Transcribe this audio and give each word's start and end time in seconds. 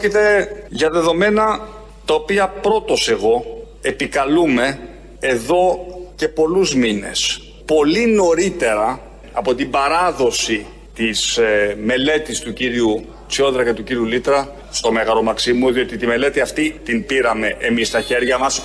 Πρόκειται 0.00 0.48
για 0.68 0.90
δεδομένα 0.90 1.68
τα 2.04 2.14
οποία 2.14 2.48
πρώτος 2.48 3.08
εγώ 3.08 3.64
επικαλούμε 3.80 4.78
εδώ 5.20 5.86
και 6.16 6.28
πολλούς 6.28 6.74
μήνες. 6.74 7.40
Πολύ 7.64 8.06
νωρίτερα 8.06 9.00
από 9.32 9.54
την 9.54 9.70
παράδοση 9.70 10.66
της 10.94 11.36
ε, 11.36 11.76
μελέτης 11.82 12.40
του 12.40 12.52
κύριου 12.52 13.04
Τσιόδρα 13.28 13.64
και 13.64 13.72
του 13.72 13.82
κύριου 13.82 14.04
Λίτρα 14.04 14.54
στο 14.70 14.92
Μέγαρο 14.92 15.22
Μαξίμου, 15.22 15.72
διότι 15.72 15.96
τη 15.96 16.06
μελέτη 16.06 16.40
αυτή 16.40 16.80
την 16.84 17.06
πήραμε 17.06 17.56
εμείς 17.58 17.88
στα 17.88 18.00
χέρια 18.00 18.38
μας. 18.38 18.62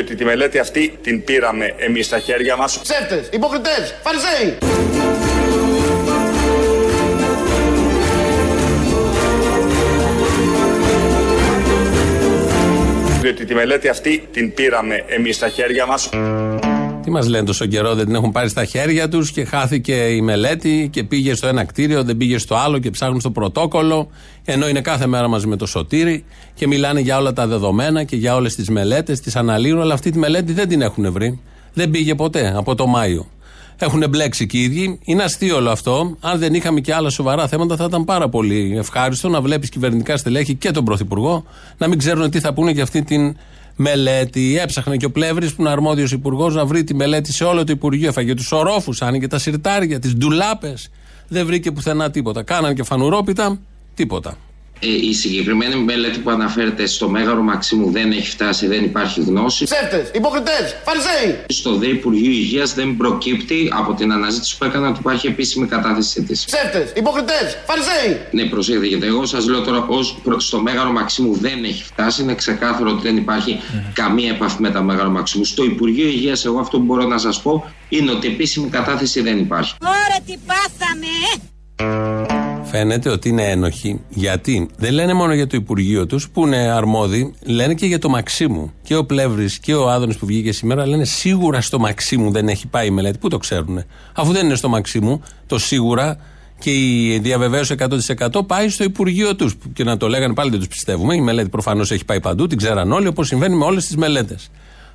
Διότι 0.00 0.14
τη 0.14 0.24
μελέτη 0.24 0.58
αυτή 0.58 0.98
την 1.02 1.24
πήραμε 1.24 1.74
εμείς 1.76 2.06
στα 2.06 2.18
χέρια 2.18 2.56
μας. 2.56 2.80
Ψεύτες, 2.82 3.28
υποκριτές, 3.32 3.94
φαρισαίοι. 4.02 4.58
Διότι 13.20 13.44
τη 13.44 13.54
μελέτη 13.54 13.88
αυτή 13.88 14.28
την 14.32 14.54
πήραμε 14.54 15.04
εμείς 15.06 15.36
στα 15.36 15.48
χέρια 15.48 15.86
μας. 15.86 16.08
Τι 17.10 17.16
μας 17.16 17.28
λένε 17.28 17.44
τόσο 17.44 17.66
καιρό, 17.66 17.94
δεν 17.94 18.04
την 18.04 18.14
έχουν 18.14 18.32
πάρει 18.32 18.48
στα 18.48 18.64
χέρια 18.64 19.08
τους 19.08 19.30
και 19.30 19.44
χάθηκε 19.44 19.92
η 19.92 20.20
μελέτη 20.20 20.88
και 20.92 21.04
πήγε 21.04 21.34
στο 21.34 21.46
ένα 21.46 21.64
κτίριο, 21.64 22.02
δεν 22.02 22.16
πήγε 22.16 22.38
στο 22.38 22.56
άλλο 22.56 22.78
και 22.78 22.90
ψάχνουν 22.90 23.20
στο 23.20 23.30
πρωτόκολλο. 23.30 24.08
Ενώ 24.44 24.68
είναι 24.68 24.80
κάθε 24.80 25.06
μέρα 25.06 25.28
μαζί 25.28 25.46
με 25.46 25.56
το 25.56 25.66
σωτήρι 25.66 26.24
και 26.54 26.66
μιλάνε 26.66 27.00
για 27.00 27.18
όλα 27.18 27.32
τα 27.32 27.46
δεδομένα 27.46 28.04
και 28.04 28.16
για 28.16 28.34
όλες 28.34 28.54
τις 28.54 28.68
μελέτες, 28.68 29.20
τις 29.20 29.36
αναλύουν, 29.36 29.80
αλλά 29.80 29.94
αυτή 29.94 30.10
τη 30.10 30.18
μελέτη 30.18 30.52
δεν 30.52 30.68
την 30.68 30.80
έχουν 30.80 31.12
βρει. 31.12 31.40
Δεν 31.72 31.90
πήγε 31.90 32.14
ποτέ 32.14 32.54
από 32.56 32.74
το 32.74 32.86
Μάιο. 32.86 33.26
Έχουν 33.76 34.04
μπλέξει 34.08 34.46
και 34.46 34.58
οι 34.58 34.62
ίδιοι. 34.62 34.98
Είναι 35.04 35.22
αστείο 35.22 35.56
όλο 35.56 35.70
αυτό. 35.70 36.16
Αν 36.20 36.38
δεν 36.38 36.54
είχαμε 36.54 36.80
και 36.80 36.94
άλλα 36.94 37.10
σοβαρά 37.10 37.48
θέματα, 37.48 37.76
θα 37.76 37.84
ήταν 37.84 38.04
πάρα 38.04 38.28
πολύ 38.28 38.74
ευχάριστο 38.78 39.28
να 39.28 39.40
βλέπεις 39.40 39.68
κυβερνητικά 39.68 40.16
στελέχη 40.16 40.54
και 40.54 40.70
τον 40.70 40.84
Πρωθυπουργό 40.84 41.44
να 41.78 41.88
μην 41.88 41.98
ξέρουν 41.98 42.30
τι 42.30 42.40
θα 42.40 42.52
πούνε 42.52 42.70
για 42.70 42.82
αυτή 42.82 43.02
την 43.02 43.36
μελέτη. 43.80 44.58
Έψαχνε 44.62 44.96
και 44.96 45.04
ο 45.04 45.10
Πλεύρης, 45.10 45.54
που 45.54 45.60
είναι 45.62 45.70
αρμόδιος 45.70 46.12
υπουργός, 46.12 46.54
να 46.54 46.64
βρει 46.64 46.84
τη 46.84 46.94
μελέτη 46.94 47.32
σε 47.32 47.44
όλο 47.44 47.64
το 47.64 47.72
Υπουργείο. 47.72 48.08
Έφαγε 48.08 48.34
τους 48.34 48.52
ορόφους, 48.52 49.02
άνοιγε 49.02 49.26
τα 49.26 49.38
σιρτάρια, 49.38 49.98
τις 49.98 50.14
ντουλάπες. 50.14 50.90
Δεν 51.28 51.46
βρήκε 51.46 51.70
πουθενά 51.70 52.10
τίποτα. 52.10 52.42
Κάναν 52.42 52.74
και 52.74 52.82
φανουρόπιτα, 52.82 53.58
τίποτα. 53.94 54.36
Ε, 54.82 54.88
η 54.88 55.12
συγκεκριμένη 55.12 55.74
μελέτη 55.74 56.18
που 56.18 56.30
αναφέρεται 56.30 56.86
στο 56.86 57.08
Μέγαρο 57.08 57.42
Μαξίμου 57.42 57.90
δεν 57.90 58.12
έχει 58.12 58.30
φτάσει, 58.30 58.66
δεν 58.66 58.84
υπάρχει 58.84 59.20
γνώση. 59.20 59.64
Ψεύτες, 59.64 60.10
υποκριτές, 60.14 60.76
φαρισαίοι. 60.84 61.38
Στο 61.48 61.74
ΔΕ 61.76 61.86
Υπουργείο 61.86 62.30
Υγείας 62.30 62.74
δεν 62.74 62.96
προκύπτει 62.96 63.72
από 63.76 63.94
την 63.94 64.12
αναζήτηση 64.12 64.58
που 64.58 64.64
έκανα 64.64 64.88
ότι 64.88 64.98
υπάρχει 64.98 65.26
επίσημη 65.26 65.66
κατάθεσή 65.66 66.22
της. 66.22 66.44
Ψεύτες, 66.44 66.92
υποκριτές, 66.96 67.58
φαρισαίοι. 67.66 68.20
Ναι, 68.30 68.44
προσέχετε, 68.44 68.86
γιατί 68.86 69.06
εγώ 69.06 69.26
σας 69.26 69.48
λέω 69.48 69.60
τώρα 69.60 69.86
ως 69.88 70.16
στο 70.36 70.60
Μέγαρο 70.60 70.92
Μαξίμου 70.92 71.34
δεν 71.34 71.64
έχει 71.64 71.84
φτάσει. 71.84 72.22
Είναι 72.22 72.34
ξεκάθαρο 72.34 72.90
ότι 72.90 73.02
δεν 73.02 73.16
υπάρχει 73.16 73.60
καμία 73.92 74.30
επαφή 74.30 74.60
με 74.60 74.70
τα 74.70 74.82
Μέγαρο 74.82 75.10
Μαξίμου. 75.10 75.44
Στο 75.44 75.64
Υπουργείο 75.64 76.06
Υγείας, 76.06 76.44
εγώ 76.44 76.58
αυτό 76.58 76.78
που 76.78 76.84
μπορώ 76.84 77.06
να 77.06 77.18
σας 77.18 77.42
πω 77.42 77.72
είναι 77.88 78.10
ότι 78.10 78.26
επίσημη 78.26 78.68
κατάθεση 78.68 79.20
δεν 79.20 79.38
υπάρχει. 79.38 79.74
Ωραία 79.82 80.20
τι 80.26 80.36
πάθαμε, 80.46 81.06
ε! 82.46 82.49
Φαίνεται 82.62 83.10
ότι 83.10 83.28
είναι 83.28 83.50
ένοχοι. 83.50 84.00
Γιατί; 84.08 84.68
Δεν 84.76 84.92
λένε 84.92 85.12
μόνο 85.12 85.34
για 85.34 85.46
το 85.46 85.56
Υπουργείο 85.56 86.06
τους, 86.06 86.30
που 86.30 86.46
είναι 86.46 86.56
αρμόδιοι, 86.56 87.34
λένε 87.44 87.74
και 87.74 87.86
για 87.86 87.98
το 87.98 88.08
Μαξίμου. 88.08 88.72
Και 88.82 88.96
ο 88.96 89.04
Πλεύρης 89.04 89.58
και 89.58 89.74
ο 89.74 89.90
Άδωνης 89.90 90.16
που 90.16 90.26
βγήκε 90.26 90.52
σήμερα 90.52 90.86
λένε 90.86 91.04
σίγουρα 91.04 91.60
στο 91.60 91.78
Μαξίμου 91.78 92.30
δεν 92.30 92.48
έχει 92.48 92.66
πάει 92.66 92.86
η 92.86 92.90
μελέτη. 92.90 93.18
Πού 93.18 93.28
το 93.28 93.38
ξέρουν; 93.38 93.84
Αφού 94.14 94.32
δεν 94.32 94.46
είναι 94.46 94.54
στο 94.54 94.68
Μαξίμου, 94.68 95.22
το 95.46 95.58
σίγουρα 95.58 96.16
και 96.58 96.70
η 96.70 97.18
διαβεβαίωση 97.18 97.74
100% 97.78 98.46
πάει 98.46 98.68
στο 98.68 98.84
Υπουργείο 98.84 99.36
τους. 99.36 99.54
Και 99.72 99.84
να 99.84 99.96
το 99.96 100.08
λέγανε 100.08 100.34
πάλι 100.34 100.50
δεν 100.50 100.58
τους 100.58 100.68
πιστεύουμε. 100.68 101.14
Η 101.14 101.20
μελέτη 101.20 101.48
προφανώς 101.48 101.90
έχει 101.90 102.04
πάει 102.04 102.20
παντού, 102.20 102.46
την 102.46 102.58
ξέραν 102.58 102.92
όλοι, 102.92 103.06
όπως 103.06 103.26
συμβαίνει 103.26 103.56
με 103.56 103.64
όλες 103.64 103.86
τις 103.86 103.96
μελέτες. 103.96 104.50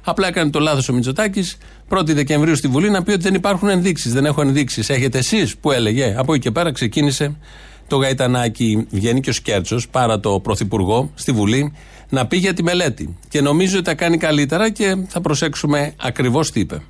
Απλά 0.07 0.27
έκανε 0.27 0.49
το 0.49 0.59
λάθος 0.59 0.89
ο 0.89 0.93
Μητσοτάκης 0.93 1.57
1η 1.89 2.13
Δεκεμβρίου 2.13 2.55
στη 2.55 2.67
Βουλή 2.67 2.89
να 2.89 3.03
πει 3.03 3.11
ότι 3.11 3.21
δεν 3.21 3.33
υπάρχουν 3.33 3.69
ενδείξεις. 3.69 4.13
Δεν 4.13 4.25
έχω 4.25 4.41
ενδείξεις. 4.41 4.89
Έχετε 4.89 5.17
εσείς 5.17 5.57
που 5.57 5.71
έλεγε. 5.71 6.15
Από 6.17 6.33
εκεί 6.33 6.41
και 6.41 6.51
πέρα 6.51 6.71
ξεκίνησε 6.71 7.35
το 7.87 7.97
Γαϊτανάκι. 7.97 8.87
Βγαίνει 8.89 9.19
και 9.19 9.29
ο 9.29 9.33
Σκέρτσος, 9.33 9.87
παρά 9.89 10.19
το 10.19 10.39
Πρωθυπουργό, 10.39 11.11
στη 11.15 11.31
Βουλή 11.31 11.73
να 12.09 12.27
πει 12.27 12.37
για 12.37 12.53
τη 12.53 12.63
μελέτη. 12.63 13.17
Και 13.27 13.41
νομίζω 13.41 13.75
ότι 13.75 13.85
τα 13.85 13.93
κάνει 13.93 14.17
καλύτερα 14.17 14.69
και 14.69 14.95
θα 15.07 15.21
προσέξουμε 15.21 15.93
ακριβώς 16.01 16.51
τι 16.51 16.59
είπε. 16.59 16.81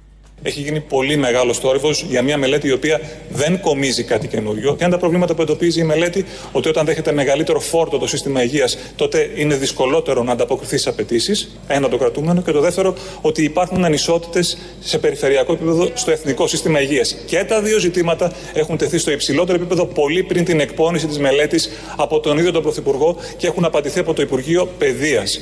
Έχει 0.41 0.62
γίνει 0.62 0.79
πολύ 0.79 1.18
μεγάλο 1.18 1.53
θόρυβος 1.53 2.06
για 2.09 2.22
μια 2.22 2.38
μελέτη 2.38 2.68
η 2.68 2.72
οποία 2.72 3.01
δεν 3.29 3.59
κομίζει 3.59 4.03
κάτι 4.03 4.28
καινούριο. 4.28 4.75
Και 4.75 4.84
είναι 4.84 4.94
τα 4.94 5.00
προβλήματα 5.00 5.35
που 5.35 5.41
εντοπίζει 5.41 5.79
η 5.79 5.84
μελέτη, 5.84 6.25
ότι 6.51 6.69
όταν 6.69 6.85
δέχεται 6.85 7.12
μεγαλύτερο 7.12 7.59
φόρτο 7.59 7.97
το 7.97 8.07
σύστημα 8.07 8.44
υγείας, 8.44 8.78
τότε 8.96 9.29
είναι 9.35 9.56
δυσκολότερο 9.56 10.23
να 10.23 10.31
ανταποκριθεί 10.31 10.78
στις 10.78 10.88
απαιτήσεις. 10.88 11.57
Ένα 11.68 11.90
το 11.90 11.97
κρατούμενο. 11.97 12.41
Και 12.41 12.51
το 12.51 12.59
δεύτερο, 12.59 12.96
ότι 13.22 13.44
υπάρχουν 13.44 13.85
ανισότητες 13.85 14.57
σε 14.79 14.97
περιφερειακό 14.97 15.53
επίπεδο 15.53 15.90
στο 15.94 16.12
εθνικό 16.12 16.47
σύστημα 16.47 16.81
υγείας. 16.81 17.16
Και 17.25 17.44
τα 17.44 17.62
δύο 17.62 17.79
ζητήματα 17.79 18.31
έχουν 18.53 18.78
τεθεί 18.78 18.97
στο 18.97 19.12
υψηλότερο 19.12 19.57
επίπεδο 19.57 19.85
πολύ 19.85 20.23
πριν 20.23 20.46
την 20.46 20.59
εκπόνηση 20.59 21.07
της 21.07 21.19
μελέτης 21.19 21.69
από 21.96 22.19
τον 22.19 22.38
ίδιο 22.38 22.52
τον 22.52 22.62
Πρωθυπουργό 22.62 23.17
και 23.38 23.47
έχουν 23.47 23.66
απαντηθεί 23.66 24.00
από 24.00 24.13
το 24.13 24.22
Υπουργείο 24.22 24.69
Παιδείας. 24.78 25.41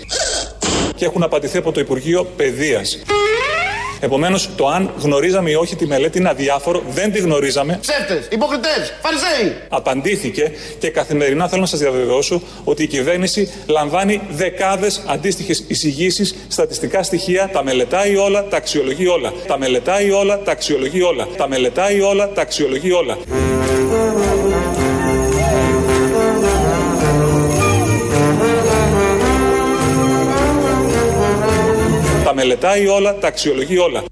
Και 0.96 1.06
έχουν 1.06 1.24
απαντηθεί 1.24 1.58
από 1.58 1.72
το 1.72 1.80
Υπουργείο 1.80 2.28
Παιδείας. 2.36 3.04
Επομένως, 4.04 4.50
το 4.56 4.68
αν 4.68 4.92
γνωρίζαμε 4.98 5.50
ή 5.50 5.54
όχι 5.54 5.76
τη 5.76 5.88
μελέτη 5.88 6.18
είναι 6.18 6.30
αδιάφορο, 6.30 6.82
δεν 6.90 7.12
τη 7.12 7.20
γνωρίζαμε. 7.20 7.80
Ψεύτες, 7.82 8.28
υποκριτές, 8.32 8.94
φαρισαίοι. 9.02 9.58
Απαντήθηκε 9.70 10.52
και 10.80 10.90
καθημερινά 10.90 11.48
θέλω 11.48 11.62
να 11.62 11.68
σας 11.68 11.80
διαβεβαιώσω 11.80 12.42
ότι 12.64 12.84
η 12.84 12.88
κυβέρνηση 12.88 13.52
λαμβάνει 13.68 14.22
δεκάδες 14.30 15.04
αντίστοιχες 15.08 15.64
εισηγήσεις, 15.68 16.36
στατιστικά 16.48 17.04
στοιχεία, 17.04 17.50
τα 17.54 17.64
μελετάει 17.64 18.16
όλα, 18.16 18.48
τα 18.48 18.58
αξιολογεί 18.58 19.08
όλα. 19.08 19.34
Τα 19.48 19.58
μελετάει 19.58 20.12
όλα, 20.12 20.40
τα 20.40 20.52
αξιολογεί 20.52 21.02
όλα. 21.02 21.28
Τα 21.38 21.48
μελετάει 21.48 22.02
όλα, 22.02 22.30
τα 22.30 22.42
αξιολογεί 22.42 22.92
όλα. 22.92 23.18
Τα 32.34 32.40
μελετάει 32.40 32.88
όλα, 32.88 33.18
τα 33.18 33.28
αξιολογεί 33.28 33.78
όλα. 33.78 34.04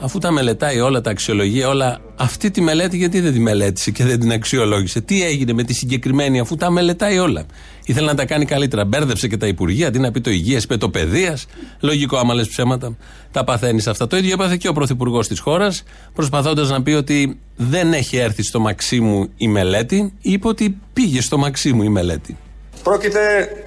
Αφού 0.00 0.18
τα 0.18 0.30
μελετάει 0.30 0.80
όλα, 0.80 1.00
τα 1.00 1.10
αξιολογεί 1.10 1.62
όλα, 1.64 2.00
αυτή 2.16 2.50
τη 2.50 2.60
μελέτη 2.60 2.96
γιατί 2.96 3.20
δεν 3.20 3.32
τη 3.32 3.38
μελέτησε 3.38 3.90
και 3.90 4.04
δεν 4.04 4.20
την 4.20 4.32
αξιολόγησε; 4.32 5.00
Τι 5.00 5.24
έγινε 5.24 5.52
με 5.52 5.62
τη 5.62 5.74
συγκεκριμένη, 5.74 6.40
αφού 6.40 6.56
τα 6.56 6.70
μελετάει 6.70 7.18
όλα; 7.18 7.46
Ήθελε 7.84 8.06
να 8.06 8.14
τα 8.14 8.24
κάνει 8.24 8.44
καλύτερα. 8.44 8.84
Μπέρδεψε 8.84 9.28
και 9.28 9.36
τα 9.36 9.46
υπουργεία, 9.46 9.86
αντί 9.86 9.98
να 9.98 10.10
πει 10.10 10.20
το 10.20 10.30
υγείας, 10.30 10.64
είπε 10.64 10.76
το 10.76 10.88
παιδείας. 10.88 11.46
Λογικό, 11.80 12.16
άμα 12.16 12.34
λες 12.34 12.48
ψέματα, 12.48 12.96
τα 13.30 13.44
παθαίνει 13.44 13.82
αυτά. 13.86 14.06
Το 14.06 14.16
ίδιο 14.16 14.32
έπαθε 14.32 14.56
και 14.56 14.68
ο 14.68 14.72
πρωθυπουργός 14.72 15.28
της 15.28 15.38
χώρας, 15.40 15.82
προσπαθώντας 16.14 16.70
να 16.70 16.82
πει 16.82 16.92
ότι 16.92 17.40
δεν 17.56 17.92
έχει 17.92 18.16
έρθει 18.16 18.42
στο 18.42 18.60
Μαξίμου 18.60 19.28
η 19.36 19.48
μελέτη, 19.48 20.14
είπε 20.20 20.48
ότι 20.48 20.78
πήγε 20.92 21.20
στο 21.20 21.38
Μαξίμου 21.38 21.82
η 21.82 21.88
μελέτη. 21.88 22.36
Πρόκειται 22.82 23.20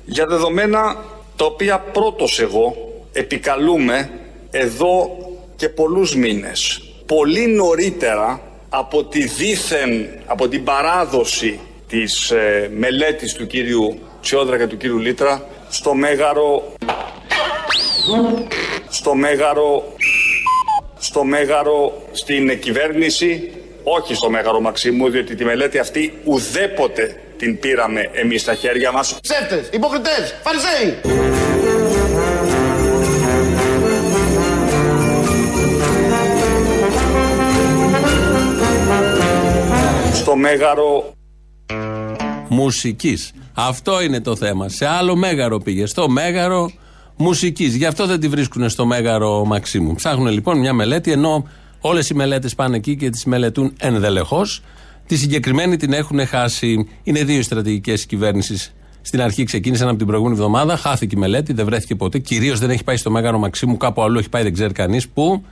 για 0.05 0.25
δεδομένα 0.25 0.95
τα 1.35 1.45
οποία 1.45 1.79
πρώτος 1.79 2.39
εγώ 2.39 2.93
επικαλούμε 3.15 4.09
εδώ 4.51 5.17
και 5.55 5.69
πολλούς 5.69 6.15
μήνες. 6.15 6.81
Πολύ 7.05 7.47
νωρίτερα 7.47 8.41
από 8.69 9.03
τη 9.03 9.23
δίθεν, 9.25 10.07
από 10.25 10.47
την 10.47 10.63
παράδοση 10.63 11.59
της 11.87 12.31
ε, 12.31 12.69
μελέτης 12.75 13.33
του 13.33 13.47
κύριου 13.47 13.99
Τσιόδρα 14.21 14.57
και 14.57 14.67
του 14.67 14.77
κύριου 14.77 14.97
Λίτρα 14.97 15.47
στο 15.69 15.93
Μέγαρο 15.93 16.73
στο 18.89 19.15
Μέγαρο 19.15 19.93
στο 20.99 21.23
Μέγαρο 21.23 22.01
στην 22.11 22.59
κυβέρνηση 22.59 23.51
όχι 23.83 24.13
στο 24.13 24.29
Μέγαρο 24.29 24.61
Μαξίμου 24.61 25.09
διότι 25.09 25.35
τη 25.35 25.45
μελέτη 25.45 25.77
αυτή 25.77 26.13
ουδέποτε 26.23 27.21
την 27.37 27.59
πήραμε 27.59 28.09
εμείς 28.13 28.41
στα 28.41 28.53
χέρια 28.53 28.91
μας 28.91 29.19
Ψεύτες, 29.21 29.69
υποκριτές, 29.71 30.35
φαρισαίοι. 30.43 31.44
Στο 40.35 40.43
Μέγαρο 40.43 41.13
Μουσικής. 42.49 43.31
Αυτό 43.53 44.01
είναι 44.01 44.21
το 44.21 44.35
θέμα. 44.35 44.69
Σε 44.69 44.85
άλλο 44.85 45.15
μέγαρο 45.15 45.57
πήγε. 45.57 45.85
Στο 45.85 46.09
μέγαρο 46.09 46.71
μουσικής. 47.17 47.75
Γι' 47.75 47.85
αυτό 47.85 48.05
δεν 48.05 48.19
τη 48.19 48.27
βρίσκουν 48.27 48.69
στο 48.69 48.85
μέγαρο 48.85 49.45
Μαξίμου. 49.45 49.93
Ψάχνουν 49.95 50.27
λοιπόν 50.27 50.59
μια 50.59 50.73
μελέτη, 50.73 51.11
ενώ 51.11 51.47
όλες 51.79 52.09
οι 52.09 52.13
μελέτες 52.13 52.55
πάνε 52.55 52.75
εκεί 52.75 52.95
και 52.95 53.09
τις 53.09 53.25
μελετούν 53.25 53.73
ενδελεχώς. 53.79 54.61
Τη 55.05 55.17
συγκεκριμένη 55.17 55.77
την 55.77 55.93
έχουν 55.93 56.27
χάσει. 56.27 56.87
Είναι 57.03 57.23
δύο 57.23 57.41
στρατηγικές 57.41 58.05
κυβέρνηση. 58.05 58.71
Στην 59.01 59.21
αρχή 59.21 59.43
ξεκίνησαν 59.43 59.87
από 59.87 59.97
την 59.97 60.07
προηγούμενη 60.07 60.37
εβδομάδα, 60.37 60.77
χάθηκε 60.77 61.15
η 61.15 61.19
μελέτη, 61.19 61.53
δεν 61.53 61.65
βρέθηκε 61.65 61.95
ποτέ. 61.95 62.19
Κυρίως 62.19 62.59
δεν 62.59 62.69
έχει 62.69 62.83
πάει 62.83 62.97
στο 62.97 63.11
μέγαρο 63.11 63.37
Μαξίμου, 63.37 63.77
κάπου 63.77 64.01
αλλού 64.01 64.19
έχει 64.19 64.29
πάει, 64.29 64.43
δεν 64.43 64.53
ξέρει 64.53 64.73
κανείς 64.73 65.07
πού. 65.07 65.43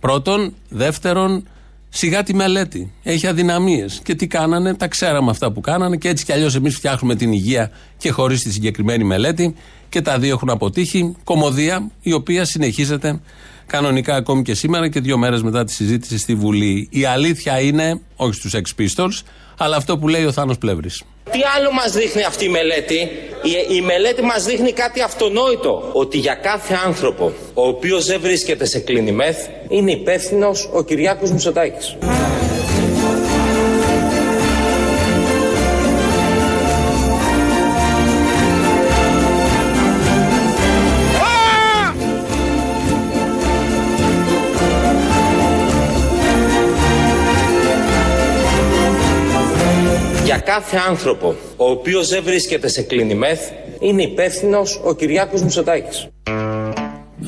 Πρώτον. 0.00 0.54
Δεύτερον, 0.68 1.44
σιγά 1.90 2.22
τη 2.22 2.34
μελέτη. 2.34 2.92
Έχει 3.02 3.26
αδυναμίες. 3.26 4.00
Και 4.04 4.14
τι 4.14 4.26
κάνανε, 4.26 4.74
τα 4.74 4.88
ξέραμε 4.88 5.30
αυτά 5.30 5.52
που 5.52 5.60
κάνανε 5.60 5.96
και 5.96 6.08
έτσι 6.08 6.24
κι 6.24 6.32
αλλιώς 6.32 6.54
εμείς 6.54 6.74
φτιάχνουμε 6.74 7.14
την 7.14 7.32
υγεία 7.32 7.70
και 7.96 8.10
χωρίς 8.10 8.42
τη 8.42 8.52
συγκεκριμένη 8.52 9.04
μελέτη. 9.04 9.54
Και 9.88 10.00
τα 10.00 10.18
δύο 10.18 10.34
έχουν 10.34 10.50
αποτύχει. 10.50 11.16
Κομμωδία 11.24 11.90
η 12.02 12.12
οποία 12.12 12.44
συνεχίζεται 12.44 13.20
κανονικά 13.66 14.14
ακόμη 14.14 14.42
και 14.42 14.54
σήμερα 14.54 14.88
και 14.88 15.00
δύο 15.00 15.18
μέρες 15.18 15.42
μετά 15.42 15.64
τη 15.64 15.72
συζήτηση 15.72 16.18
στη 16.18 16.34
Βουλή. 16.34 16.88
Η 16.90 17.04
αλήθεια 17.04 17.60
είναι, 17.60 18.00
όχι 18.16 18.34
στους 18.34 18.54
Ex 18.54 18.82
Pistols, 18.82 19.20
αλλά 19.58 19.76
αυτό 19.76 19.98
που 19.98 20.08
λέει 20.08 20.24
ο 20.24 20.32
Θάνος 20.32 20.58
Πλεύρης. 20.58 21.02
Τι 21.30 21.40
άλλο 21.56 21.72
μας 21.72 21.92
δείχνει 21.92 22.24
αυτή 22.24 22.44
η 22.44 22.48
μελέτη; 22.48 22.94
Η, 23.42 23.76
η 23.76 23.80
μελέτη 23.80 24.22
μας 24.22 24.44
δείχνει 24.44 24.72
κάτι 24.72 25.00
αυτονόητο. 25.00 25.90
Ότι 25.92 26.18
για 26.18 26.34
κάθε 26.34 26.74
άνθρωπο 26.86 27.32
ο 27.54 27.66
οποίος 27.66 28.06
δεν 28.06 28.20
βρίσκεται 28.20 28.64
σε 28.64 28.78
κλίνη 28.78 29.12
μεθ 29.12 29.46
είναι 29.68 29.90
υπεύθυνος 29.90 30.68
ο 30.72 30.82
Κυριάκος 30.82 31.30
Μητσοτάκης. 31.30 31.96
Κάθε 50.54 50.76
άνθρωπο 50.88 51.34
ο 51.56 51.70
οποίος 51.70 52.08
δεν 52.08 52.22
βρίσκεται 52.22 52.68
σε 52.68 52.82
κλίνη 52.82 53.14
μεθ 53.14 53.50
είναι 53.80 54.02
υπεύθυνος 54.02 54.80
ο 54.84 54.94
Κυριάκος 54.94 55.42
Μητσοτάκης. 55.42 56.08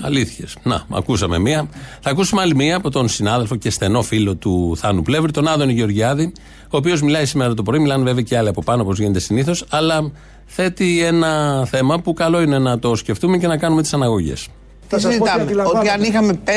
Αλήθειες. 0.00 0.56
Να, 0.62 0.86
ακούσαμε 0.90 1.38
μία. 1.38 1.68
Θα 2.00 2.10
ακούσουμε 2.10 2.40
άλλη 2.40 2.54
μία 2.54 2.76
από 2.76 2.90
τον 2.90 3.08
συνάδελφο 3.08 3.56
και 3.56 3.70
στενό 3.70 4.02
φίλο 4.02 4.34
του 4.34 4.76
Θάνου 4.76 5.02
Πλεύρη, 5.02 5.32
τον 5.32 5.48
Άδωνη 5.48 5.72
Γεωργιάδη, 5.72 6.32
ο 6.62 6.76
οποίος 6.76 7.02
μιλάει 7.02 7.26
σήμερα 7.26 7.54
το 7.54 7.62
πρωί. 7.62 7.78
Μιλάνε 7.78 8.04
βέβαια 8.04 8.22
και 8.22 8.36
άλλοι 8.36 8.48
από 8.48 8.62
πάνω, 8.62 8.82
όπως 8.82 8.98
γίνεται 8.98 9.20
συνήθως, 9.20 9.64
αλλά 9.70 10.12
θέτει 10.46 11.02
ένα 11.04 11.64
θέμα 11.66 12.00
που 12.00 12.12
καλό 12.12 12.40
είναι 12.40 12.58
να 12.58 12.78
το 12.78 12.94
σκεφτούμε 12.94 13.38
και 13.38 13.46
να 13.46 13.56
κάνουμε 13.56 13.82
τις 13.82 13.94
αναγωγές. 13.94 14.48
Τι 14.96 15.00
συζητάμε, 15.00 15.46
ότι 15.74 15.88
αν 15.88 16.02
είχαμε 16.02 16.38
5.000 16.44 16.50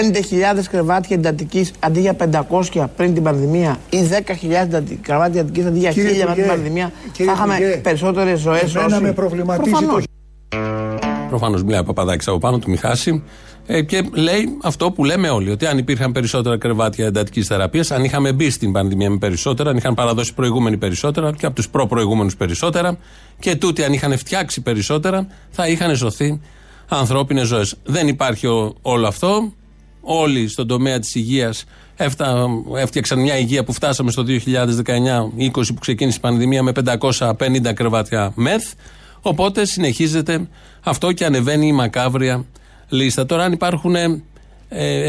κρεβάτια 0.71 1.15
εντατικής 1.15 1.71
αντί 1.79 1.99
για 1.99 2.15
500 2.73 2.85
πριν 2.95 3.13
την 3.13 3.23
πανδημία 3.23 3.77
ή 3.89 3.97
10.000 4.09 4.81
κρεβάτια 5.01 5.39
εντατικής 5.39 5.65
αντί 5.65 5.79
για 5.79 5.91
1.000 5.91 5.95
μετά 6.19 6.33
την 6.33 6.47
πανδημία, 6.47 6.91
θα 7.13 7.23
είχαμε 7.23 7.79
περισσότερες 7.83 8.39
ζωές 8.39 8.75
Εμένα 8.75 8.99
με 9.01 9.11
προβληματίζει 9.11 9.71
το 9.71 10.01
Προφανώς 11.29 11.63
μιλάει 11.63 11.79
ο 11.79 11.83
Παπαδάκης 11.83 12.27
από 12.27 12.37
πάνω 12.37 12.59
του, 12.59 12.69
μη 12.69 12.77
χάσει. 12.77 13.23
Ε, 13.67 13.81
και 13.81 14.09
λέει 14.13 14.57
αυτό 14.61 14.91
που 14.91 15.03
λέμε 15.03 15.29
όλοι, 15.29 15.51
ότι 15.51 15.65
αν 15.65 15.77
υπήρχαν 15.77 16.11
περισσότερα 16.11 16.57
κρεβάτια 16.57 17.05
εντατικής 17.05 17.47
θεραπείας, 17.47 17.91
αν 17.91 18.03
είχαμε 18.03 18.33
μπει 18.33 18.49
στην 18.49 18.71
πανδημία 18.71 19.09
με 19.09 19.17
περισσότερα, 19.17 19.69
αν 19.69 19.77
είχαν 19.77 19.93
παραδώσει 19.93 20.33
προηγούμενοι 20.33 20.77
περισσότερα 20.77 21.31
και 21.33 21.45
από 21.45 21.55
τους 21.55 21.69
προ-προηγούμενους 21.69 22.35
περισσότερα, 22.35 22.97
και 23.39 23.55
τούτοι 23.55 23.83
αν 23.83 23.93
είχαν 23.93 24.17
φτιάξει 24.17 24.61
περισσότερα, 24.61 25.27
θα 25.49 25.67
είχαν 25.67 25.95
σωθεί 25.95 26.41
ανθρώπινες 26.87 27.47
ζωές. 27.47 27.75
Δεν 27.83 28.07
υπάρχει 28.07 28.47
ο- 28.47 28.75
όλο 28.81 29.07
αυτό. 29.07 29.53
Όλοι 30.01 30.47
στον 30.47 30.67
τομέα 30.67 30.99
της 30.99 31.15
υγείας 31.15 31.63
έφτιαξαν 32.75 33.19
μια 33.19 33.37
υγεία 33.37 33.63
που 33.63 33.73
φτάσαμε 33.73 34.11
στο 34.11 34.23
2019-20 34.23 35.73
που 35.73 35.79
ξεκίνησε 35.79 36.17
η 36.17 36.21
πανδημία 36.21 36.63
με 36.63 36.71
550 36.71 37.73
κρεβάτια 37.73 38.31
μεθ. 38.35 38.73
Οπότε 39.21 39.65
συνεχίζεται 39.65 40.47
αυτό 40.83 41.11
και 41.11 41.25
ανεβαίνει 41.25 41.67
η 41.67 41.71
μακάβρια 41.71 42.45
λίστα. 42.89 43.25
Τώρα, 43.25 43.43
αν 43.43 43.51
υπάρχουν 43.51 43.95
ε, 43.95 44.13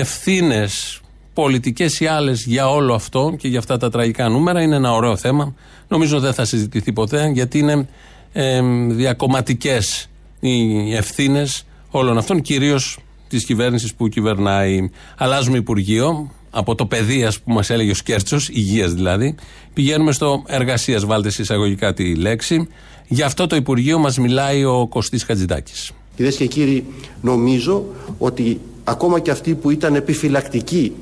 ευθύνες 0.01 1.01
πολιτικές 1.35 2.01
ή 2.01 2.07
άλλες 2.07 2.45
για 2.45 2.69
όλο 2.71 2.95
αυτό 2.95 3.35
και 3.39 3.49
για 3.49 3.59
αυτά 3.59 3.77
τα 3.77 3.91
τραγικά 3.91 4.29
νούμερα, 4.29 4.63
είναι 4.63 4.77
ένα 4.77 4.93
ωραίο 4.93 5.17
θέμα. 5.17 5.55
Νομίζω 5.89 6.21
δεν 6.21 6.33
θα 6.35 6.45
συζητηθεί 6.45 6.93
ποτέ 6.93 7.31
γιατί 7.35 7.59
είναι 7.59 7.89
ε, 8.33 8.61
διακομματικές 8.89 10.09
οι 10.41 10.95
ευθύνες 10.95 11.67
όλων 11.91 12.19
αυτών, 12.19 12.41
κυρίως 12.41 12.99
της 13.29 13.45
κυβέρνησης 13.45 13.95
που 13.95 14.09
κυβερνάει. 14.09 14.91
Αλλάζουμε 15.17 15.59
Υπουργείο 15.59 16.31
από 16.51 16.75
το 16.75 16.87
παιδεία 16.87 17.33
που 17.45 17.53
μας 17.53 17.71
έλεγε 17.71 17.91
ο 17.91 17.95
Σκέρτσος, 17.95 18.49
υγείας 18.49 18.93
δηλαδή, 18.93 19.35
πηγαίνουμε 19.75 20.13
στο 20.13 20.43
εργασίας. 20.47 21.05
Βάλτε 21.05 21.31
σε 21.31 21.43
εισαγωγικά 21.43 21.95
τη 21.95 22.15
λέξη. 22.15 22.69
Γι' 23.09 23.23
αυτό 23.23 23.47
το 23.47 23.57
Υπουργείο 23.57 23.99
μας 23.99 24.19
μιλάει 24.19 24.65
ο 24.65 24.87
Κωστής 24.87 25.25
Χατζηδάκης. 25.25 25.91
Κυρίες 26.17 26.37
και 26.37 26.47
κύριοι, 26.47 26.85
νομίζω 27.21 27.85
ότι 28.19 28.61
ακόμα 28.85 29.21
και 29.21 29.31
αυτοί 29.31 29.55
που 29.55 29.71
ήταν 29.71 29.95
επιφυλακτικοί 29.95 30.93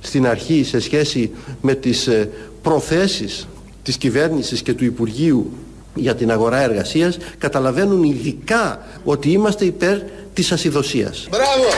στην 0.00 0.26
αρχή 0.26 0.64
σε 0.64 0.80
σχέση 0.80 1.30
με 1.60 1.74
τις 1.74 2.06
ε, 2.06 2.30
προθέσεις 2.62 3.48
της 3.82 3.96
κυβέρνησης 3.96 4.62
και 4.62 4.74
του 4.74 4.84
Υπουργείου 4.84 5.52
για 5.94 6.14
την 6.14 6.30
αγορά 6.30 6.62
εργασίας 6.62 7.18
καταλαβαίνουν 7.38 8.02
ειδικά 8.02 8.86
ότι 9.04 9.30
είμαστε 9.30 9.64
υπέρ 9.64 9.98
της 10.32 10.52
ασυδοσίας 10.52 11.26
Μπράβο! 11.30 11.68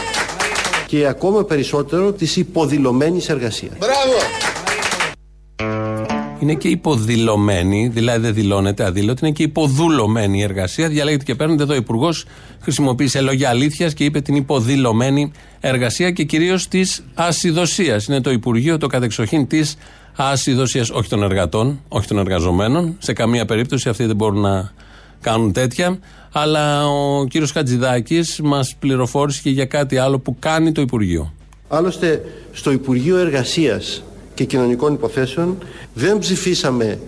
και 0.87 1.07
ακόμα 1.07 1.45
περισσότερο 1.45 2.13
της 2.13 2.37
υποδηλωμένης 2.37 3.29
εργασίας. 3.29 3.73
Μπράβο! 3.79 4.19
Είναι 6.41 6.55
και 6.55 6.69
υποδηλωμένη, 6.69 7.91
δηλαδή 7.95 8.21
δεν 8.21 8.35
δηλώνεται 8.35 8.85
αδήλωτη, 8.85 9.25
είναι 9.25 9.35
και 9.35 9.43
υποδουλωμένη 9.43 10.39
η 10.39 10.43
εργασία. 10.43 10.89
Διαλέγεται 10.89 11.25
και 11.25 11.35
παίρνετε 11.35 11.63
εδώ 11.63 11.73
ο 11.73 11.77
Υπουργός, 11.77 12.25
χρησιμοποίησε 12.61 13.21
λόγια 13.21 13.49
αλήθειας 13.49 13.95
και 13.95 14.05
είπε 14.05 14.21
την 14.21 14.35
υποδηλωμένη 14.35 15.33
εργασία 15.61 16.11
και 16.11 16.25
κυρίως 16.25 16.69
της 16.69 17.05
ασυδοσίας. 17.15 18.07
Είναι 18.07 18.21
το 18.21 18.31
Υπουργείο 18.31 18.79
το 18.79 18.87
κατεξοχήν 18.87 19.47
της 19.47 19.77
ασυδοσία, 20.17 20.87
όχι 20.93 21.09
των 21.09 21.23
εργατών, 21.23 21.81
όχι 21.89 22.09
των 22.09 22.19
εργαζομένων. 22.19 22.97
Σε 22.99 23.13
καμία 23.13 23.45
περίπτωση 23.45 23.89
αυτοί 23.89 24.05
δεν 24.05 24.17
μπορούν 24.17 24.41
να 24.41 24.73
κάνουν 25.21 25.53
τέτοια. 25.53 25.99
Αλλά 26.33 26.87
ο 26.87 27.25
κύριος 27.27 27.53
Χατζηδάκης 27.53 28.41
μας 28.43 28.77
πληροφόρησε 28.79 29.41
και 29.43 29.51
για 29.51 29.65
κάτι 29.65 29.99
άλλο 29.99 30.19
που 30.19 30.37
κάνει 30.39 30.73
το 30.73 30.81
Υπουργείο. 30.81 31.33
Άλλωστε 31.69 32.25
στο 32.53 32.71
Υπουργείο 32.71 33.17
Εργασίας 33.17 34.03
και 34.35 34.45
Κοινωνικών 34.45 34.95
Υποθέσεων 34.95 35.59
δεν 35.95 36.19
ψηφίσαμε 36.19 36.99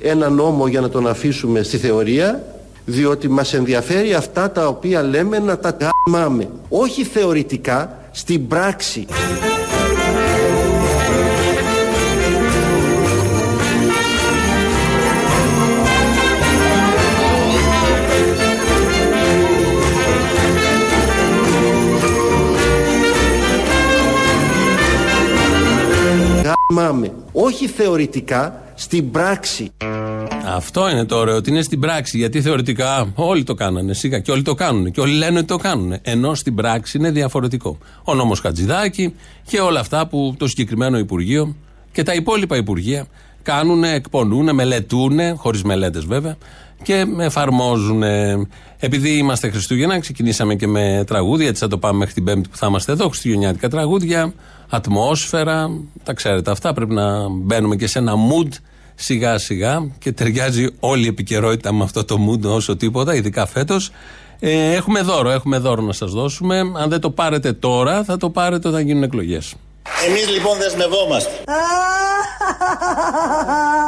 ένα 0.00 0.28
νόμο 0.28 0.66
για 0.66 0.80
να 0.80 0.88
τον 0.88 1.06
αφήσουμε 1.06 1.62
στη 1.62 1.76
θεωρία 1.76 2.44
διότι 2.84 3.28
μας 3.28 3.54
ενδιαφέρει 3.54 4.14
αυτά 4.14 4.50
τα 4.50 4.66
οποία 4.66 5.02
λέμε 5.02 5.38
να 5.38 5.58
τα 5.58 5.76
γαμάμε. 5.80 6.48
Όχι 6.68 7.04
θεωρητικά, 7.04 7.98
στην 8.10 8.46
πράξη. 8.46 9.06
Γαμάμε. 26.80 27.12
Όχι 27.32 27.66
θεωρητικά, 27.66 28.62
στην 28.74 29.10
πράξη. 29.10 29.70
Αυτό 30.46 30.90
είναι 30.90 31.04
το 31.04 31.16
ωραίο, 31.16 31.36
ότι 31.36 31.50
είναι 31.50 31.62
στην 31.62 31.80
πράξη. 31.80 32.18
Γιατί 32.18 32.42
θεωρητικά 32.42 33.12
όλοι 33.14 33.42
το 33.42 33.54
κάνανε 33.54 33.94
σιγά 33.94 34.18
και 34.18 34.30
όλοι 34.30 34.42
το 34.42 34.54
κάνουν 34.54 34.90
και 34.90 35.00
όλοι 35.00 35.12
λένε 35.12 35.38
ότι 35.38 35.46
το 35.46 35.56
κάνουν. 35.56 35.96
Ενώ 36.02 36.34
στην 36.34 36.54
πράξη 36.54 36.98
είναι 36.98 37.10
διαφορετικό. 37.10 37.78
Ο 38.04 38.14
νόμος 38.14 38.40
Χατζηδάκη 38.40 39.14
και 39.46 39.60
όλα 39.60 39.80
αυτά 39.80 40.06
που 40.06 40.34
το 40.38 40.48
συγκεκριμένο 40.48 40.98
Υπουργείο 40.98 41.56
και 41.92 42.02
τα 42.02 42.14
υπόλοιπα 42.14 42.56
Υπουργεία 42.56 43.06
κάνουν, 43.42 43.84
εκπονούν, 43.84 44.54
μελετούν, 44.54 45.18
χωρίς 45.36 45.62
μελέτες 45.62 46.04
βέβαια, 46.04 46.36
και 46.82 47.06
εφαρμόζουν. 47.18 48.02
Επειδή 48.78 49.16
είμαστε 49.16 49.50
Χριστούγεννα, 49.50 49.98
ξεκινήσαμε 49.98 50.54
και 50.54 50.66
με 50.66 51.04
τραγούδια, 51.06 51.48
έτσι 51.48 51.62
θα 51.62 51.68
το 51.68 51.78
πάμε 51.78 51.98
μέχρι 51.98 52.14
την 52.14 52.24
Πέμπτη 52.24 52.48
που 52.48 52.56
θα 52.56 52.66
είμαστε 52.66 52.92
εδώ. 52.92 53.08
Χριστουγεννιάτικα 53.08 53.68
τραγούδια, 53.68 54.32
ατμόσφαιρα, 54.70 55.70
τα 56.02 56.12
ξέρετε 56.12 56.50
αυτά. 56.50 56.72
Πρέπει 56.72 56.94
να 56.94 57.28
μπαίνουμε 57.28 57.76
και 57.76 57.86
σε 57.86 57.98
ένα 57.98 58.12
mood 58.14 58.48
σιγά 58.94 59.38
σιγά 59.38 59.90
και 59.98 60.12
ταιριάζει 60.12 60.68
όλη 60.80 61.04
η 61.04 61.08
επικαιρότητα 61.08 61.72
με 61.72 61.84
αυτό 61.84 62.04
το 62.04 62.16
mood 62.28 62.42
όσο 62.42 62.76
τίποτα, 62.76 63.14
ειδικά 63.14 63.46
φέτος. 63.46 63.90
Ε, 64.40 64.72
έχουμε 64.72 65.00
δώρο, 65.00 65.30
έχουμε 65.30 65.58
δώρο 65.58 65.82
να 65.82 65.92
σας 65.92 66.12
δώσουμε. 66.12 66.58
Αν 66.58 66.88
δεν 66.88 67.00
το 67.00 67.10
πάρετε 67.10 67.52
τώρα, 67.52 68.04
θα 68.04 68.16
το 68.16 68.30
πάρετε 68.30 68.68
όταν 68.68 68.86
γίνουν 68.86 69.02
εκλογές. 69.02 69.54
Εμείς 70.06 70.30
λοιπόν 70.30 70.58
δεσμευόμαστε. 70.58 71.30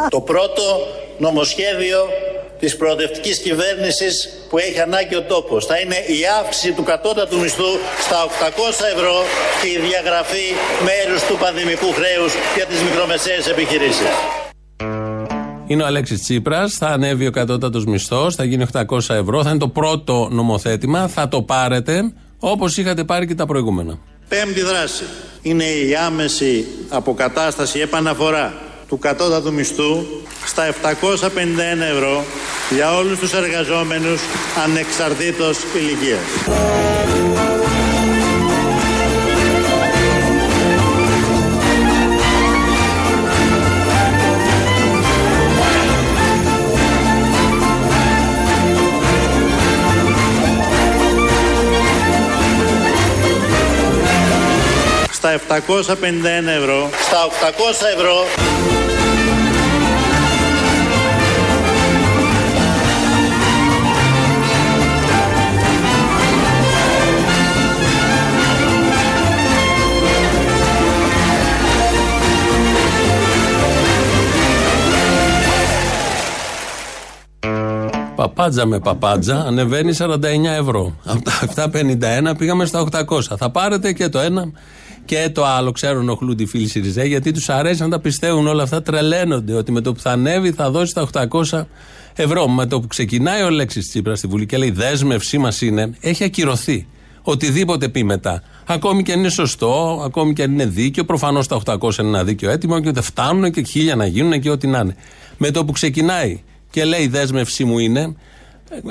Το 0.09 0.21
πρώτο 0.21 0.63
νομοσχέδιο 1.19 1.99
της 2.63 2.77
προοδευτικής 2.77 3.39
κυβέρνησης 3.39 4.29
που 4.49 4.59
έχει 4.59 4.81
ανάγκη 4.81 5.15
ο 5.15 5.23
τόπος 5.23 5.67
θα 5.67 5.79
είναι 5.79 5.95
η 5.95 6.21
αύξηση 6.41 6.73
του 6.73 6.83
κατώτατου 6.83 7.39
μισθού 7.41 7.71
στα 8.01 8.19
800 8.25 8.29
ευρώ 8.95 9.17
και 9.61 9.69
η 9.69 9.79
διαγραφή 9.89 10.47
μέρους 10.89 11.23
του 11.23 11.37
πανδημικού 11.43 11.93
χρέους 11.93 12.33
για 12.57 12.67
τις 12.67 12.83
μικρομεσαίες 12.83 13.47
επιχειρήσεις. 13.47 14.13
Είναι 15.67 15.83
ο 15.83 15.87
Αλέξης 15.87 16.23
Τσίπρας, 16.23 16.75
θα 16.75 16.87
ανέβει 16.87 17.27
ο 17.27 17.31
κατώτατος 17.31 17.85
μισθός, 17.85 18.35
θα 18.35 18.45
γίνει 18.45 18.63
800 18.73 19.15
ευρώ, 19.15 19.43
θα 19.43 19.51
είναι 19.51 19.59
το 19.59 19.69
πρώτο 19.69 20.29
νομοθέτημα, 20.31 21.09
θα 21.09 21.29
το 21.29 21.43
πάρετε 21.43 22.13
όπως 22.39 22.77
είχατε 22.77 23.05
πάρει 23.05 23.27
και 23.27 23.35
τα 23.35 23.47
προηγούμενα. 23.47 23.99
Πέμπτη 24.29 24.63
δράση 24.63 25.05
είναι 25.43 25.65
η 25.65 25.95
άμεση 25.95 26.67
αποκατάσταση 26.89 27.81
επαναφορά 27.81 28.72
του 28.93 28.99
κατώτατου 28.99 29.53
μισθού 29.53 30.05
στα 30.47 30.75
751 30.83 30.97
ευρώ 31.95 32.25
για 32.71 32.97
όλους 32.97 33.19
τους 33.19 33.33
εργαζόμενους 33.33 34.21
ανεξαρτήτως 34.65 35.59
ηλικίας. 35.75 37.22
Στα 55.23 55.33
751 55.33 56.47
ευρώ, 56.47 56.91
στα 57.01 57.19
800 57.27 57.87
ευρώ. 57.97 58.15
Παπάτζα 78.15 78.67
με 78.67 78.79
παπάτζα 78.79 79.37
ανεβαίνει 79.37 79.97
49 79.99 80.15
ευρώ. 80.59 80.97
Από 81.05 81.23
τα 81.23 81.71
751 82.33 82.37
πήγαμε 82.39 82.65
στα 82.65 82.85
800. 83.09 83.21
Θα 83.37 83.51
πάρετε 83.51 83.93
και 83.93 84.09
το 84.09 84.19
ένα 84.19 84.53
και 85.13 85.31
το 85.31 85.45
άλλο. 85.45 85.73
Ξέρω 85.73 86.01
ενοχλούν 86.01 86.37
τη 86.37 86.47
φίλη 86.47 86.69
Σιριζέ 86.69 87.05
γιατί 87.05 87.33
τους 87.33 87.49
αρέσει 87.49 87.83
να 87.83 87.89
τα 87.89 88.01
πιστεύουν 88.01 88.47
όλα 88.47 88.63
αυτά. 88.63 88.83
Τρελαίνονται 88.83 89.55
ότι 89.55 89.73
με 89.73 89.81
το 89.81 89.93
που 89.93 90.01
θα 90.01 90.11
ανέβει 90.11 90.53
θα 90.53 90.71
δώσει 90.71 90.95
τα 90.95 91.09
800 91.51 91.65
ευρώ. 92.15 92.49
Με 92.49 92.67
το 92.67 92.81
που 92.81 92.87
ξεκινάει 92.87 93.43
ο 93.43 93.51
Λέξη 93.51 93.81
Τσίπρας 93.81 94.19
στη 94.19 94.27
Βουλή 94.27 94.47
και 94.47 94.57
λέει 94.57 94.71
δέσμευσή 94.71 95.39
μας 95.39 95.61
είναι, 95.61 95.97
έχει 96.01 96.25
ακυρωθεί. 96.25 96.87
Οτιδήποτε 97.23 97.89
πει 97.89 98.05
μετά. 98.05 98.43
Ακόμη 98.67 99.03
και 99.03 99.13
αν 99.13 99.19
είναι 99.19 99.29
σωστό, 99.29 100.03
ακόμη 100.05 100.33
και 100.33 100.43
αν 100.43 100.53
είναι 100.53 100.67
δίκαιο, 100.67 101.05
προφανώς 101.05 101.47
τα 101.47 101.61
800 101.65 101.99
είναι 101.99 102.09
ένα 102.09 102.25
δίκαιο 102.25 102.51
έτοιμο 102.51 102.81
και 102.81 102.91
δεν 102.91 103.03
φτάνουν 103.03 103.51
και 103.51 103.63
χίλια 103.63 103.97
να 103.97 104.07
γίνουν 104.07 104.41
και 104.41 104.51
ό,τι 104.51 104.67
να 104.67 104.79
είναι. 104.79 104.97
Με 105.39 105.51
το 105.51 105.65
που 105.65 105.73
ξεκινάει 105.73 106.43
και 106.71 106.85
λέει 106.85 107.07
δέσμευσή 107.07 107.65
μου 107.65 107.79
είναι, 107.79 108.17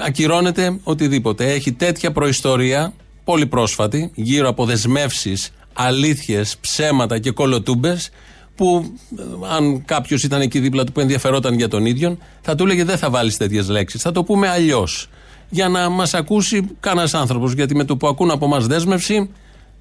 ακυρώνεται 0.06 0.80
οτιδήποτε. 0.84 1.52
Έχει 1.52 1.72
τέτοια 1.72 2.12
προϊστορία, 2.12 2.94
πολύ 3.24 3.46
πρόσφατη, 3.46 4.12
γύρω 4.16 4.48
από 4.48 4.66
δεσμεύσεις, 4.66 5.52
αλήθειες, 5.74 6.58
ψέματα 6.58 7.20
και 7.20 7.32
κολοτούμπες, 7.32 8.10
που 8.56 8.94
ε, 9.18 9.24
αν 9.56 9.86
κάποιος 9.86 10.24
ήταν 10.24 10.42
εκεί 10.42 10.60
δίπλα 10.60 10.84
του 10.84 10.92
που 10.92 11.00
ενδιαφερόταν 11.00 11.54
για 11.54 11.68
τον 11.68 11.86
ίδιο, 11.86 12.18
θα 12.42 12.56
του 12.56 12.64
έλεγε 12.64 12.84
δεν 12.84 12.98
θα 12.98 13.10
βάλεις 13.10 13.38
τέτοιες 13.38 13.70
λέξεις. 13.70 14.02
Θα 14.02 14.12
το 14.12 14.24
πούμε 14.24 14.48
αλλιώς. 14.48 15.10
Για 15.50 15.70
να 15.70 15.90
μας 15.90 16.14
ακούσει 16.14 16.70
κανένας 16.80 17.14
άνθρωπος. 17.14 17.54
Γιατί 17.54 17.76
με 17.76 17.84
το 17.84 17.98
που 17.98 18.08
ακούν 18.08 18.32
από 18.32 18.46
εμά 18.46 18.60
δέσμευση, 18.60 19.30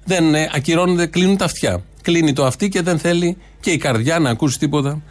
δεν 0.05 0.35
ε, 0.35 0.49
ακυρώνονται, 0.53 1.05
κλείνουν 1.05 1.37
τα 1.37 1.45
αυτιά. 1.45 1.83
Κλείνει 2.01 2.33
το 2.33 2.45
αυτή 2.45 2.69
και 2.69 2.81
δεν 2.81 2.99
θέλει 2.99 3.37
και 3.59 3.71
η 3.71 3.77
καρδιά 3.77 4.19
να 4.19 4.29
ακούσει 4.29 4.59
τίποτα 4.59 5.01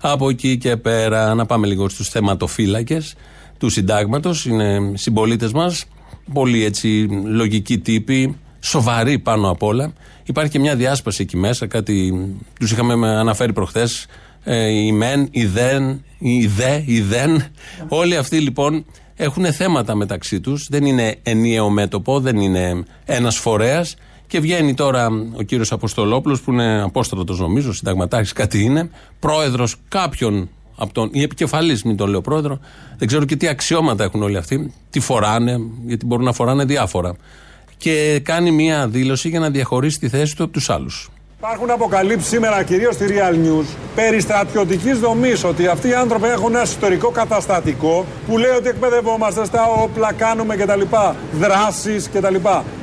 από 0.00 0.28
εκεί 0.28 0.58
και 0.58 0.76
πέρα. 0.76 1.34
Να 1.34 1.46
πάμε 1.46 1.66
λίγο 1.66 1.88
στους 1.88 2.08
θεματοφύλακες 2.08 3.14
του 3.58 3.68
συντάγματος. 3.68 4.44
Είναι 4.44 4.92
συμπολίτες 4.94 5.52
μας. 5.52 5.84
Πολύ 6.32 6.64
έτσι 6.64 7.08
λογικοί 7.24 7.78
τύποι. 7.78 8.36
Σοβαροί 8.60 9.18
πάνω 9.18 9.50
απ' 9.50 9.62
όλα. 9.62 9.92
Υπάρχει 10.24 10.50
και 10.50 10.58
μια 10.58 10.76
διάσπαση 10.76 11.22
εκεί 11.22 11.36
μέσα. 11.36 11.66
Κάτι 11.66 12.26
τους 12.60 12.72
είχαμε 12.72 13.08
αναφέρει 13.08 13.52
προχθές. 13.52 14.06
Ε, 14.44 14.68
η 14.68 14.92
μεν, 14.92 15.28
η 15.30 15.46
δεν, 15.46 16.04
η 16.18 16.46
δε, 16.46 16.82
η 16.84 17.00
δεν. 17.00 17.44
Όλοι 17.88 18.16
αυτοί 18.16 18.38
λοιπόν 18.38 18.84
έχουν 19.16 19.52
θέματα 19.52 19.94
μεταξύ 19.94 20.40
τους. 20.40 20.66
Δεν 20.68 20.84
είναι 20.84 21.16
ενιαίο 21.22 21.70
μέτωπο, 21.70 22.20
δεν 22.20 22.36
είναι 22.36 22.84
ένας 23.04 23.36
φορέας. 23.36 23.96
Και 24.26 24.40
βγαίνει 24.40 24.74
τώρα 24.74 25.08
ο 25.36 25.42
κύριος 25.42 25.72
Αποστολόπουλος, 25.72 26.40
που 26.40 26.52
είναι 26.52 26.82
απόστρατος 26.82 27.38
νομίζω, 27.38 27.72
συνταγματάρχης 27.72 28.32
κάτι 28.32 28.62
είναι, 28.62 28.90
πρόεδρος 29.18 29.76
κάποιον 29.88 30.48
από 30.76 30.92
τον. 30.92 31.10
ή 31.12 31.22
επικεφαλής, 31.22 31.82
μην 31.82 31.96
το 31.96 32.06
λέω 32.06 32.20
πρόεδρο. 32.20 32.58
Δεν 32.98 33.08
ξέρω 33.08 33.24
και 33.24 33.36
τι 33.36 33.48
αξιώματα 33.48 34.04
έχουν 34.04 34.22
όλοι 34.22 34.36
αυτοί. 34.36 34.72
Τι 34.90 35.00
φοράνε, 35.00 35.60
γιατί 35.86 36.06
μπορούν 36.06 36.24
να 36.24 36.32
φοράνε 36.32 36.64
διάφορα. 36.64 37.16
Και 37.80 38.20
κάνει 38.22 38.50
μία 38.50 38.88
δήλωση 38.88 39.28
για 39.28 39.40
να 39.40 39.50
διαχωρίσει 39.50 39.98
τη 39.98 40.08
θέση 40.08 40.36
του 40.36 40.42
από 40.42 40.52
τους 40.52 40.70
άλλους. 40.70 41.10
Υπάρχουν 41.38 41.70
αποκαλύψεις 41.70 42.28
σήμερα 42.28 42.62
κυρίως 42.62 42.94
στη 42.94 43.04
Real 43.08 43.34
News 43.34 43.66
περί 43.94 44.20
στρατιωτική 44.20 44.92
δομής 44.92 45.44
ότι 45.44 45.66
αυτοί 45.66 45.88
οι 45.88 45.94
άνθρωποι 45.94 46.28
έχουν 46.28 46.54
ένα 46.54 46.62
ιστορικό 46.62 47.10
καταστατικό 47.10 48.04
που 48.26 48.38
λέει 48.38 48.50
ότι 48.50 48.68
εκπαιδευόμαστε 48.68 49.44
στα 49.44 49.64
όπλα, 49.66 50.12
κάνουμε 50.12 50.56
κτλ. 50.56 50.80
Δράσεις 51.40 52.10
κτλ. 52.12 52.34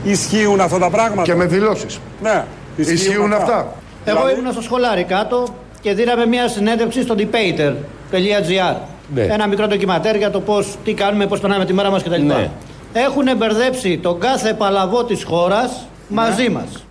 Ισχύουν 0.04 0.62
αυτά 0.62 0.78
τα 0.78 0.90
πράγματα; 0.90 1.22
Και 1.22 1.36
με 1.36 1.46
δηλώσεις. 1.46 2.00
Ναι, 2.22 2.46
ισχύουν, 2.76 2.96
ισχύουν 2.96 3.34
αυτά. 3.34 3.44
αυτά. 3.44 3.74
Εγώ 4.06 4.18
δηλαδή... 4.18 4.40
ήμουν 4.40 4.52
στο 4.52 4.62
σχολάρι 4.62 5.04
κάτω 5.04 5.48
και 5.82 5.94
δίναμε 5.94 6.26
μια 6.26 6.48
συνέντευξη 6.48 7.02
στο 7.02 7.16
debater.gr. 7.18 8.76
Ναι. 9.14 9.22
Ένα 9.22 9.48
μικρό 9.48 9.68
ντοκιματέρ 9.68 10.16
για 10.16 10.32
το 10.32 10.40
πώς, 10.40 10.76
τι 10.84 10.94
κάνουμε, 10.94 11.28
πώς 11.28 11.40
περνάμε 11.40 11.66
τη 11.66 11.74
μέρα 11.74 11.90
μας 11.90 12.04
κτλ. 12.04 12.22
Ναι. 12.22 12.50
Έχουν 13.00 13.38
μπερδέψει 13.38 13.98
τον 13.98 14.20
κάθε 14.20 14.54
παλαβό 14.54 15.04
της 15.04 15.24
χώρας 15.24 15.72
ναι. 16.10 16.16
μαζί 16.22 16.50
μας. 16.50 16.86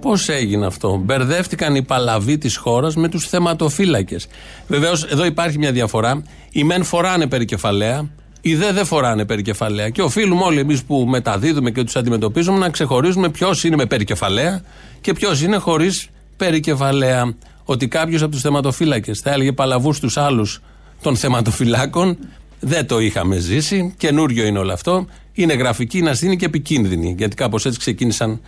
Πώς 0.00 0.28
έγινε 0.28 0.66
αυτό; 0.66 0.96
Μπερδεύτηκαν 1.04 1.74
οι 1.74 1.82
παλαβοί 1.82 2.38
της 2.38 2.56
χώρας 2.56 2.96
με 2.96 3.08
τους 3.08 3.28
θεματοφύλακες. 3.28 4.26
Βεβαίως 4.66 5.04
εδώ 5.04 5.24
υπάρχει 5.24 5.58
μια 5.58 5.72
διαφορά. 5.72 6.22
Οι 6.50 6.64
μεν 6.64 6.84
φοράνε 6.84 7.26
περικεφαλαία, 7.26 8.08
οι 8.40 8.54
δε 8.54 8.72
δεν 8.72 8.84
φοράνε 8.84 9.24
περικεφαλαία. 9.24 9.88
Και 9.88 10.02
οφείλουμε 10.02 10.44
όλοι 10.44 10.58
εμείς 10.58 10.84
που 10.84 11.04
μεταδίδουμε 11.08 11.70
και 11.70 11.84
τους 11.84 11.96
αντιμετωπίζουμε 11.96 12.58
να 12.58 12.68
ξεχωρίζουμε 12.68 13.28
ποιος 13.28 13.64
είναι 13.64 13.76
με 13.76 13.86
περικεφαλαία 13.86 14.62
και 15.00 15.12
ποιος 15.12 15.42
είναι 15.42 15.56
χωρίς 15.56 16.08
περικεφαλαία. 16.36 17.34
Ότι 17.64 17.88
κάποιος 17.88 18.22
από 18.22 18.30
τους 18.30 18.40
θεματοφύλακες 18.40 19.20
θα 19.20 19.30
έλεγε 19.30 19.52
παλαβούς 19.52 19.96
στου 19.96 20.20
άλλους 20.20 20.62
των 21.02 21.16
θεματοφυλάκων. 21.16 22.18
Δεν 22.64 22.86
το 22.86 23.00
είχαμε 23.00 23.36
ζήσει. 23.36 23.94
Καινούριο 23.96 24.46
είναι 24.46 24.58
όλο 24.58 24.72
αυτό. 24.72 25.06
Είναι 25.32 25.54
γραφική, 25.54 25.98
είναι 25.98 26.10
ασθήνη 26.10 26.36
και 26.36 26.44
επικίνδυνη. 26.44 27.14
Γιατί 27.18 27.36
κάπως 27.36 27.66
έτσι 27.66 27.78
ξεκίνησαν 27.78 28.40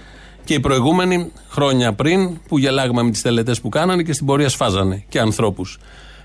και 0.45 0.55
οι 0.55 0.61
προηγούμενοι 0.61 1.33
χρόνια 1.49 1.93
πριν 1.93 2.41
που 2.49 2.59
γελάγαμε 2.59 3.03
με 3.03 3.11
τις 3.11 3.23
τελετές 3.23 3.61
που 3.61 3.69
κάνανε 3.69 4.03
και 4.03 4.13
στην 4.13 4.27
πορεία 4.27 4.49
σφάζανε 4.49 5.05
και 5.09 5.21
ανθρώπους. 5.21 5.79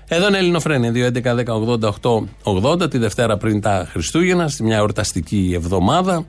Εδώ 0.08 0.28
είναι 0.28 0.38
Ελληνοφρένια 0.38 0.92
2.11.10.80.880 2.44 2.90
τη 2.90 2.98
Δευτέρα 2.98 3.36
πριν 3.36 3.60
τα 3.60 3.88
Χριστούγεννα, 3.90 4.48
στη 4.48 4.62
μια 4.62 4.76
εορταστική 4.76 5.52
εβδομάδα. 5.54 6.26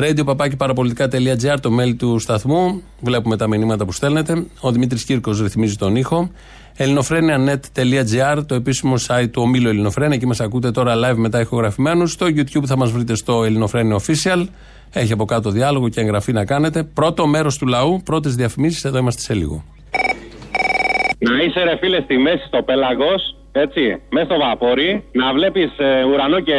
Radio 0.00 0.24
παπάκι 0.24 0.56
παραπολιτικά.gr, 0.56 1.56
το 1.60 1.70
mail 1.80 1.96
του 1.98 2.18
σταθμού. 2.18 2.82
Βλέπουμε 3.00 3.36
τα 3.36 3.48
μηνύματα 3.48 3.84
που 3.84 3.92
στέλνετε. 3.92 4.46
Ο 4.60 4.70
Δημήτρης 4.72 5.04
Κύρκος 5.04 5.40
ρυθμίζει 5.40 5.76
τον 5.76 5.96
ήχο. 5.96 6.30
ελληνοφρένια.net.gr, 6.76 8.42
το 8.46 8.54
επίσημο 8.54 8.94
site 9.06 9.28
του 9.30 9.42
ομίλου 9.42 9.68
Ελληνοφρένια. 9.68 10.14
Εκεί 10.14 10.26
μας 10.26 10.40
ακούτε 10.40 10.70
τώρα 10.70 10.94
live 10.94 11.16
μετά 11.16 11.40
ηχογραφημένους. 11.40 12.12
Στο 12.12 12.26
YouTube 12.26 12.64
θα 12.66 12.76
μας 12.76 12.90
βρείτε 12.90 13.14
στο 13.14 13.44
Ελληνοφρένια 13.44 13.96
Official. 13.96 14.46
Έχει 14.92 15.12
από 15.12 15.24
κάτω 15.24 15.50
διάλογο 15.50 15.88
και 15.88 16.00
εγγραφή 16.00 16.32
να 16.32 16.44
κάνετε. 16.44 16.82
Πρώτο 16.82 17.26
μέρος 17.26 17.58
του 17.58 17.66
λαού, 17.66 18.02
πρώτες 18.04 18.34
διαφημίσεις, 18.34 18.84
εδώ 18.84 18.98
είμαστε 18.98 19.20
σε 19.20 19.34
λίγο. 19.34 19.64
Να 21.18 21.42
είσαι 21.42 21.62
ρε 21.64 21.76
φίλε 21.80 22.00
στη 22.00 22.16
μέση 22.16 22.44
στο 22.46 22.62
πέλαγο 22.62 23.12
έτσι, 23.52 24.02
μέσα 24.10 24.26
στο 24.26 24.36
βαπόρι, 24.38 25.04
να 25.12 25.32
βλέπεις 25.32 25.70
ε, 25.78 26.04
ουρανό 26.04 26.40
και 26.40 26.58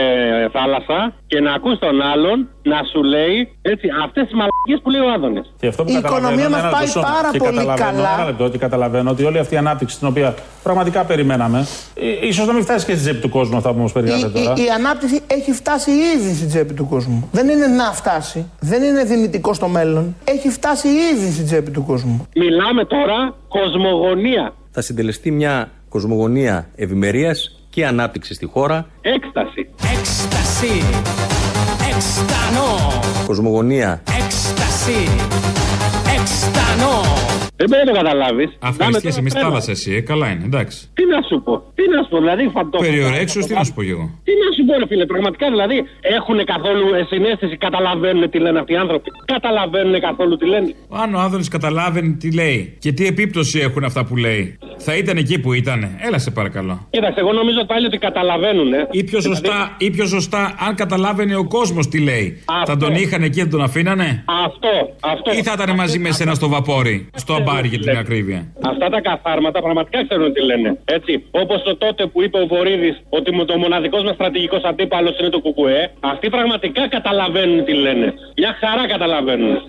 θάλασσα 0.51 1.13
και 1.27 1.39
να 1.39 1.53
ακούς 1.53 1.79
τον 1.79 2.01
άλλον 2.01 2.49
να 2.63 2.79
σου 2.91 3.03
λέει 3.03 3.55
έτσι, 3.61 3.87
αυτές 4.03 4.23
τις 4.23 4.33
μαλακίες 4.33 4.79
που 4.83 4.89
λέει 4.89 5.01
ο 5.01 5.11
Άδωνης. 5.15 5.53
η 5.85 5.93
οικονομία 5.93 6.49
μας 6.49 6.61
πάει 6.61 6.85
τόσο, 6.85 7.01
πάρα 7.01 7.29
και 7.31 7.37
πολύ 7.37 7.65
καλά. 7.75 8.13
Ένα 8.17 8.25
λεπτό, 8.25 8.49
και 8.49 8.57
καταλαβαίνω 8.57 9.09
ότι 9.09 9.23
όλη 9.23 9.39
αυτή 9.39 9.53
η 9.53 9.57
ανάπτυξη 9.57 9.97
την 9.97 10.07
οποία 10.07 10.35
πραγματικά 10.63 11.03
περιμέναμε, 11.03 11.67
ε, 11.95 12.27
ίσως 12.27 12.47
να 12.47 12.53
μην 12.53 12.63
φτάσει 12.63 12.85
και 12.85 12.91
στην 12.91 13.03
τσέπη 13.03 13.19
του 13.21 13.29
κόσμου 13.29 13.57
αυτά 13.57 13.73
που 13.73 13.79
μας 13.79 13.91
περιγράφετε 13.91 14.39
τώρα. 14.39 14.53
Η, 14.57 14.63
η, 14.63 14.69
ανάπτυξη 14.69 15.21
έχει 15.27 15.51
φτάσει 15.51 15.91
ήδη 15.91 16.33
στην 16.33 16.47
τσέπη 16.47 16.73
του 16.73 16.87
κόσμου. 16.87 17.29
Δεν 17.31 17.49
είναι 17.49 17.67
να 17.67 17.91
φτάσει, 17.91 18.51
δεν 18.59 18.83
είναι 18.83 19.03
δυνητικό 19.03 19.53
στο 19.53 19.67
μέλλον. 19.67 20.15
Έχει 20.23 20.49
φτάσει 20.49 20.87
ήδη 20.87 21.31
στην 21.31 21.45
τσέπη 21.45 21.71
του 21.71 21.83
κόσμου. 21.85 22.27
Μιλάμε 22.35 22.85
τώρα 22.85 23.35
κοσμογονία. 23.47 24.53
Θα 24.71 24.81
συντελεστεί 24.81 25.31
μια 25.31 25.69
κοσμογονία 25.91 26.69
ευημερίας 26.75 27.65
και 27.69 27.85
ανάπτυξη 27.85 28.33
στη 28.33 28.45
χώρα. 28.45 28.87
Έκσταση. 29.01 29.69
Έκσταση. 29.99 30.83
Έκστανο. 31.95 33.01
Κοσμογονία. 33.25 34.01
Έκσταση. 34.23 35.07
Έκστανο. 36.19 37.50
Δεν 37.61 37.69
πρέπει 37.71 37.85
να 37.85 37.91
το 37.91 37.97
καταλάβει. 38.01 38.45
Ευχαριστίε 38.71 39.11
εμείς 39.21 39.33
θάλασσα 39.33 39.71
εσύ, 39.77 39.91
ε, 39.99 40.01
καλά 40.11 40.27
είναι, 40.31 40.43
εντάξει. 40.49 40.77
Τι 40.97 41.03
να 41.13 41.19
σου 41.27 41.35
πω, 41.45 41.53
τι 41.77 41.83
να 41.93 41.99
σου 42.03 42.09
πω, 42.13 42.17
δηλαδή 42.25 42.43
φαντό. 42.55 42.77
Περιορέξου, 42.87 43.39
τι 43.47 43.53
να 43.59 43.63
σου 43.67 43.73
πω 43.75 43.81
κι 43.87 43.93
εγώ. 43.97 44.05
Τι 44.27 44.33
να 44.43 44.47
σου 44.55 44.61
πω, 44.67 44.73
ρε 44.81 44.87
φίλε, 44.91 45.05
πραγματικά 45.13 45.45
δηλαδή 45.55 45.77
έχουν 46.17 46.37
καθόλου 46.53 46.85
ε, 46.99 47.01
συνέστηση, 47.11 47.55
καταλαβαίνουν 47.67 48.23
τι 48.31 48.37
λένε 48.45 48.59
αυτοί 48.59 48.73
οι 48.73 48.79
άνθρωποι. 48.85 49.09
Καταλαβαίνουν 49.33 49.95
καθόλου 50.07 50.33
τι 50.37 50.45
λένε. 50.53 50.67
Αν 51.03 51.09
ο 51.15 51.19
Άδωνη 51.25 51.45
καταλάβαινε 51.57 52.11
τι 52.21 52.29
λέει 52.39 52.77
και 52.83 52.91
τι 52.91 53.03
επίπτωση 53.13 53.59
έχουν 53.67 53.83
αυτά 53.83 54.01
που 54.05 54.15
λέει, 54.25 54.57
θα 54.77 54.95
ήταν 55.01 55.15
εκεί 55.17 55.39
που 55.39 55.53
ήταν. 55.53 55.79
Έλα 56.07 56.17
σε 56.25 56.31
παρακαλώ. 56.31 56.87
Κοίταξε, 56.89 57.19
εγώ 57.19 57.31
νομίζω 57.33 57.65
πάλι 57.71 57.85
ότι 57.85 57.97
καταλαβαίνουν. 57.97 58.73
Ε. 58.73 58.87
Ή 58.91 59.03
πιο 59.03 59.21
σωστά, 59.21 59.41
Δηλαδή, 59.41 59.85
ή 59.85 59.89
πιο 59.89 60.05
σωστά, 60.05 60.55
αν 60.67 60.75
καταλάβαινε 60.75 61.35
ο 61.35 61.45
κόσμος 61.47 61.87
τι 61.87 61.99
λέει, 61.99 62.43
Αυτό. 62.45 62.71
θα 62.71 62.77
τον 62.77 62.95
είχαν 62.95 63.21
εκεί, 63.23 63.39
δεν 63.41 63.49
τον 63.49 63.61
αφήνανε; 63.61 64.23
Αυτό, 64.45 64.73
αυτό. 64.99 65.31
Ή 65.37 65.43
θα 65.43 65.53
ήταν 65.55 65.75
μαζί 65.75 65.99
με 65.99 66.11
σένα 66.11 66.33
στο 66.33 66.47
βαπόρι, 66.49 67.09
στο 67.15 67.33
αμπάρι 67.51 67.67
για 67.67 67.79
την 67.79 67.97
ακρίβεια. 67.97 68.53
Αυτά 68.65 68.89
τα 68.89 69.01
καθάρματα 69.01 69.61
πραγματικά 69.61 70.05
ξέρουν 70.07 70.33
τι 70.33 70.41
λένε. 70.41 70.77
Έτσι. 70.85 71.23
Όπως 71.31 71.63
το 71.63 71.75
τότε 71.75 72.05
που 72.05 72.21
είπε 72.21 72.37
ο 72.39 72.45
Βορύδης 72.47 73.01
ότι 73.09 73.31
μου- 73.33 73.45
το 73.45 73.57
μοναδικός 73.57 74.03
μας 74.03 74.13
στρατηγικός 74.13 74.63
αντίπαλος 74.63 75.19
είναι 75.19 75.29
το 75.29 75.39
Κουκουέ. 75.39 75.91
Αυτοί 75.99 76.29
πραγματικά 76.29 76.87
καταλαβαίνουν 76.87 77.65
τι 77.65 77.73
λένε. 77.73 78.13
Μια 78.37 78.57
χαρά 78.59 78.87
καταλαβαίνουν. 78.87 79.61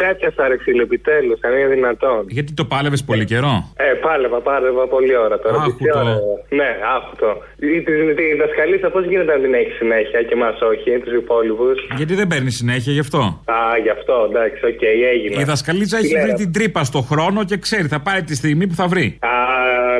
Σ' 0.00 0.11
έπιασα 0.11 0.42
ρε 0.50 0.56
φίλε, 0.64 0.82
επιτέλους, 0.88 1.38
αν 1.46 1.52
είναι 1.58 1.68
δυνατόν. 1.76 2.20
Γιατί 2.36 2.50
το 2.60 2.64
πάλευες 2.72 3.02
πολύ 3.10 3.24
καιρό; 3.32 3.54
Ε, 3.76 3.84
πάλευα, 4.06 4.38
πάλευα 4.48 4.84
πολύ 4.94 5.14
ώρα 5.26 5.36
τώρα. 5.44 5.56
Άχου 5.56 5.68
το. 5.68 5.76
Τι 5.84 5.98
ώρα, 6.00 6.14
Ναι, 6.60 6.70
άχου 6.96 7.17
το. 7.17 7.30
Η, 7.76 7.80
τη, 7.86 7.92
τη 8.18 8.24
δασκαλίτσα 8.42 8.88
πώς 8.94 9.02
γίνεται 9.10 9.32
να 9.36 9.40
την 9.44 9.52
έχει 9.60 9.72
συνέχεια 9.80 10.20
και 10.28 10.36
μας 10.42 10.56
όχι, 10.72 10.88
τους 11.04 11.14
υπόλοιπους; 11.22 11.76
Γιατί 11.96 12.14
δεν 12.20 12.26
παίρνει 12.26 12.50
συνέχεια 12.50 12.92
γι' 12.96 13.04
αυτό; 13.06 13.20
Α, 13.58 13.58
γι' 13.84 13.92
αυτό, 13.98 14.14
εντάξει, 14.30 14.60
οκ, 14.72 14.82
έγινε. 15.14 15.40
Η 15.40 15.44
δασκαλίτσα 15.52 15.96
έχει 15.98 16.06
Τι 16.08 16.14
βρει 16.14 16.26
λένε. 16.32 16.42
την 16.42 16.52
τρύπα 16.52 16.84
στο 16.84 17.00
χρόνο 17.10 17.38
και 17.44 17.56
ξέρει, 17.56 17.86
θα 17.94 18.00
πάρει 18.00 18.22
τη 18.22 18.34
στιγμή 18.40 18.64
που 18.66 18.74
θα 18.80 18.86
βρει. 18.92 19.06
Α, 19.20 19.32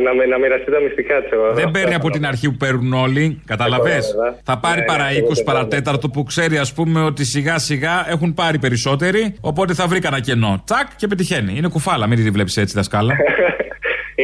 να, 0.05 0.15
με- 0.15 0.27
να 0.33 0.39
μοιραστεί 0.39 0.71
τα 0.71 0.81
μυστικά 0.81 1.23
της 1.23 1.31
εγώ. 1.33 1.53
Δεν 1.53 1.71
παίρνει 1.71 1.95
από 1.95 2.11
την 2.11 2.27
αρχή 2.27 2.47
που 2.51 2.57
παίρνουν 2.57 2.93
όλοι. 2.93 3.43
Καταλαβέ. 3.47 3.99
βέβαια. 4.15 4.35
Θα 4.45 4.59
πάρει 4.59 4.81
Ναι, 4.81 4.87
παρά 4.87 5.05
ναι, 5.05 5.11
20 5.11 5.15
τίποτε, 5.19 5.43
παρατέταρτο 5.43 6.09
που 6.09 6.23
ξέρει, 6.23 6.57
ας 6.59 6.73
πούμε, 6.73 7.01
ότι 7.11 7.25
σιγά 7.25 7.59
σιγά 7.59 8.07
έχουν 8.11 8.35
πάρει 8.35 8.59
περισσότεροι. 8.59 9.35
Οπότε 9.41 9.75
θα 9.75 9.87
βρει 9.91 10.01
κανένα 10.01 10.23
κενό. 10.23 10.63
Τσακ 10.65 10.87
και 10.97 11.07
πετυχαίνει. 11.07 11.55
Είναι 11.57 11.69
κουφάλα, 11.69 12.07
μην 12.07 12.25
τη 12.25 12.31
βλέπεις 12.31 12.57
έτσι 12.57 12.75
δασκάλα. 12.75 13.15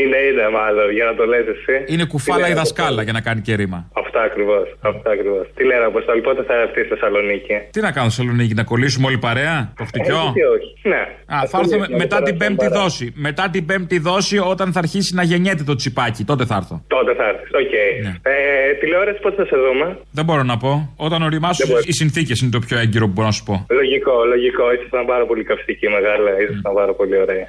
Είναι, 0.02 0.18
είναι 0.28 0.46
μάλλον, 0.58 0.86
για 0.98 1.04
να 1.10 1.14
το 1.18 1.24
λες 1.32 1.44
εσύ. 1.54 1.74
Είναι 1.92 2.04
κουφάλα 2.12 2.38
Τι 2.38 2.44
η 2.44 2.48
λένε, 2.48 2.60
δασκάλα 2.60 3.02
για 3.06 3.12
να 3.18 3.20
κάνει 3.26 3.40
και 3.46 3.54
ρήμα. 3.60 3.80
Αυτά 4.02 4.20
ακριβώς. 4.28 4.66
Αυτά 4.92 5.10
ακριβώς. 5.16 5.44
Τι 5.56 5.62
λένε, 5.64 5.84
Αποστολή, 5.84 6.20
πότε 6.20 6.42
θα 6.48 6.54
έρθει 6.64 6.80
στη 6.80 6.88
Θεσσαλονίκη; 6.92 7.54
Τι 7.70 7.80
να 7.86 7.90
κάνω, 7.92 8.08
Θεσσαλονίκη, 8.10 8.54
να 8.54 8.64
κολλήσουμε 8.70 9.06
όλοι 9.06 9.18
παρέα, 9.18 9.72
το 9.76 9.82
Ε, 9.82 9.86
χτυκιό; 9.90 10.20
γιατί 10.24 10.42
όχι. 10.56 10.70
Ναι. 10.92 11.02
Α, 11.34 11.36
θα 11.50 11.58
έρθω 11.62 11.78
με- 11.78 11.88
μετά 12.02 12.22
την 12.22 12.36
πέμπτη 12.36 12.66
δόση. 12.68 13.12
Μετά 13.14 13.44
την 13.50 13.66
πέμπτη 13.66 13.98
δόση, 13.98 14.38
όταν 14.38 14.72
θα 14.72 14.78
αρχίσει 14.78 15.14
να 15.14 15.22
γεννιέται 15.22 15.62
το 15.64 15.74
τσιπάκι, 15.74 16.24
τότε 16.24 16.44
θα 16.44 16.56
έρθω. 16.56 16.82
Τότε 16.86 17.14
θα 17.14 17.24
έρθεις. 17.28 17.50
Οκ. 17.62 17.74
Ναι. 18.06 18.12
Ε, 18.32 18.74
τηλεόραση 18.80 19.18
πότε 19.20 19.36
θα 19.42 19.44
σε 19.50 19.56
δούμε; 19.64 19.98
Δεν 20.10 20.24
μπορώ 20.24 20.42
να 20.42 20.56
πω. 20.56 20.92
Όταν 20.96 21.22
οριμάσω, 21.22 21.64
Δεν 21.64 21.68
μπορείς. 21.72 21.86
οι 21.86 21.92
συνθήκες 21.92 22.40
είναι 22.40 22.50
το 22.50 22.58
πιο 22.66 22.78
έγκυρο 22.78 23.06
που 23.06 23.12
μπορώ 23.12 23.26
να 23.26 23.32
σου 23.32 23.44
πω. 23.44 23.66
Λογικό, 23.70 24.24
λογικό. 24.24 24.72
Ήσασταν 24.72 25.06
πάρα 25.06 25.24
πολύ 25.26 25.44
καυστική 25.44 25.88
μεγάλα. 25.88 26.30
Ήσασταν 26.42 26.72
πάρα 26.74 26.92
πολύ 26.94 27.16
ωραία. 27.24 27.44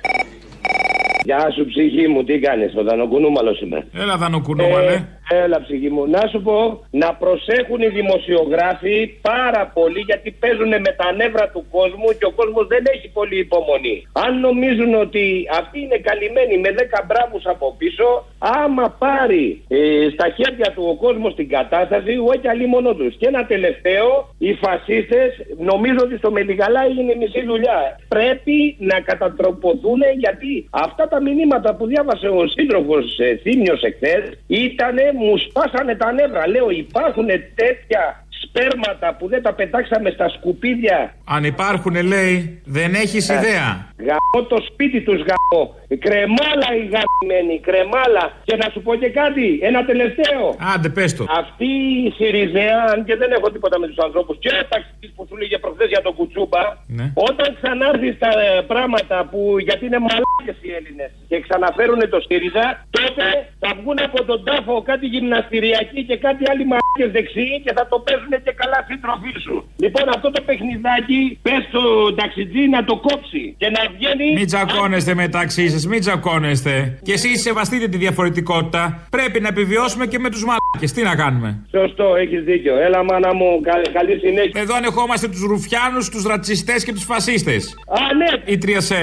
Γεια 1.27 1.51
σου 1.55 1.65
ψυχή 1.65 2.07
μου, 2.07 2.23
τι 2.23 2.39
κάνεις, 2.39 2.75
ο 2.75 2.83
Δανοκουνούμαλος 2.83 3.61
είμαι. 3.61 3.87
Έλα, 3.93 4.17
Δανοκουνούμαλε. 4.17 4.93
Ε, 4.93 5.16
έλα 5.29 5.61
ψυχή 5.61 5.89
μου. 5.89 6.07
Να 6.09 6.27
σου 6.31 6.41
πω, 6.41 6.85
να 6.91 7.13
προσέχουν 7.13 7.81
οι 7.81 7.87
δημοσιογράφοι 7.87 9.07
πάρα 9.21 9.71
πολύ 9.73 9.99
γιατί 9.99 10.31
παίζουν 10.31 10.67
με 10.69 10.91
τα 10.97 11.11
νεύρα 11.15 11.49
του 11.49 11.65
κόσμου 11.71 12.09
και 12.19 12.25
ο 12.25 12.31
κόσμος 12.31 12.67
δεν 12.67 12.83
έχει 12.93 13.09
πολύ 13.09 13.37
υπομονή. 13.39 14.07
Αν 14.11 14.39
νομίζουν 14.39 14.93
ότι 14.95 15.47
αυτοί 15.59 15.79
είναι 15.79 15.97
καλυμμένοι 15.97 16.57
με 16.57 16.69
10 16.77 17.03
μπράβους 17.07 17.45
από 17.45 17.75
πίσω, 17.77 18.25
άμα 18.37 18.95
πάρει 18.99 19.63
ε, 19.67 20.07
στα 20.13 20.27
χέρια 20.29 20.71
του 20.75 20.83
ο 20.91 20.95
κόσμος 20.95 21.35
την 21.35 21.49
κατάσταση, 21.49 22.11
όχι 22.33 22.47
αλλή 22.47 22.65
μόνο 22.65 22.93
τους. 22.93 23.15
Και 23.17 23.27
ένα 23.27 23.45
τελευταίο, 23.45 24.35
οι 24.37 24.53
φασίστες 24.53 25.29
νομίζω 25.57 25.99
ότι 26.01 26.17
στο 26.17 26.31
Μελιγαλά 26.31 26.81
έγινε 26.89 27.15
μισή 27.15 27.41
δουλειά. 27.45 27.99
Πρέπει 28.07 28.75
να 28.79 28.99
κατατροποθούν 28.99 30.01
γιατί 30.17 30.67
αυτά 30.69 31.07
τα 31.07 31.21
μηνύματα 31.21 31.75
που 31.75 31.85
διάβασε 31.85 32.27
ο 32.27 32.47
σύντροφος 32.47 33.19
ε, 33.19 33.35
Θήμιος 33.35 33.81
εχθές 33.81 34.23
ήτανε, 34.47 35.03
μου 35.17 35.37
σπάσανε 35.37 35.95
τα 35.95 36.11
νεύρα. 36.11 36.47
Λέω 36.47 36.69
υπάρχουν 36.69 37.27
τέτοια 37.55 38.26
σπέρματα 38.41 39.15
που 39.17 39.27
δεν 39.27 39.41
τα 39.41 39.53
πετάξαμε 39.53 40.09
στα 40.09 40.29
σκουπίδια. 40.29 41.13
Αν 41.25 41.43
υπάρχουν, 41.43 41.95
λέει, 42.13 42.61
δεν 42.65 42.93
έχεις 42.93 43.29
Ε. 43.29 43.33
ιδέα. 43.33 43.69
Γαμώ 44.07 44.39
το 44.47 44.57
σπίτι 44.69 44.99
τους 45.01 45.19
γαμώ. 45.29 45.63
Κρεμάλα 46.05 46.69
η 46.81 46.83
γαμμένη, 46.93 47.55
κρεμάλα. 47.67 48.25
Και 48.47 48.55
να 48.61 48.67
σου 48.73 48.81
πω 48.85 48.91
και 48.95 49.09
κάτι, 49.21 49.59
ένα 49.69 49.85
τελευταίο. 49.85 50.41
Άντε, 50.73 50.89
πες 50.89 51.15
το. 51.15 51.23
Αυτή 51.41 51.69
η 52.07 52.09
Σιριζέα, 52.17 52.79
αν 52.93 52.99
και 53.07 53.15
δεν 53.21 53.29
έχω 53.37 53.47
τίποτα 53.51 53.79
με 53.79 53.87
τους 53.87 53.97
ανθρώπους, 54.05 54.35
και 54.39 54.49
ο 54.61 54.65
ταξιτής 54.73 55.11
που 55.15 55.25
σου 55.29 55.35
λέγε 55.41 55.57
προχθές 55.57 55.87
για 55.93 56.01
τον 56.05 56.13
Κουτσούμπα, 56.17 56.63
Ναι. 56.97 57.05
όταν 57.29 57.47
ξανάρθει 57.61 58.09
στα 58.19 58.29
ε, 58.47 58.61
πράγματα 58.73 59.17
που 59.31 59.39
γιατί 59.67 59.83
είναι 59.85 59.99
μαλάκες 60.07 60.57
οι 60.65 60.69
Έλληνες 60.79 61.09
και 61.29 61.37
ξαναφέρουν 61.45 61.99
το 62.13 62.19
ΣΥΡΙΖΑ, 62.27 62.65
τότε 62.97 63.25
θα 63.63 63.69
βγουν 63.79 63.97
από 64.07 64.19
τον 64.29 64.39
τάφο 64.47 64.73
κάτι 64.89 65.05
γυμναστηριακοί 65.13 65.99
και 66.09 66.17
κάτι 66.25 66.43
άλλοι 66.51 66.63
μαλάκες 66.71 67.09
δεξιοί 67.17 67.55
και 67.65 67.71
θα 67.77 67.83
το 67.91 67.97
παίζουν 68.05 68.26
είναι 68.27 68.41
και 68.45 68.53
καλά 68.61 68.79
σύντροφή 68.89 69.33
σου. 69.45 69.55
Λοιπόν, 69.83 70.05
αυτό 70.15 70.27
το 70.31 70.41
παιχνιδάκι 70.47 71.19
πες 71.41 71.61
στο 71.69 71.83
ταξιτζή 72.19 72.63
να 72.75 72.83
το 72.89 72.95
κόψει 73.07 73.43
και 73.57 73.69
να 73.75 73.81
βγαίνει. 73.95 74.27
Μην 74.39 74.47
τσακώνεστε 74.51 75.13
μεταξύ 75.23 75.63
σα, 75.73 75.87
μην 75.91 75.99
τσακώνεστε. 75.99 76.99
Και 77.03 77.13
εσείς 77.13 77.41
σεβαστείτε 77.41 77.87
τη 77.87 77.97
διαφορετικότητα. 77.97 79.07
Πρέπει 79.09 79.39
να 79.39 79.47
επιβιώσουμε 79.47 80.05
και 80.11 80.19
με 80.19 80.29
τους 80.29 80.43
μαλάκες. 80.49 80.91
Τι 80.95 81.01
να 81.09 81.15
κάνουμε; 81.15 81.49
Σωστό, 81.71 82.15
έχεις 82.15 82.43
δίκιο. 82.43 82.77
Έλα, 82.77 83.03
μάνα 83.03 83.33
μου, 83.33 83.61
καλή, 83.61 83.89
καλή 83.97 84.19
συνέχεια. 84.19 84.61
Εδώ 84.61 84.75
ανεχόμαστε 84.75 85.27
τους 85.27 85.41
ρουφιάνους, 85.41 86.09
τους 86.09 86.23
ρατσιστές 86.23 86.83
και 86.83 86.93
τους 86.93 87.03
φασίστες. 87.03 87.75
Α, 87.87 88.15
ναι. 88.15 88.51
Η 88.53 88.57
3 88.57 88.81
σε 88.81 88.95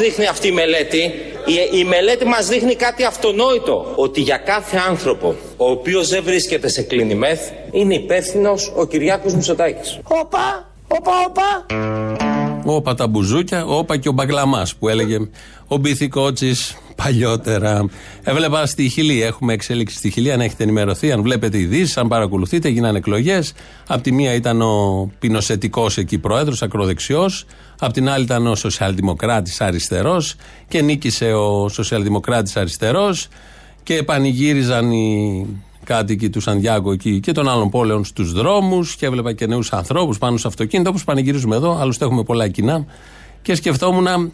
δείχνει 0.00 0.26
αυτή 0.26 0.48
η 0.48 0.52
μελέτη. 0.52 0.98
Η, 1.46 1.78
η 1.78 1.84
μελέτη 1.84 2.24
μας 2.24 2.48
δείχνει 2.48 2.74
κάτι 2.74 3.04
αυτονόητο. 3.04 3.92
Ότι 3.94 4.20
για 4.20 4.36
κάθε 4.36 4.76
άνθρωπο 4.88 5.36
ο 5.56 5.70
οποίος 5.70 6.08
δεν 6.08 6.22
βρίσκεται 6.22 6.68
σε 6.68 6.82
κλίνη 6.82 7.14
μεθ 7.14 7.40
είναι 7.70 7.94
υπεύθυνος 7.94 8.72
ο 8.76 8.86
Κυριάκος 8.86 9.34
Μητσοτάκης. 9.34 9.98
Όπα, 10.08 10.72
όπα, 10.88 11.12
όπα. 11.26 11.66
Όπα 12.74 12.94
τα 12.94 13.06
μπουζούκια, 13.06 13.64
όπα 13.64 13.96
και 13.96 14.08
ο 14.08 14.12
μπαγκλαμάς 14.12 14.74
που 14.74 14.88
έλεγε 14.88 15.18
ο 15.66 15.76
Μπιθικότσι 15.76 16.54
παλιότερα. 16.96 17.84
Έβλεπα 18.22 18.66
στη 18.66 18.88
Χιλή, 18.88 19.22
έχουμε 19.22 19.52
εξέλιξη 19.52 19.96
στη 19.96 20.10
Χιλή. 20.10 20.32
Αν 20.32 20.40
έχετε 20.40 20.62
ενημερωθεί, 20.62 21.12
αν 21.12 21.22
βλέπετε 21.22 21.58
ειδήσεις, 21.58 21.96
αν 21.96 22.08
παρακολουθείτε, 22.08 22.68
έγιναν 22.68 22.96
εκλογές. 22.96 23.52
Απ' 23.86 24.02
τη 24.02 24.12
μία 24.12 24.34
ήταν 24.34 24.62
ο 24.62 25.10
Πινοσετικός 25.18 25.98
εκεί 25.98 26.18
πρόεδρος, 26.18 26.62
ακροδεξιός. 26.62 27.44
Απ' 27.78 27.92
την 27.92 28.08
άλλη 28.08 28.24
ήταν 28.24 28.46
ο 28.46 28.54
Σοσιαλδημοκράτης 28.54 29.60
αριστερός. 29.60 30.34
Και 30.68 30.82
νίκησε 30.82 31.32
ο 31.32 31.68
Σοσιαλδημοκράτης 31.68 32.56
αριστερός. 32.56 33.28
Και 33.82 34.02
πανηγύριζαν 34.02 34.90
οι 34.90 35.46
κάτοικοι 35.94 36.30
του 36.30 36.40
Σαντιάγκο 36.40 36.92
εκεί 36.92 37.20
και 37.20 37.32
των 37.32 37.48
άλλων 37.48 37.70
πόλεων 37.70 38.04
στους 38.04 38.32
δρόμους. 38.32 38.96
Και 38.96 39.06
έβλεπα 39.06 39.32
και 39.32 39.46
νέους 39.46 39.72
ανθρώπους 39.72 40.18
πάνω 40.18 40.36
σε 40.36 40.46
αυτοκίνητα, 40.46 40.90
όπως 40.90 41.04
πανηγυρίζουμε 41.04 41.56
εδώ. 41.56 41.78
Άλλωστε 41.80 42.04
έχουμε 42.04 42.22
πολλά 42.22 42.48
κοινά. 42.48 42.84
Και 43.42 43.54
σκεφτόμουν 43.54 44.32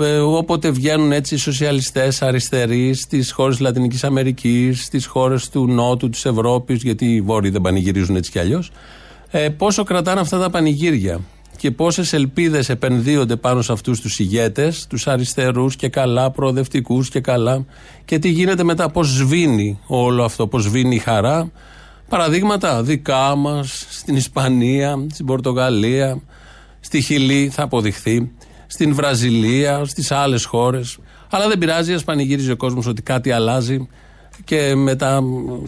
ε, 0.00 0.16
όποτε 0.16 0.70
βγαίνουν 0.70 1.12
έτσι 1.12 1.34
οι 1.34 1.38
σοσιαλιστές 1.38 2.22
αριστεροί 2.22 2.94
στις 2.94 3.32
χώρες 3.32 3.56
της 3.56 3.64
Λατινικής 3.64 4.04
Αμερικής, 4.04 4.84
στις 4.84 5.06
χώρες 5.06 5.48
του 5.48 5.66
Νότου, 5.66 6.10
της 6.10 6.24
Ευρώπης, 6.24 6.82
γιατί 6.82 7.14
οι 7.14 7.20
Βόρειοι 7.20 7.50
δεν 7.50 7.60
πανηγυρίζουν 7.60 8.16
έτσι 8.16 8.30
κι 8.30 8.38
αλλιώς, 8.38 8.70
ε, 9.30 9.48
πόσο 9.48 9.82
κρατάνε 9.84 10.20
αυτά 10.20 10.38
τα 10.38 10.50
πανηγύρια 10.50 11.20
και 11.64 11.70
πόσες 11.70 12.12
ελπίδες 12.12 12.68
επενδύονται 12.68 13.36
πάνω 13.36 13.62
σε 13.62 13.72
αυτούς 13.72 14.00
τους 14.00 14.18
ηγέτες, 14.18 14.86
τους 14.86 15.06
αριστερούς 15.06 15.76
και 15.76 15.88
καλά, 15.88 16.30
προοδευτικούς 16.30 17.08
και 17.08 17.20
καλά 17.20 17.64
και 18.04 18.18
τι 18.18 18.28
γίνεται 18.28 18.62
μετά, 18.62 18.90
πώς 18.90 19.08
σβήνει 19.08 19.78
όλο 19.86 20.24
αυτό, 20.24 20.46
πώς 20.46 20.62
σβήνει 20.62 20.94
η 20.94 20.98
χαρά. 20.98 21.50
Παραδείγματα 22.08 22.82
δικά 22.82 23.34
μας, 23.36 23.86
στην 23.90 24.16
Ισπανία, 24.16 25.06
στην 25.12 25.26
Πορτογαλία, 25.26 26.20
στη 26.80 27.00
Χιλή 27.00 27.50
θα 27.52 27.62
αποδειχθεί, 27.62 28.30
στην 28.66 28.94
Βραζιλία, 28.94 29.84
στις 29.84 30.10
άλλες 30.10 30.44
χώρες. 30.44 30.98
Αλλά 31.30 31.48
δεν 31.48 31.58
πειράζει, 31.58 31.92
ας 31.92 32.04
πανηγύριζει 32.04 32.50
ο 32.50 32.56
κόσμος 32.56 32.86
ότι 32.86 33.02
κάτι 33.02 33.30
αλλάζει. 33.30 33.88
Και 34.44 34.74
μετά 34.74 35.20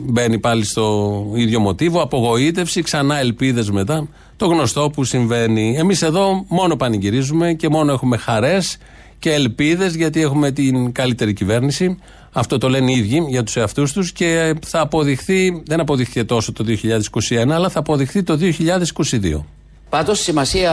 μπαίνει 0.02 0.38
πάλι 0.38 0.64
στο 0.64 1.26
ίδιο 1.34 1.60
μοτίβο. 1.60 2.00
Απογοήτευση, 2.02 2.82
ξανά 2.82 3.18
ελπίδες 3.18 3.70
μετά. 3.70 4.08
Το 4.36 4.46
γνωστό 4.46 4.90
που 4.90 5.04
συμβαίνει. 5.04 5.76
Εμείς 5.78 6.02
εδώ 6.02 6.44
μόνο 6.48 6.76
πανηγυρίζουμε 6.76 7.52
και 7.52 7.68
μόνο 7.68 7.92
έχουμε 7.92 8.16
χαρές 8.16 8.78
και 9.18 9.32
ελπίδες 9.32 9.94
γιατί 9.94 10.20
έχουμε 10.20 10.50
την 10.50 10.92
καλύτερη 10.92 11.32
κυβέρνηση. 11.32 11.98
Αυτό 12.32 12.58
το 12.58 12.68
λένε 12.68 12.92
οι 12.92 12.94
ίδιοι 12.94 13.26
για 13.28 13.42
τους 13.42 13.56
εαυτούς 13.56 13.92
τους 13.92 14.12
και 14.12 14.54
θα 14.66 14.80
αποδειχθεί, 14.80 15.62
δεν 15.66 15.80
αποδειχθεί 15.80 16.24
τόσο 16.24 16.52
το 16.52 16.64
2021, 16.64 17.50
αλλά 17.50 17.68
θα 17.68 17.78
αποδειχθεί 17.78 18.22
το 18.22 18.38
2022. 18.40 19.44
Πάντως 19.88 20.20
σημασία 20.20 20.70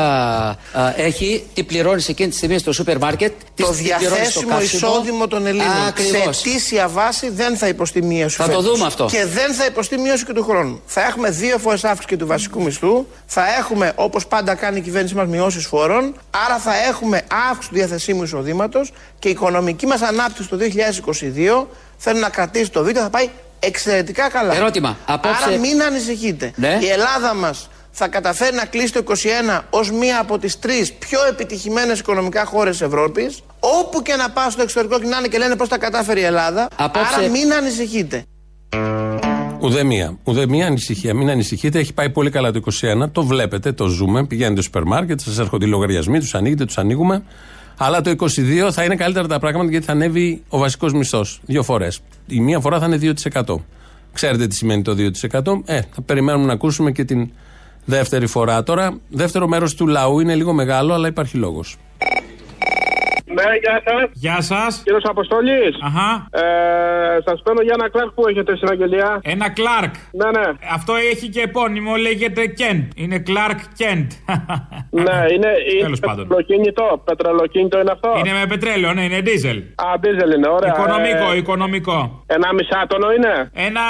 α, 0.74 0.94
έχει 0.96 1.48
τι 1.54 1.64
πληρώνεις 1.64 2.10
εκείνη 2.10 2.30
τη 2.30 2.36
στιγμή 2.36 2.58
στο 2.58 2.72
σούπερ 2.72 2.98
μάρκετ. 2.98 3.32
Το 3.56 3.72
διαθέσιμο 3.72 4.62
εισόδημα 4.62 5.28
των 5.28 5.46
Ελλήνων 5.46 5.86
Ακριβώς. 5.88 6.38
σε 6.38 6.50
αιτήσια 6.50 6.88
βάση 6.88 7.30
δεν 7.30 7.58
θα 7.58 7.68
υποστεί 7.68 8.02
μείωση. 8.02 8.36
Θα 8.36 8.44
το 8.44 8.50
φέτος. 8.50 8.66
δούμε 8.66 8.86
αυτό. 8.86 9.06
Και 9.06 9.26
δεν 9.26 9.54
θα 9.54 9.66
υποστεί 9.66 9.98
μείωση 9.98 10.26
και 10.26 10.34
του 10.34 10.44
χρόνου. 10.44 10.82
Θα 10.86 11.02
έχουμε 11.02 11.30
δύο 11.30 11.58
φορές 11.58 11.84
αύξηση 11.84 12.08
και 12.08 12.18
του 12.18 12.28
βασικού 12.28 12.62
μισθού. 12.64 13.06
Θα 13.26 13.44
έχουμε, 13.60 13.92
όπως 13.96 14.28
πάντα 14.28 14.56
κάνει 14.56 14.78
η 14.78 14.82
κυβέρνησή 14.82 15.16
μας, 15.16 15.28
μειώσεις 15.28 15.66
φόρων. 15.66 16.16
Άρα 16.46 16.58
θα 16.58 16.72
έχουμε 16.90 17.22
αύξηση 17.50 17.70
του 17.70 17.76
διαθεσίμου 17.76 18.24
εισοδήματος 18.24 18.92
και 19.20 19.28
η 19.28 19.32
οικονομική 19.32 19.86
μας 19.86 20.02
ανάπτυξη 20.02 20.50
το 20.50 20.58
2022 20.58 21.68
θέλει 21.98 22.20
να 22.20 22.30
κρατήσει 22.30 22.70
το 22.70 22.84
βίντεο, 22.84 23.04
θα 23.04 23.10
πάει 23.10 23.30
εξαιρετικά 23.60 24.30
καλά. 24.30 24.56
Ερώτημα. 24.56 24.98
Απόψε- 25.06 25.48
Άρα 25.48 25.58
μην 25.58 25.82
ανησυχείτε. 25.84 26.52
Ναι. 26.56 26.78
Η 26.82 26.88
Ελλάδα 26.90 27.34
μας 27.34 27.70
θα 27.96 28.08
καταφέρει 28.08 28.56
να 28.56 28.66
κλείσει 28.66 28.94
το 28.94 29.04
2021 29.04 29.62
ως 29.70 29.92
μία 29.92 30.20
από 30.22 30.38
τις 30.38 30.60
τρεις 30.60 30.94
πιο 30.94 31.20
επιτυχημένες 31.30 32.00
οικονομικά 32.00 32.46
χώρες 32.46 32.78
της 32.78 32.88
Ευρώπης. 32.88 33.40
Όπου 33.60 34.02
και 34.02 34.16
να 34.16 34.30
πάω 34.30 34.50
στο 34.50 34.62
εξωτερικό 34.62 35.00
και 35.00 35.08
να 35.08 35.18
είναι 35.18 35.28
και 35.28 35.38
λένε 35.38 35.56
πώς 35.56 35.68
τα 35.70 35.78
κατάφερε 35.78 36.20
η 36.20 36.24
Ελλάδα. 36.24 36.68
Απόψε- 36.76 37.18
Άρα 37.18 37.28
μην 37.30 37.54
ανησυχείτε. 37.54 38.24
Ουδέμια. 39.60 40.18
Ουδέμια 40.24 40.66
ανησυχία. 40.68 41.14
Μην 41.14 41.30
ανησυχείτε. 41.30 41.80
Έχει 41.80 41.94
πάει 41.94 42.10
πολύ 42.10 42.30
καλά 42.30 42.52
το 42.52 42.58
21. 42.58 43.10
Το 43.12 43.24
βλέπετε, 43.24 43.72
το 43.72 43.88
ζούμε. 43.88 44.26
Πηγαίνετε 44.26 44.54
στο 44.54 44.64
σούπερ 44.64 44.84
μάρκετ, 44.84 45.20
σας 45.20 45.40
έρχονται 45.40 45.66
οι 45.66 45.68
λογαριασμοί, 45.68 46.20
τους 46.20 46.36
ανοίγετε, 46.36 46.66
τους 46.66 46.78
ανοίγουμε. 46.78 47.24
Αλλά 47.78 48.02
το 48.02 48.10
22 48.10 48.72
θα 48.72 48.84
είναι 48.84 48.96
καλύτερα 48.96 49.28
τα 49.28 49.40
πράγματα 49.40 49.70
γιατί 49.70 49.86
θα 49.86 49.92
ανέβει 49.92 50.44
ο 50.48 50.58
βασικός 50.58 50.94
μισθός. 50.94 51.42
Δύο 51.46 51.64
φορές. 51.64 52.00
Η 52.28 52.40
μία 52.40 52.60
φορά 52.60 52.80
θα 52.80 52.86
είναι 52.86 52.98
2%. 52.98 53.66
Ξέρετε 54.14 54.48
τι 54.48 54.56
σημαίνει 54.56 54.82
το 54.82 54.94
2%. 54.96 55.62
Ε, 55.66 55.82
θα 55.94 56.02
περιμένουμε 56.06 56.46
να 56.46 56.54
ακούσουμε 56.54 56.92
και 56.92 57.04
την 57.04 57.32
δεύτερη 57.86 58.28
φορά. 58.28 58.64
Τώρα, 58.64 58.98
δεύτερο 59.10 59.48
μέρος 59.48 59.76
του 59.76 59.88
λαού 59.88 60.20
είναι 60.20 60.36
λίγο 60.36 60.54
μεγάλο, 60.54 60.94
αλλά 60.94 61.08
υπάρχει 61.08 61.38
λόγος. 61.38 61.78
Ναι, 63.38 63.50
γεια 63.64 63.78
σας. 63.88 64.10
Γεια 64.14 64.42
σας. 64.42 64.82
Κύριος 64.84 65.04
Αποστολή. 65.14 65.62
Αχα. 65.88 66.10
Ε, 66.46 67.22
σας 67.26 67.42
παίρνω 67.44 67.62
για 67.62 67.76
ένα 67.80 67.90
κλάρκ 67.90 68.12
που 68.12 68.28
έχετε 68.28 68.56
στην 68.56 68.70
αγγελία. 68.70 69.20
Ένα 69.24 69.50
Κλάρκ. 69.50 69.94
Ναι, 70.12 70.30
ναι. 70.40 70.48
Αυτό 70.74 70.94
έχει 71.12 71.28
και 71.30 71.42
επώνυμο, 71.42 71.96
λέγεται 71.96 72.46
Κέντ. 72.48 72.84
Είναι 72.96 73.18
Κλάρκ 73.20 73.60
Κέντ. 73.78 74.12
Ναι, 74.90 75.18
είναι, 75.34 75.52
είναι 75.72 75.82
Τέλος 75.82 76.00
πάντων. 76.00 76.28
πετρελοκίνητο. 76.28 77.02
Πετρελοκίνητο 77.06 77.80
είναι 77.80 77.92
αυτό. 77.92 78.10
Είναι 78.18 78.34
με 78.40 78.46
πετρέλαιο, 78.48 78.94
ναι, 78.94 79.04
είναι 79.04 79.22
ντίζελ. 79.22 79.58
Α, 79.76 79.86
δίζελ 80.02 80.32
είναι, 80.38 80.48
ωραία. 80.48 80.74
Οικονομικό, 80.78 81.32
Ε, 81.34 81.38
οικονομικό. 81.38 82.24
Ένα 82.26 82.54
μισάτονο 82.54 83.12
είναι; 83.12 83.50
Ένα 83.54 83.82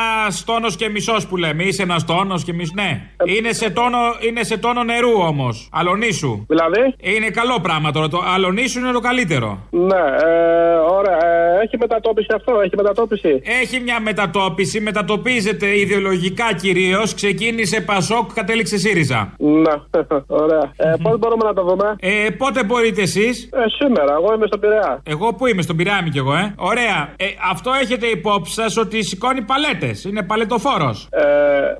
τόνο 0.45 0.67
και 0.77 0.89
μισός 0.89 1.27
που 1.27 1.37
λέμε. 1.37 1.63
Είσαι 1.63 1.83
ένας 1.83 2.05
τόνο 2.05 2.35
και 2.45 2.53
μισό. 2.53 2.71
Ναι. 2.75 3.01
Είναι 3.25 3.51
σε 3.53 3.69
τόνο, 3.69 3.97
είναι 4.27 4.43
σε 4.43 4.57
τόνο 4.57 4.83
νερού 4.83 5.11
όμως. 5.27 5.69
Αλονίσου. 5.71 6.45
Δηλαδή; 6.47 6.95
Είναι 6.99 7.29
καλό 7.29 7.59
πράγμα 7.61 7.91
τώρα. 7.91 8.07
Το 8.07 8.21
αλονίσου 8.33 8.79
είναι 8.79 8.91
το 8.91 8.99
καλύτερο. 8.99 9.32
Ναι, 9.69 10.03
ε, 10.29 10.75
ωραία. 10.97 11.17
Ε, 11.25 11.63
έχει 11.63 11.77
μετατόπιση 11.77 12.27
αυτό, 12.35 12.59
έχει 12.63 12.75
μετατόπιση. 12.77 13.41
Έχει 13.61 13.79
μια 13.79 13.99
μετατόπιση, 14.01 14.79
μετατοπίζεται 14.79 15.77
ιδεολογικά 15.79 16.53
κυρίως. 16.61 17.13
Ξεκίνησε 17.13 17.81
Πασόκ, 17.81 18.33
κατέληξε 18.33 18.77
ΣΥΡΙΖΑ. 18.77 19.33
Ναι, 19.37 19.73
ωραία. 20.43 20.71
Ε, 20.75 20.93
Πώς 21.03 21.19
μπορούμε 21.19 21.43
να 21.45 21.53
το 21.53 21.63
δούμε; 21.63 21.95
Ε, 21.99 22.29
πότε 22.37 22.63
μπορείτε 22.63 23.01
εσείς; 23.01 23.49
Ε, 23.53 23.57
σήμερα, 23.79 24.13
εγώ 24.13 24.33
είμαι 24.33 24.45
στον 24.47 24.59
Πειραιά. 24.59 25.01
Εγώ 25.03 25.33
που 25.33 25.47
είμαι, 25.47 25.61
στον 25.61 25.75
Πειραιά 25.75 25.97
είμαι 26.01 26.09
κι 26.09 26.17
εγώ, 26.17 26.33
ε. 26.35 26.53
Ωραία. 26.57 27.13
Ε, 27.17 27.25
αυτό 27.51 27.71
έχετε 27.81 28.05
υπόψη 28.07 28.53
σας 28.53 28.77
ότι 28.77 29.03
σηκώνει 29.03 29.41
παλέτες. 29.41 30.03
Είναι 30.03 30.23
παλετοφόρος. 30.23 31.07
Ε, 31.11 31.21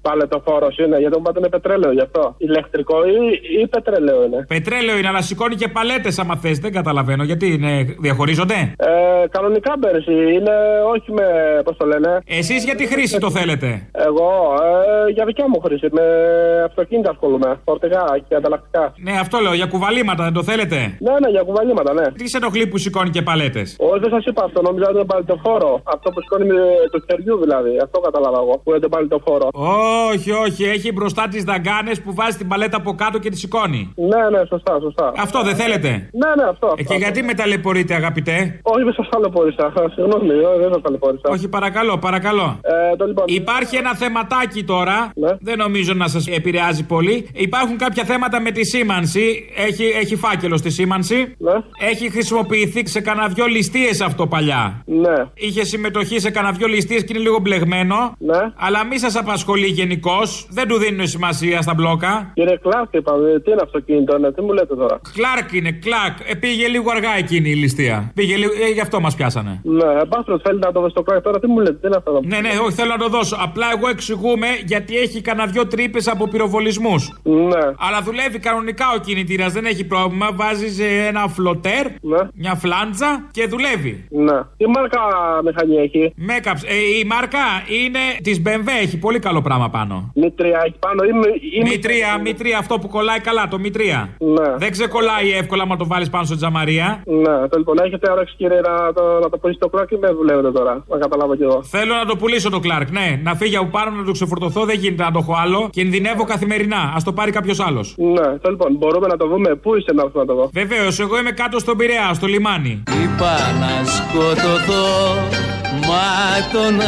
παλετοφόρος 0.02 0.78
είναι, 0.78 0.98
γιατί 1.00 1.16
μου 1.18 1.22
πάτε 1.22 1.40
είναι 1.40 1.50
πετρέλαιο 1.50 1.92
γι' 1.92 2.02
αυτό. 2.02 2.36
Ηλεκτρικό 2.38 2.96
ή, 3.06 3.18
ή 3.62 3.68
πετρέλαιο 3.68 4.24
είναι. 4.26 4.46
Πετρέλαιο 4.48 4.98
είναι, 4.98 5.08
αλλά 5.08 5.22
σηκώνει 5.22 5.56
και 5.56 5.68
παλέτες 5.68 6.20
άμα 6.20 6.36
θες. 6.36 6.60
Δεν 6.60 6.72
καταλαβαίνω. 6.72 7.24
Γιατί 7.24 7.43
είναι, 7.48 7.96
διαχωρίζονται; 8.00 8.74
Ε, 8.78 9.28
κανονικά 9.30 9.74
πέρσι 9.80 10.14
είναι, 10.36 10.56
όχι 10.94 11.12
με. 11.12 11.26
Πώς 11.64 11.78
το 11.78 11.86
λένε. 11.86 12.22
Εσείς 12.26 12.64
για 12.64 12.76
τι 12.76 12.86
χρήση 12.88 13.20
το 13.20 13.30
θέλετε; 13.32 13.88
Εγώ, 13.92 14.30
ε, 15.08 15.12
για 15.12 15.26
δικιά 15.26 15.46
μου 15.50 15.60
χρήση. 15.60 15.88
Με 15.92 16.04
αυτοκίνητα 16.66 17.10
ασχολούμαι. 17.10 17.60
Φορτηγά 17.66 18.04
και 18.28 18.36
ανταλλακτικά. 18.36 18.94
Ναι, 18.98 19.12
αυτό 19.20 19.40
λέω. 19.40 19.54
Για 19.54 19.66
κουβαλήματα 19.66 20.24
δεν 20.24 20.34
το 20.34 20.44
θέλετε; 20.44 20.76
Ναι, 21.00 21.14
ναι, 21.22 21.30
για 21.30 21.42
κουβαλήματα, 21.42 21.94
ναι. 21.94 22.12
Τι 22.12 22.30
σε 22.30 22.38
ενοχλεί 22.38 22.68
που 22.68 22.78
σηκώνει 22.78 23.10
και 23.10 23.22
παλέτες; 23.22 23.76
Όχι, 23.80 24.00
δεν 24.00 24.10
σας 24.10 24.26
είπα 24.26 24.44
αυτό. 24.44 24.62
Νόμιζα 24.62 24.86
ότι 24.88 24.96
είναι 24.98 25.06
παλιτοφόρο. 25.06 25.82
Αυτό 25.84 26.10
που 26.12 26.22
σηκώνει 26.22 26.46
με 26.46 26.60
το 26.92 27.00
χεριού 27.08 27.40
δηλαδή. 27.40 27.74
Αυτό 27.84 28.00
κατάλαβα 28.00 28.38
εγώ. 28.44 28.62
Που 28.64 28.70
είναι 28.70 28.80
το 28.80 28.90
παλιτοφόρο. 28.90 29.48
Όχι, 30.12 30.32
όχι. 30.32 30.64
Έχει 30.64 30.92
μπροστά 30.92 31.28
τις 31.28 31.44
δαγκάνες 31.44 32.02
που 32.02 32.14
βάζει 32.14 32.38
την 32.38 32.48
παλέτα 32.48 32.78
από 32.78 32.92
κάτω 32.96 33.18
και 33.20 33.30
τη 33.30 33.38
σηκώνει. 33.38 33.94
Ναι, 33.96 34.38
ναι, 34.38 34.42
σωστά, 34.48 34.80
σωστά. 34.82 35.12
Αυτό 35.18 35.42
δεν 35.44 35.56
θέλετε; 35.56 35.90
Ναι, 35.90 36.30
ναι, 36.38 36.50
αυτό. 36.50 36.74
Ε, 36.78 36.84
και 36.84 36.96
γιατί 36.96 37.24
με 37.24 37.33
ταλαιπωρείτε, 37.36 37.94
αγαπητέ. 37.94 38.60
Όχι, 38.62 38.84
δεν 38.84 38.94
σας 38.94 39.10
ταλαιπώρησα. 39.10 39.74
Συγγνώμη, 39.96 40.30
ε, 40.30 40.58
δεν 40.60 40.74
σας 40.74 40.82
ταλαιπώρησα. 40.82 41.30
Όχι, 41.30 41.48
παρακαλώ, 41.48 41.98
παρακαλώ. 41.98 42.60
Ε, 42.62 42.96
το 42.96 43.06
λοιπόν. 43.06 43.26
Υπάρχει 43.28 43.76
ένα 43.76 43.96
θεματάκι 43.96 44.64
τώρα. 44.64 45.12
Δεν 45.40 45.58
νομίζω 45.58 45.94
να 45.94 46.08
σας 46.08 46.28
επηρεάζει 46.28 46.86
πολύ. 46.86 47.30
Υπάρχουν 47.34 47.78
κάποια 47.78 48.04
θέματα 48.04 48.42
με 48.42 48.52
τη 48.52 48.66
σήμανση. 48.66 49.50
Έχει, 49.56 49.84
έχει 49.84 50.16
φάκελο 50.16 50.58
στη 50.58 50.70
σήμανση. 50.70 51.36
Έχει 51.80 52.10
χρησιμοποιηθεί 52.12 52.88
σε 52.88 53.02
κανένα 53.02 53.28
δυο 53.28 53.46
ληστείες 53.46 54.02
αυτό 54.02 54.28
παλιά. 54.28 54.84
Ναι. 54.86 55.16
Είχε 55.34 55.64
συμμετοχή 55.66 56.20
σε 56.20 56.32
κανένα 56.32 56.54
δυο 56.54 56.68
ληστείες 56.68 57.04
και 57.04 57.14
είναι 57.14 57.24
λίγο 57.24 57.40
μπλεγμένο. 57.40 58.16
Ναι. 58.18 58.40
Αλλά 58.56 58.86
μη 58.86 59.00
σας 59.00 59.16
απασχολεί 59.16 59.68
γενικώς. 59.68 60.48
Δεν 60.50 60.68
του 60.68 60.78
δίνουν 60.78 61.08
σημασία 61.08 61.62
στα 61.62 61.74
μπλόκα. 61.74 62.32
Κύριε 62.34 62.58
Κλάρκ, 62.58 62.94
είπαμε, 62.94 63.40
τι 63.44 63.52
είναι 63.52 63.62
αυτοκίνητο, 63.64 64.18
ναι, 64.18 64.32
τι 64.32 64.42
μου 64.42 64.54
λέτε 64.54 64.76
τώρα; 64.76 65.02
Κλάρκ 65.14 65.52
είναι, 65.54 65.72
κλάρκ. 65.72 66.18
Ε, 66.30 66.34
πήγε 66.36 66.68
λίγο 66.68 66.92
αργά 66.92 67.18
εκείνη 67.24 67.50
η 67.50 67.56
ληστεία. 67.56 68.12
Πήγε 68.14 68.36
λίγο, 68.36 68.52
ε, 68.68 68.72
γι' 68.74 68.80
αυτό 68.80 69.00
μας 69.00 69.16
πιάσανε. 69.16 69.60
Ναι, 69.64 70.06
μπάστρο, 70.08 70.40
θέλετε 70.44 70.66
να 70.66 70.72
το 70.72 70.80
δώσω 70.80 70.92
στο 70.92 71.02
Κλάρκ 71.04 71.24
τώρα, 71.24 71.40
τι 71.40 71.48
μου 71.48 71.60
λέτε, 71.60 71.74
τι 71.74 71.88
είναι 71.88 71.96
αυτό. 71.96 72.20
Ναι, 72.26 72.40
ναι, 72.40 72.50
όχι, 72.66 72.74
θέλω 72.74 72.90
να 72.90 72.98
το 72.98 73.10
δώσω. 73.10 73.38
Απλά 73.40 73.68
εγώ 73.76 73.88
εξηγούμε 73.90 74.48
γιατί 74.66 74.98
έχει 74.98 75.22
κανένα 75.22 75.52
δυο 75.52 75.68
τρύπες 75.68 76.08
από 76.08 76.28
πυροβολισμούς. 76.28 77.20
Ναι. 77.24 77.64
Αλλά 77.78 78.02
δουλεύει 78.04 78.40
κανονικά 78.40 78.86
ο 78.96 79.00
κινητήρας, 79.00 79.54
δεν 79.54 79.66
έχει 79.66 79.84
πρόβλημα. 79.86 80.30
Βάζει 80.34 80.84
ένα 81.08 81.28
φλοτέρ, 81.28 81.86
μια 82.34 82.56
φλάντζα 82.56 83.28
και 83.32 83.48
δουλεύει. 83.48 84.08
Ναι. 84.10 84.38
Τι 84.58 84.68
μάρκα 84.68 85.00
μηχανή 85.44 85.76
έχει. 85.76 86.14
Μέκαψ. 86.16 86.64
Ε, 86.64 86.76
η 87.00 87.04
μάρκα 87.06 87.40
είναι 87.84 88.00
της 88.24 88.42
BMW, 88.46 88.68
έχει 88.82 88.98
πολύ 88.98 89.20
καλό 89.20 89.42
πράγμα 89.42 89.70
πάνω. 89.70 90.12
Μητρία 90.16 90.62
έχει 90.66 90.76
πάνω 90.80 91.04
ή, 91.04 91.10
ή 91.60 91.62
Μητρία, 91.70 92.20
μητρία, 92.24 92.58
αυτό 92.58 92.80
που 92.80 92.88
κολλάει 92.88 93.20
καλά, 93.20 93.48
το 93.48 93.60
μητρία. 93.60 94.10
Ναι. 94.20 94.58
Δεν 94.58 94.72
ξεκολλάει 94.72 95.32
εύκολα 95.32 95.66
μα 95.66 95.76
το 95.78 95.88
βάλεις 95.88 96.10
πάνω 96.10 96.26
στο 96.26 96.36
τζαμαρία. 96.36 97.03
Ναι, 97.06 97.48
το 97.48 97.58
λοιπόν, 97.58 97.78
έχετε 97.86 98.12
όρεξη 98.12 98.36
κύριε 98.38 98.62
να 98.62 98.94
το, 98.94 99.04
να 99.24 99.30
το 99.30 99.38
πουλήσει 99.38 99.60
το 99.60 99.70
Κλάρκ 99.70 99.92
ή 99.92 99.98
με 99.98 100.08
δουλεύετε 100.12 100.52
τώρα, 100.52 100.84
να 100.88 100.98
καταλάβω 100.98 101.36
κι 101.36 101.44
εγώ. 101.44 101.64
Θέλω 101.64 101.94
να 101.96 102.06
το 102.06 102.16
πουλήσω 102.16 102.50
το 102.50 102.60
Κλάρκ, 102.60 102.90
ναι. 102.92 103.20
Να 103.24 103.36
φύγει 103.36 103.56
από 103.58 103.68
πάνω 103.68 103.96
να 103.96 104.04
το 104.04 104.12
ξεφορτωθώ, 104.12 104.66
δεν 104.66 104.80
γίνεται 104.80 105.04
να 105.04 105.12
το 105.12 105.20
έχω 105.22 105.34
άλλο. 105.44 105.70
Κινδυνεύω 105.72 106.24
καθημερινά. 106.24 106.78
Α 106.78 106.98
το 107.04 107.14
πάρει 107.14 107.32
κάποιος 107.32 107.60
άλλος. 107.60 107.96
Ναι, 107.98 108.38
το 108.38 108.50
λοιπόν, 108.50 108.76
μπορούμε 108.76 109.08
να 109.08 109.18
το 109.18 109.28
δούμε. 109.28 109.56
Πού 109.56 109.76
είστε 109.76 109.94
να 109.94 110.02
έρθουμε 110.02 110.24
να 110.24 110.30
το 110.30 110.36
δω. 110.40 110.50
Βεβαίως, 110.54 111.00
εγώ 111.00 111.18
είμαι 111.20 111.32
κάτω 111.32 111.60
στον 111.60 111.78
Πειραιά, 111.78 112.14
στο 112.14 112.28
λιμάνι. 112.28 112.84
Είπα 113.04 113.34
να 113.62 113.72
σκοτωθώ, 113.86 114.86
μα 115.88 116.06
τον 116.54 116.80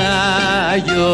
Άγιο. 0.72 1.14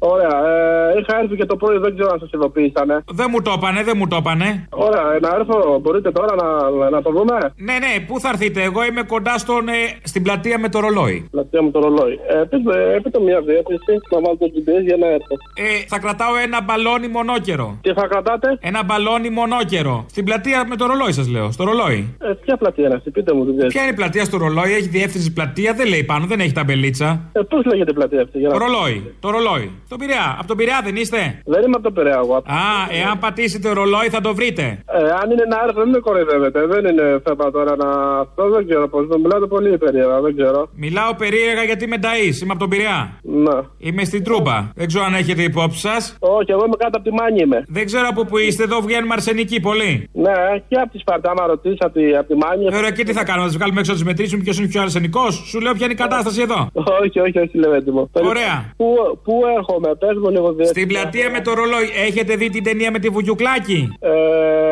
Ωραία, 0.00 0.36
ε, 0.48 0.98
είχα 1.00 1.18
έρθει 1.22 1.36
και 1.36 1.46
το 1.46 1.56
πρωί, 1.56 1.78
δεν 1.78 1.94
ξέρω 1.94 2.10
αν 2.12 2.18
σας 2.18 2.30
ειδοποίησανε. 2.32 3.04
Δεν 3.12 3.26
μου 3.30 3.42
το 3.42 3.52
είπανε, 3.56 3.82
δεν 3.82 3.94
μου 3.98 4.06
το 4.08 4.16
είπανε. 4.20 4.66
Ωραία, 4.70 5.06
ε, 5.14 5.18
να 5.20 5.28
έρθω, 5.38 5.78
μπορείτε 5.82 6.10
τώρα 6.10 6.34
να, 6.42 6.48
να 6.90 7.02
το 7.02 7.10
δούμε; 7.10 7.36
Ναι, 7.56 7.72
ναι, 7.84 7.92
πού 8.06 8.19
θα 8.20 8.28
έρθετε, 8.28 8.62
εγώ 8.62 8.84
είμαι 8.84 9.02
κοντά 9.02 9.38
στον, 9.38 9.68
ε, 9.68 9.72
στην 10.02 10.22
πλατεία 10.22 10.58
με 10.58 10.68
το 10.68 10.78
ρολόι. 10.80 11.28
Πλατεία 11.30 11.62
με 11.62 11.70
το 11.70 11.80
ρολόι. 11.80 12.14
Ε, 12.28 12.44
πείτε, 12.50 12.94
ε, 12.94 12.98
πείτε 13.02 13.20
μια 13.20 13.40
διεύθυνση 13.40 13.92
να 14.10 14.20
βάλω 14.20 14.36
το 14.36 14.46
GPS 14.54 14.82
για 14.88 14.96
να 14.96 15.06
έρθω. 15.06 15.34
Ε, 15.54 15.84
θα 15.86 15.98
κρατάω 15.98 16.36
ένα 16.46 16.62
μπαλόνι 16.62 17.08
μονόκερο. 17.08 17.78
Τι 17.82 17.92
θα 17.92 18.06
κρατάτε; 18.06 18.58
Ένα 18.60 18.84
μπαλόνι 18.84 19.30
μονόκερο. 19.30 20.06
Στην 20.10 20.24
πλατεία 20.24 20.66
με 20.68 20.76
το 20.76 20.86
ρολόι, 20.86 21.12
σας 21.12 21.28
λέω. 21.28 21.50
Στο 21.50 21.64
ρολόι. 21.64 22.16
Ε, 22.22 22.32
ποια 22.44 22.56
πλατεία 22.56 22.86
είναι 22.86 22.94
αυτή, 22.94 23.10
πείτε 23.10 23.32
μου 23.32 23.44
την 23.46 23.66
Ποια 23.66 23.82
είναι 23.82 23.90
η 23.90 23.94
πλατεία 23.94 24.24
στο 24.24 24.36
ρολόι, 24.36 24.72
έχει 24.72 24.88
διεύθυνση 24.88 25.32
πλατεία, 25.32 25.72
δεν 25.74 25.88
λέει 25.88 26.04
πάνω, 26.04 26.26
δεν 26.26 26.40
έχει 26.40 26.52
ταμπελίτσα. 26.52 27.20
Ε, 27.32 27.40
πώς 27.40 27.64
λέγεται 27.64 27.90
η 27.90 27.94
πλατεία 27.94 28.22
αυτή, 28.22 28.38
για 28.38 28.48
να 28.48 28.54
Το 28.54 28.60
ρολόι, 28.64 29.14
το 29.20 29.30
ρολόι. 29.30 29.70
Το 29.88 29.96
Πειραιά, 29.96 30.36
από 30.38 30.46
τον 30.46 30.56
Πειραιά 30.56 30.80
δεν 30.84 30.90
δεν 30.90 31.02
είστε; 31.02 31.22
Δεν 31.44 31.62
είμαι 31.64 31.76
από 31.78 31.82
το 31.88 31.90
Πειραιά 31.90 32.20
εγώ. 32.24 32.34
Α, 32.34 32.64
εάν 33.00 33.18
πατήσετε 33.18 33.68
ρολόι 33.72 34.08
θα 34.08 34.20
το 34.20 34.34
βρείτε. 34.34 34.62
Ε, 34.98 35.10
αν 35.20 35.26
είναι 35.32 35.46
να 35.52 35.56
έρθω, 35.64 35.80
δεν 35.80 35.88
με 35.88 35.98
κοροϊδεύετε. 35.98 36.66
Δεν 36.66 36.82
είναι 36.90 37.06
θέμα 37.26 37.50
τώρα 37.50 37.72
να. 37.82 37.90
Αυτό 38.20 38.50
δεν 38.50 38.66
ξέρω 38.68 38.88
πώς. 38.88 39.06
Δεν 39.06 39.20
μιλάτε 39.20 39.46
πολύ 39.46 39.78
περίεργα, 39.78 40.20
δεν 40.20 40.36
ξέρω. 40.36 40.68
Μιλάω 40.74 41.14
περίεργα 41.14 41.62
γιατί 41.62 41.86
με 41.88 41.96
ταΐς, 42.02 42.36
είμαι 42.42 42.50
από 42.50 42.58
τον 42.58 42.68
Πειραιά. 42.68 43.18
Ναι. 43.22 43.56
Είμαι 43.78 44.04
στην 44.04 44.24
Τρούμπα. 44.24 44.70
Δεν 44.74 44.86
ξέρω 44.86 45.04
αν 45.04 45.14
έχετε 45.14 45.42
υπόψη 45.42 45.80
σας. 45.80 46.16
Όχι, 46.18 46.50
εγώ 46.50 46.64
είμαι 46.66 46.76
κάτω 46.78 46.96
από 46.98 47.08
τη 47.08 47.14
Μάνη 47.14 47.40
είμαι. 47.40 47.64
Δεν 47.68 47.84
ξέρω 47.84 48.06
από 48.10 48.24
πού 48.24 48.38
είστε, 48.38 48.62
εδώ 48.62 48.80
βγαίνουμε 48.80 49.12
αρσενικοί 49.12 49.60
πολύ. 49.60 50.08
Ναι, 50.12 50.32
και 50.68 50.76
από 50.76 50.90
τη 50.92 50.98
Σπαρτά, 50.98 51.30
άμα 51.30 51.46
ρωτήσει 51.46 51.76
από 51.78 51.94
τη, 51.98 52.16
από 52.16 52.28
τη 52.32 52.36
Μάνη. 52.42 52.64
Ε, 52.72 52.76
Ωραία, 52.76 52.90
και 52.90 53.04
τι 53.04 53.12
θα 53.12 53.24
κάνουμε, 53.24 53.44
να 53.44 53.50
του 53.52 53.58
βγάλουμε 53.58 53.80
έξω 53.80 53.92
να 53.92 53.98
του 53.98 54.04
μετρήσουμε 54.04 54.42
ποιος 54.42 54.58
είναι 54.58 54.68
πιο 54.68 54.80
αρσενικός; 54.82 55.34
Σου 55.50 55.60
λέω 55.60 55.72
ποια 55.72 55.84
είναι 55.84 55.94
η 55.94 55.96
κατάσταση 55.96 56.40
εδώ. 56.40 56.68
Όχι, 57.02 57.20
όχι, 57.20 57.38
όχι, 57.38 57.58
λέω 57.58 57.74
έτοιμο. 57.74 58.10
Ωραία. 58.12 58.72
Πού, 58.76 58.86
πού 59.24 59.42
έρχομαι, 59.56 59.94
πες 59.94 60.16
μου 60.22 60.30
λίγο 60.30 60.52
δύο. 60.52 60.66
Στην 60.66 60.88
πλατεία 60.88 61.30
με 61.30 61.40
το 61.40 61.54
ρολόι, 61.54 61.88
έχετε 62.06 62.36
δει 62.36 62.48
την 62.50 62.62
ταινία 62.64 62.90
με 62.90 62.98
τη 62.98 63.08
Βουγιουκλάκη; 63.08 63.88
Ε... 64.00 64.08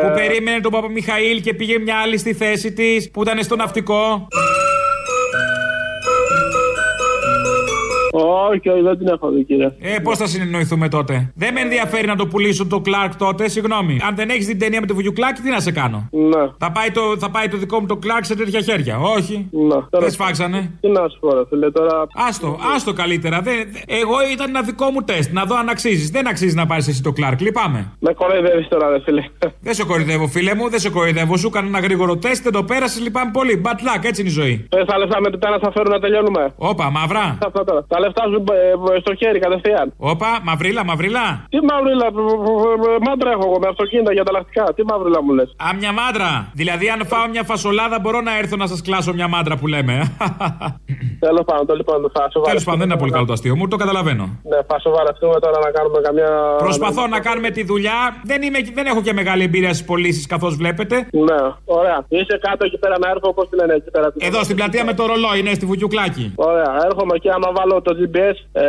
Που 0.03 0.13
περίμενε 0.15 0.61
τον 0.61 0.73
Παπαμιχαήλ 0.73 1.41
και 1.41 1.55
πήγε 1.55 1.79
μια 1.79 1.97
άλλη 2.03 2.19
στη 2.19 2.33
θέση 2.35 2.73
της 2.73 3.11
που 3.11 3.25
ήταν 3.31 3.43
στο 3.45 3.57
ναυτικό. 3.57 4.29
Όχι, 8.25 8.69
όχι, 8.69 8.81
δεν 8.83 8.99
την 8.99 9.07
έχω 9.09 9.31
δει, 9.31 9.45
κύριε. 9.45 9.73
Ε, 9.81 9.99
πώς 9.99 10.19
θα 10.19 10.27
συνεννοηθούμε 10.27 10.89
τότε; 10.89 11.33
Δεν 11.35 11.53
με 11.53 11.61
ενδιαφέρει 11.61 12.07
να 12.07 12.17
το 12.17 12.27
πουλήσω 12.27 12.67
το 12.67 12.81
Κλάρκ 12.81 13.17
τότε, 13.17 13.49
συγγνώμη. 13.49 13.99
Αν 14.09 14.15
δεν 14.15 14.29
έχεις 14.29 14.47
την 14.47 14.59
ταινία 14.59 14.81
με 14.81 14.87
το 14.87 14.95
Βουγιουκλάκη, 14.95 15.41
τι 15.43 15.51
να 15.51 15.61
σε 15.61 15.73
κάνω; 15.73 16.09
Ναι. 16.11 16.43
Θα 16.59 16.73
πάει 16.73 16.91
το, 16.91 17.01
θα 17.19 17.31
πάει 17.31 17.49
το 17.49 17.57
δικό 17.57 17.81
μου 17.81 17.87
το 17.87 17.97
Κλάρκ 17.97 18.25
σε 18.25 18.35
τέτοια 18.37 18.61
χέρια. 18.61 18.99
Όχι; 18.99 19.49
Ναι. 19.51 20.01
Δεν 20.01 20.11
σφάξανε. 20.11 20.71
Τι 20.81 20.89
να 20.89 21.09
σου 21.09 21.19
πω, 21.21 21.35
ρε 21.35 21.43
φίλε, 21.49 21.71
τώρα. 21.71 22.07
Άστο, 22.29 22.59
άστο 22.75 22.93
καλύτερα. 22.93 23.41
Δεν, 23.41 23.55
εγώ 23.87 24.15
ήταν 24.33 24.49
ένα 24.49 24.63
δικό 24.63 24.91
μου 24.91 25.03
τεστ, 25.03 25.33
να 25.33 25.45
δω 25.45 25.57
αν 25.57 25.69
αξίζεις. 25.69 26.11
Δεν 26.11 26.27
αξίζει 26.29 26.55
να 26.55 26.67
πάρεις 26.67 26.89
εσύ 26.89 27.03
το 27.03 27.13
Κλάρκ, 27.13 27.41
λυπάμαι. 27.41 27.93
Με 27.99 28.13
κοροϊδεύεις 28.13 28.69
τώρα, 28.69 28.89
ρε 28.89 29.01
φίλε. 29.01 29.25
Δεν 29.61 29.75
σε 29.75 29.85
κοροϊδεύω, 29.85 30.27
φίλε 30.27 30.55
μου, 30.55 30.69
δεν 30.71 30.81
σε 30.81 30.91
κοροϊδεύω. 30.91 31.37
Σου 31.37 31.47
έκανα 31.47 31.67
ένα 31.67 31.81
γρήγορο 31.81 32.17
τεστ, 32.17 32.43
δεν 32.43 32.53
το 32.53 32.63
πέρασες, 32.63 33.03
λυπάμαι 33.03 33.31
πολύ. 33.33 33.63
Bad 33.65 33.69
luck, 33.69 34.05
έτσι 34.05 34.21
είναι 34.21 34.31
η 34.31 34.33
ζωή. 34.33 34.67
Πες 34.69 34.85
τα 34.87 34.99
λεφτά 34.99 35.21
με 35.21 35.31
την 35.31 35.39
να 35.51 35.59
θα 35.59 35.71
φέρουν 35.73 35.91
να 35.91 35.99
τελειώνουμε. 36.01 36.53
Όπα, 36.57 36.91
μαύρα. 36.91 37.39
Αυτά 37.47 37.65
τώρα. 37.65 37.85
Τα 38.13 38.25
λεφτά 38.25 38.25
σου 38.33 38.45
ε, 38.97 39.01
στο 39.01 39.15
χέρι 39.15 39.39
κατευθείαν. 39.39 39.87
Όπα, 40.13 40.31
μαυρίλα, 40.43 40.85
μαυρίλα. 40.85 41.25
Τι 41.53 41.59
μαυρίλα, 41.71 42.07
μάντρα 43.07 43.31
έχω 43.31 43.45
εγώ 43.49 43.59
με 43.63 43.69
αυτοκίνητα 43.69 44.13
για 44.13 44.25
τα 44.25 44.33
λαστικά. 44.37 44.65
Τι 44.77 44.83
μαυρίλα 44.91 45.23
μου 45.25 45.33
λες. 45.39 45.49
Α, 45.67 45.67
μια 45.81 45.93
μάντρα. 46.01 46.31
Δηλαδή, 46.61 46.87
αν 46.95 47.01
φάω 47.07 47.29
μια 47.35 47.45
φασολάδα, 47.51 47.97
μπορώ 48.03 48.21
να 48.21 48.33
έρθω 48.39 48.57
να 48.57 48.67
σας 48.67 48.81
κλάσω 48.83 49.13
μια 49.19 49.29
μάντρα 49.29 49.55
που 49.57 49.67
λέμε. 49.67 49.95
Τέλος 51.27 51.45
πάντων, 51.49 51.67
το 51.67 51.75
λοιπόν 51.75 52.03
το 52.03 52.11
φάσο. 52.17 52.41
Τέλος 52.41 52.65
πάντων, 52.65 52.81
δεν 52.81 52.89
είναι 52.89 52.99
πολύ 52.99 53.13
καλό 53.13 53.27
το 53.27 53.33
αστείο 53.33 53.57
μου, 53.57 53.69
το 53.69 53.77
καταλαβαίνω. 53.77 54.25
Ναι, 54.51 54.59
θα 54.69 54.77
σοβαρευτούμε 54.81 55.37
τώρα 55.45 55.59
να 55.67 55.71
κάνουμε 55.71 55.99
καμιά. 56.07 56.31
Προσπαθώ 56.59 57.07
να 57.07 57.21
κάνουμε 57.21 57.51
τη 57.51 57.63
δουλειά. 57.65 57.99
Δεν, 58.25 58.43
είμαι, 58.43 58.59
δεν 58.75 58.87
έχω 58.87 59.01
και 59.03 59.13
μεγάλη 59.13 59.43
εμπειρία 59.43 59.73
στις 59.75 59.87
πωλήσεις 59.87 60.27
καθώς 60.27 60.57
βλέπετε. 60.57 60.97
Ναι, 61.29 61.41
ωραία. 61.65 61.99
Είσαι 62.09 62.39
κάτω 62.47 62.65
εκεί 62.65 62.79
πέρα 62.79 62.97
να 62.99 63.09
έρθω, 63.11 63.35
πώ 63.35 63.47
τη 63.49 63.57
λένε 63.57 63.75
εκεί 63.75 63.91
πέρα. 63.91 64.13
Εδώ 64.19 64.43
στην 64.43 64.57
πλατεία 64.57 64.85
με 64.85 64.95
το 64.95 65.07
ρολόι, 65.07 65.39
είναι 65.39 65.53
στη 65.55 65.67
Βουγιουκλάκη. 65.67 66.33
Ωραία, 66.37 66.71
έρχομαι 66.85 67.19
και 67.19 67.31
άμα 67.31 67.49
βάλω 67.57 67.83
το 67.89 67.95
GPS. 68.01 68.37
Ε, 68.53 68.67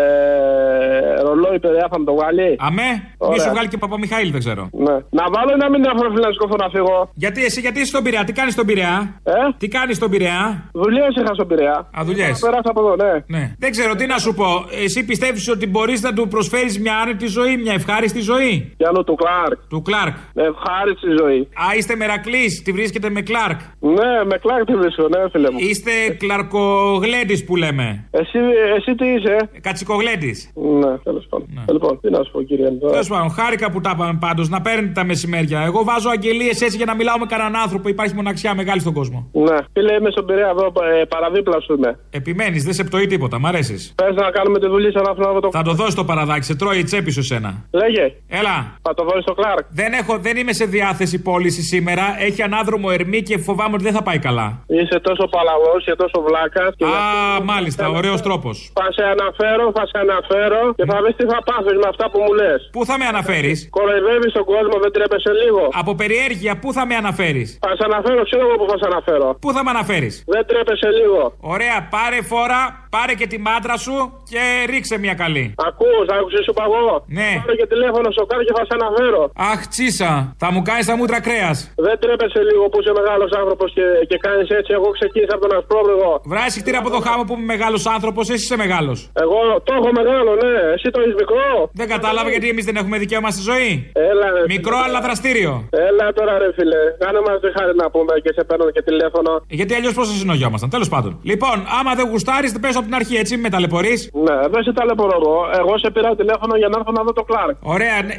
ρολόι 1.26 1.60
παιδιά 1.60 1.86
θα 1.92 1.98
μου 2.00 2.06
το 2.10 2.14
βγάλει. 2.18 2.50
Αμέ, 2.68 2.90
μη 3.32 3.40
σου 3.40 3.50
βγάλει 3.54 3.68
και 3.68 3.78
Παπαμιχαήλ, 3.78 4.30
δεν 4.32 4.42
ξέρω. 4.46 4.64
Ναι. 4.86 4.96
Να 5.20 5.24
βάλω 5.34 5.52
ή 5.56 5.60
να 5.64 5.70
μην 5.72 5.82
έχω 5.92 6.04
φίλε 6.14 6.28
να 6.30 6.34
σκοφώ 6.38 6.56
να 6.64 6.70
φύγω. 6.76 6.98
Γιατί 7.24 7.40
εσύ, 7.48 7.60
γιατί 7.66 7.78
είσαι 7.80 7.92
στον 7.94 8.04
Πειραιά, 8.04 8.24
τι 8.24 8.34
κάνεις 8.40 8.54
στον 8.54 8.66
Πειραιά; 8.66 8.96
Ε; 9.24 9.32
Τι 9.58 9.68
κάνεις 9.68 9.96
στον 9.96 10.10
Πειραιά; 10.10 10.70
Δουλειές 10.74 11.12
είχα 11.20 11.34
στον 11.34 11.48
Πειραιά. 11.48 11.78
Α, 11.98 12.02
δουλειές. 12.10 12.40
Περάσα 12.40 12.70
από 12.74 12.80
εδώ, 12.84 12.96
ναι. 13.04 13.14
ναι. 13.38 13.44
Δεν 13.64 13.72
ξέρω 13.72 13.96
τι 13.96 14.06
να 14.06 14.18
σου 14.18 14.34
πω. 14.34 14.50
Εσύ 14.86 15.06
πιστεύεις 15.06 15.50
ότι 15.50 15.68
μπορείς 15.68 16.02
να 16.02 16.14
του 16.14 16.28
προσφέρεις 16.28 16.80
μια 16.80 16.96
άνετη 16.98 17.28
ζωή, 17.28 17.58
μια 17.58 17.74
ευχάριστη 17.74 18.22
ζωή; 18.22 18.74
Πιάνω 18.78 19.04
του 19.04 19.16
Κλάρκ. 19.16 19.60
Του 19.70 19.82
Κλάρκ. 19.82 20.16
Ναι, 20.34 20.44
ευχάριστη 20.44 21.10
ζωή. 21.22 21.40
Α, 21.40 21.66
είστε 21.78 21.96
μερακλή, 21.96 22.46
τη 22.64 22.72
βρίσκετε 22.72 23.10
με 23.10 23.22
Κλάρκ. 23.22 23.60
Ναι, 23.80 24.12
με 24.30 24.36
Κλάρκ 24.44 24.66
τη 24.66 24.76
βρίσκω, 24.76 25.08
ναι, 25.08 25.30
φίλε 25.32 25.52
μου. 25.52 25.58
Είστε 25.60 25.92
κλαρκογλέντης 26.18 27.46
που 27.46 27.56
λέμε. 27.56 28.08
Εσύ, 28.12 28.40
εσύ 28.78 28.96
τι 28.96 29.09
είσαι. 29.16 29.50
Κατσικογλέντης. 29.62 30.52
Ναι, 30.82 30.98
τέλος 30.98 31.26
πάντων. 31.30 31.48
Ναι. 31.54 31.64
Λοιπόν, 31.74 32.00
τι 32.02 32.10
να 32.10 32.24
σου 32.24 32.32
πω, 32.32 32.42
κύριε 32.42 32.70
Τέλος 32.72 33.08
πάντων, 33.08 33.30
χάρηκα 33.30 33.72
που 33.72 33.82
τα 33.82 33.92
είπαμε 33.94 34.18
πάντως 34.20 34.50
να 34.50 34.62
παίρνετε 34.62 34.94
τα 34.94 35.04
μεσημέρια. 35.04 35.62
Εγώ 35.62 35.84
βάζω 35.84 36.10
αγγελίες 36.10 36.62
έτσι 36.62 36.78
για 36.78 36.86
να 36.86 36.96
μιλάω 36.96 37.18
με 37.20 37.26
κανέναν 37.26 37.56
άνθρωπο. 37.56 37.90
Υπάρχει 37.90 38.16
μοναξιά 38.16 38.56
μεγάλη 38.56 38.80
στον 38.80 38.94
κόσμο. 38.94 39.30
Ναι, 39.32 39.58
φίλε, 39.74 39.94
είμαι 39.94 40.12
στον 40.12 40.26
Πειραιά 40.26 40.50
εδώ, 40.50 40.66
ε, 40.66 41.04
παραδίπλα 41.06 41.60
σου 41.60 41.74
είμαι. 41.74 42.00
Επιμένεις, 42.10 42.64
δεν 42.64 42.74
σε 42.74 42.84
πτωεί 42.84 43.08
τίποτα, 43.08 43.40
μ' 43.40 43.46
αρέσεις. 43.46 43.94
Πες 43.96 44.16
να 44.16 44.30
κάνουμε 44.32 44.60
τη 44.60 44.68
δουλειά 44.68 44.92
σαν 44.92 45.04
να 45.18 45.40
το. 45.40 45.50
Θα 45.52 45.62
το 45.62 45.74
δώσεις 45.74 45.96
το 45.96 46.06
παραδάκι, 46.06 46.46
σε 46.46 46.56
τρώει 46.56 46.78
η 46.78 46.84
τσέπη 46.84 47.12
σου 47.12 47.24
σένα. 47.24 47.66
Λέγε. 47.72 48.14
Έλα. 48.28 48.76
Θα 48.82 48.94
το 48.94 49.04
δώσει 49.04 49.22
στο 49.22 49.34
Κλάρκ. 49.34 49.66
Δεν, 49.70 49.94
έχω, 49.94 50.18
δεν 50.18 50.38
είμαι 50.38 50.54
σε 50.54 50.66
διάθεση 50.66 51.22
πώληση 51.22 51.62
σήμερα. 51.62 52.16
Έχει 52.20 52.42
ανάδρομο 52.42 52.88
ερμή 52.92 53.22
και 53.22 53.38
φοβάμαι 53.38 53.74
ότι 53.74 53.84
δεν 53.84 53.94
θα 53.94 54.04
πάει 54.04 54.20
καλά. 54.20 54.64
Είσαι 54.68 55.00
τόσο 55.00 55.28
παλαβός 55.36 55.84
και 55.86 55.96
τόσο 55.96 56.22
βλάκας. 56.28 56.68
Α, 56.68 57.44
μάλιστα, 57.44 57.90
ωραίος 57.90 58.22
τρόπος. 58.22 58.72
Θα 58.74 58.86
σε 59.00 59.06
αναφέρω, 59.16 59.66
θα 59.78 59.84
σε 59.92 59.98
αναφέρω 60.06 60.62
και 60.78 60.86
θα 60.92 60.98
δεις 61.04 61.16
τι 61.20 61.26
θα 61.34 61.40
πάθεις 61.50 61.78
με 61.84 61.88
αυτά 61.94 62.06
που 62.12 62.20
μου 62.26 62.34
λες. 62.42 62.60
Πού 62.76 62.82
θα 62.90 62.96
με 63.02 63.06
αναφέρεις; 63.14 63.58
Κοροϊδεύεις 63.78 64.32
τον 64.38 64.46
κόσμο, 64.54 64.76
δεν 64.84 64.92
τρέπεσαι 64.96 65.32
λίγο. 65.42 65.62
Από 65.82 65.92
περιέργεια, 66.02 66.54
πού 66.62 66.70
θα 66.78 66.84
με 66.90 66.96
αναφέρεις; 67.02 67.50
Θα 67.66 67.72
σε 67.78 67.84
αναφέρω, 67.90 68.22
ξέρω 68.30 68.44
εγώ 68.48 68.56
που 68.62 68.68
θα 68.72 68.78
σε 68.82 68.86
αναφέρω. 68.92 69.28
Πού 69.44 69.50
θα 69.56 69.62
με 69.66 69.70
αναφέρεις; 69.76 70.14
Δεν 70.36 70.44
τρέπεσαι 70.50 70.90
λίγο. 71.00 71.22
Ωραία, 71.56 71.78
πάρε 71.96 72.20
φόρα, 72.32 72.62
πάρε 72.96 73.14
και 73.20 73.28
τη 73.32 73.38
μάντρα 73.48 73.76
σου 73.86 73.96
και 74.32 74.42
ρίξε 74.72 74.96
μια 75.06 75.16
καλή. 75.24 75.46
Ακού, 75.70 75.90
άκουσε 76.18 76.40
σου 76.46 76.54
παγώ. 76.60 76.90
Ναι. 77.20 77.32
Πάρε 77.42 77.56
και 77.62 77.68
τηλέφωνο 77.74 78.08
στο 78.16 78.24
κάρ 78.30 78.40
και 78.48 78.54
θα 78.58 78.64
σε 78.70 78.74
αναφέρω. 78.80 79.22
Αχ, 79.52 79.60
τσίσα, 79.74 80.12
θα 80.42 80.48
μου 80.54 80.62
κάνεις 80.70 80.86
τα 80.90 80.96
μούτρα 81.00 81.20
κρέας. 81.28 81.58
Δεν 81.88 81.96
τρέπεσαι 82.04 82.42
λίγο 82.50 82.64
που 82.72 82.78
είσαι 82.82 82.94
μεγάλος 83.00 83.32
άνθρωπος 83.42 83.68
και, 83.78 83.86
και 84.10 84.18
κάνεις 84.26 84.48
έτσι. 84.60 84.72
Εγώ 84.78 84.88
ξεκίνησα 84.98 85.34
από 85.38 85.44
τον 85.48 85.54
Ασπρόβρεγο. 85.60 86.12
Βράσει 86.34 86.58
κτίρια 86.62 86.82
από 86.84 86.90
το 86.96 87.00
χάμο 87.06 87.22
που 87.28 87.34
είμαι 87.38 87.48
μεγάλος 87.56 87.82
άνθρωπος, 87.96 88.24
εσύ 88.34 88.44
είσαι 88.48 88.58
μεγάλος. 88.66 88.98
Εγώ 89.24 89.40
το 89.68 89.72
έχω 89.80 89.90
μεγάλο, 90.00 90.32
ναι. 90.44 90.54
Εσύ 90.76 90.88
το 90.94 91.00
έχεις 91.04 91.16
μικρό. 91.24 91.48
Δεν 91.80 91.88
κατάλαβα 91.96 92.30
γιατί 92.34 92.48
εμείς 92.54 92.66
δεν 92.70 92.76
έχουμε 92.82 92.98
δικαίωμα 93.04 93.30
στη 93.36 93.42
ζωή. 93.52 93.72
Έλα, 94.12 94.28
ρε, 94.36 94.42
Μικρό 94.56 94.78
αλλά 94.86 95.00
δραστήριο. 95.06 95.54
Έλα 95.88 96.06
τώρα, 96.18 96.34
ρε 96.44 96.50
φίλε. 96.58 96.82
Κάνε 97.04 97.20
μας 97.26 97.36
τη 97.44 97.50
χάρη 97.58 97.74
να 97.84 97.88
πούμε 97.94 98.14
και 98.24 98.32
σε 98.38 98.44
παίρνω 98.48 98.72
και 98.76 98.82
τηλέφωνο. 98.90 99.32
Γιατί 99.60 99.72
αλλιώς 99.78 99.94
πώ 99.98 100.04
θα 100.10 100.16
συνογιόμασταν. 100.24 100.70
Τέλος 100.76 100.90
πάντων. 100.94 101.12
Λοιπόν, 101.32 101.56
άμα 101.80 101.92
δεν 102.00 102.06
γουστάρεις, 102.12 102.52
δεν 102.56 102.62
πε 102.66 102.70
από 102.80 102.88
την 102.90 102.96
αρχή, 103.02 103.16
έτσι, 103.16 103.38
με 103.38 103.50
ταλαιπωρείς; 103.50 104.00
Ναι, 104.14 104.38
δεν 104.54 104.64
σε 104.64 104.72
ταλαιπωρώ 104.74 105.16
εγώ. 105.22 105.38
Εγώ 105.60 105.78
σε 105.78 105.90
πήρα 105.92 106.16
τηλέφωνο 106.16 106.54
για 106.62 106.68
να 106.72 106.76
έρθω 106.80 106.92
να 106.92 107.04
δω 107.04 107.14
το 107.14 107.24
Κλάρκ. 107.30 107.56
Ωραία, 107.76 107.98
ναι. 108.08 108.16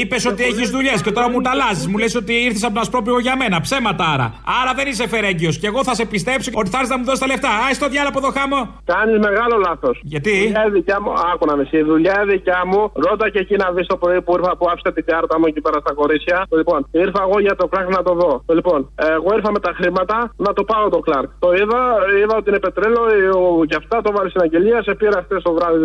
Είπες 0.00 0.26
ότι 0.26 0.42
έχεις 0.50 0.70
δουλειές 0.70 1.02
και 1.02 1.12
τώρα 1.16 1.28
μου 1.30 1.40
τα 1.40 1.50
αλλάζεις. 1.50 1.86
Μου 1.90 1.98
λες 1.98 2.14
ότι 2.14 2.32
ήρθες 2.46 2.64
από 2.64 2.72
τον 2.72 2.82
Ασπρόπηγο 2.82 3.18
για 3.18 3.36
μένα. 3.36 3.60
Ψέματα 3.60 4.04
άρα. 4.14 4.26
Άρα 4.60 4.72
δεν 4.78 4.86
είσαι 4.90 5.08
φερέγγιος. 5.08 5.58
Και 5.58 5.66
εγώ 5.66 5.80
θα 5.84 5.94
σε 5.94 6.04
πιστέψω 6.04 6.50
ότι 6.54 6.68
θα 6.70 6.76
έρθεις 6.78 6.90
να 6.90 6.98
μου 6.98 7.04
δώσεις 7.04 7.20
τα 7.20 7.26
λεφτά. 7.26 7.48
Α 7.48 7.68
το 7.82 7.88
διάλογο 7.92 8.12
από 8.14 8.20
εδώ 8.22 8.30
χάμω. 8.38 8.60
Κάνεις 8.92 9.18
μεγάλο 9.28 9.56
λάθος. 9.66 9.96
Γιατί; 10.12 10.34
Δουλειά 10.44 10.68
δικιά 10.76 10.98
μου, 11.02 11.10
άκου 11.32 11.44
να 11.50 11.54
με 11.56 11.64
η 11.70 11.82
δουλειά 11.82 12.18
δικιά 12.32 12.60
μου. 12.70 12.80
Ρώτα 13.04 13.26
και 13.32 13.38
εκεί 13.44 13.56
να 13.62 13.66
δεις 13.74 13.86
το 13.86 13.96
πρωί 14.02 14.20
που 14.24 14.32
ήρθα 14.36 14.56
που 14.58 14.66
άφησε 14.72 14.90
την 14.96 15.04
κάρτα 15.10 15.34
μου 15.38 15.46
εκεί 15.50 15.60
πέρα 15.60 15.78
στα 15.84 15.92
κορίτσια. 16.00 16.46
Λοιπόν, 16.60 16.78
ήρθα 16.90 17.20
εγώ 17.26 17.36
για 17.46 17.54
το 17.60 17.66
Κλάρκ 17.70 17.88
να 17.98 18.02
το 18.02 18.12
δω. 18.20 18.32
Λοιπόν, 18.58 18.78
εγώ 19.16 19.28
ήρθα 19.36 19.50
με 19.56 19.60
τα 19.66 19.72
χρήματα 19.78 20.16
να 20.36 20.52
το 20.52 20.62
πάω 20.70 20.88
το 20.88 20.98
Κλάρκ. 21.06 21.30
Το 21.44 21.48
είδα, 21.52 21.80
είδα 22.20 22.34
ότι 22.40 22.48
είναι 22.50 22.58
πετρέλαιο 22.66 23.64
και 23.68 23.76
αυτά 23.82 23.96
το 24.06 24.10
βάλει 24.16 24.28
στην 24.34 24.42
αγγελία. 24.46 24.78
Σε 24.88 24.92
πήρα 25.00 25.18
χθες 25.24 25.42
το 25.46 25.52
βράδυ, 25.56 25.78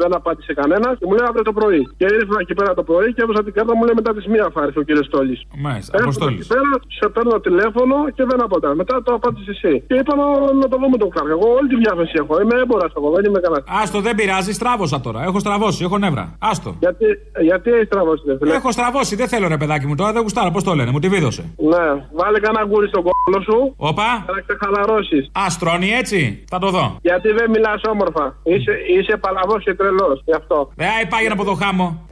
δεν 0.00 0.10
απάντησε 0.18 0.52
κανένας 0.60 0.92
και 0.98 1.06
μου 1.08 1.14
λέει 1.18 1.26
αύριο 1.30 1.44
το 1.50 1.54
πρωί. 1.58 1.82
Και 2.00 2.06
ήρθα 2.18 2.36
εκεί 2.44 2.54
πέρα 2.58 2.70
το 2.80 2.84
πρωί 2.90 3.08
και 3.14 3.22
έβασα 3.24 3.42
την 3.46 3.52
κάρτα 3.56 3.72
μου 3.76 3.84
λέει 3.86 3.96
μετά 4.00 4.10
τις 4.16 4.26
μία 4.32 4.44
θα 4.54 4.60
έρθει 4.66 4.78
ο 4.82 4.84
κύριος 4.88 5.06
Στόλης. 5.10 5.40
Μάλιστα, 5.66 5.92
Αποστόλης. 6.02 6.46
πέρα, 6.52 6.62
σε 6.98 7.06
παίρνω 7.14 7.36
τηλέφωνο 7.48 7.96
και 8.16 8.24
δεν 8.30 8.38
απαντά. 8.46 8.70
Μετά 8.80 8.94
το 9.06 9.10
απάντησε 9.18 9.50
εσύ. 9.56 9.72
Και 9.88 9.94
είπα 10.00 10.12
να, 10.20 10.26
να 10.62 10.66
το 10.72 10.76
δούμε 10.82 10.96
το 11.02 11.06
Κλάρκ. 11.12 11.28
Εγώ 11.36 11.46
όλη 11.58 11.68
τη 11.72 11.76
διάθεση 11.84 12.12
έχω. 12.22 12.32
Είμαι 12.42 12.56
έμπορας 12.62 12.92
εγώ, 12.98 13.08
δεν 13.16 13.22
είμαι 13.26 13.40
κανένας. 13.44 13.64
Άστο, 13.82 13.98
δεν 14.06 14.14
πειράζει, 14.18 14.52
στράβωσα 14.52 14.98
τώρα. 15.06 15.20
Έχω 15.28 15.38
στραβώσει, 15.44 15.80
έχω 15.84 15.98
νεύρα. 15.98 16.24
Άστο. 16.38 16.70
Γιατί, 16.84 17.06
γιατί 17.48 17.68
έχει 17.70 17.84
στραβώσει, 17.84 18.22
δεν 18.26 18.36
φίλε. 18.38 18.54
Έχω 18.54 18.70
στραβώσει, 18.72 19.16
δεν 19.16 19.28
θέλω 19.28 19.48
ρε 19.48 19.56
παιδάκι 19.56 19.86
μου 19.86 19.94
τώρα, 19.94 20.12
δεν 20.12 20.22
γουστάρω, 20.22 20.50
πώς 20.50 20.62
το 20.64 20.74
λένε, 20.74 20.90
μου 20.90 20.98
τη 20.98 21.08
βίδωσε. 21.08 21.42
Ναι, 21.72 21.86
βάλε 22.18 22.38
κανένα 22.44 22.64
αγγούρι 22.68 22.88
στον 22.88 23.02
κώλο 23.06 23.40
σου. 23.48 23.74
Όπα. 23.76 24.08
Για 24.24 24.34
να 24.36 24.40
ξεχαλαρώσεις. 24.46 25.30
Α, 25.42 25.50
στρώνει 25.50 25.90
έτσι, 26.00 26.44
θα 26.48 26.58
το 26.58 26.68
δω. 26.70 26.96
Γιατί 27.02 27.27
δεν 27.32 27.50
μιλάς 27.50 27.80
όμορφα. 27.88 28.36
Είσαι, 28.42 28.72
είσαι 28.98 29.16
παλαβός 29.16 29.64
και 29.64 29.74
τρελός, 29.74 30.22
γι' 30.24 30.34
αυτό. 30.34 30.72
Ε, 30.76 30.84
πάει 31.08 31.26
να 31.26 31.32
από 31.32 31.44
το 31.44 31.54
χάμο. 31.54 32.06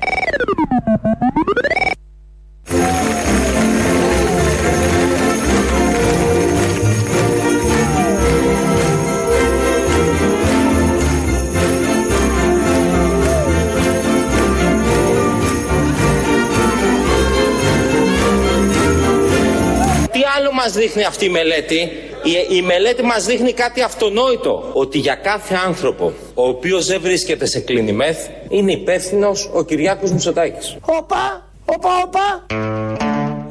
Τι 20.13 20.23
άλλο 20.37 20.53
μας 20.53 20.73
δείχνει 20.73 21.05
αυτή 21.05 21.25
η 21.25 21.29
μελέτη; 21.29 21.91
Η, 22.27 22.57
η 22.57 22.63
μελέτη 22.63 23.03
μας 23.03 23.25
δείχνει 23.25 23.53
κάτι 23.53 23.83
αυτονόητο. 23.83 24.71
Ότι 24.73 24.99
για 24.99 25.15
κάθε 25.15 25.55
άνθρωπο 25.67 26.13
ο 26.35 26.49
οποίος 26.49 26.87
δεν 26.87 27.01
βρίσκεται 27.01 27.47
σε 27.47 27.61
κλίνη 27.61 27.93
μεθ 27.93 28.29
είναι 28.49 28.73
υπεύθυνος 28.73 29.51
ο 29.53 29.65
Κυριάκος 29.65 30.13
Μητσοτάκης. 30.13 30.77
Όπα, 30.81 31.49
όπα, 31.65 31.89
όπα. 32.05 32.47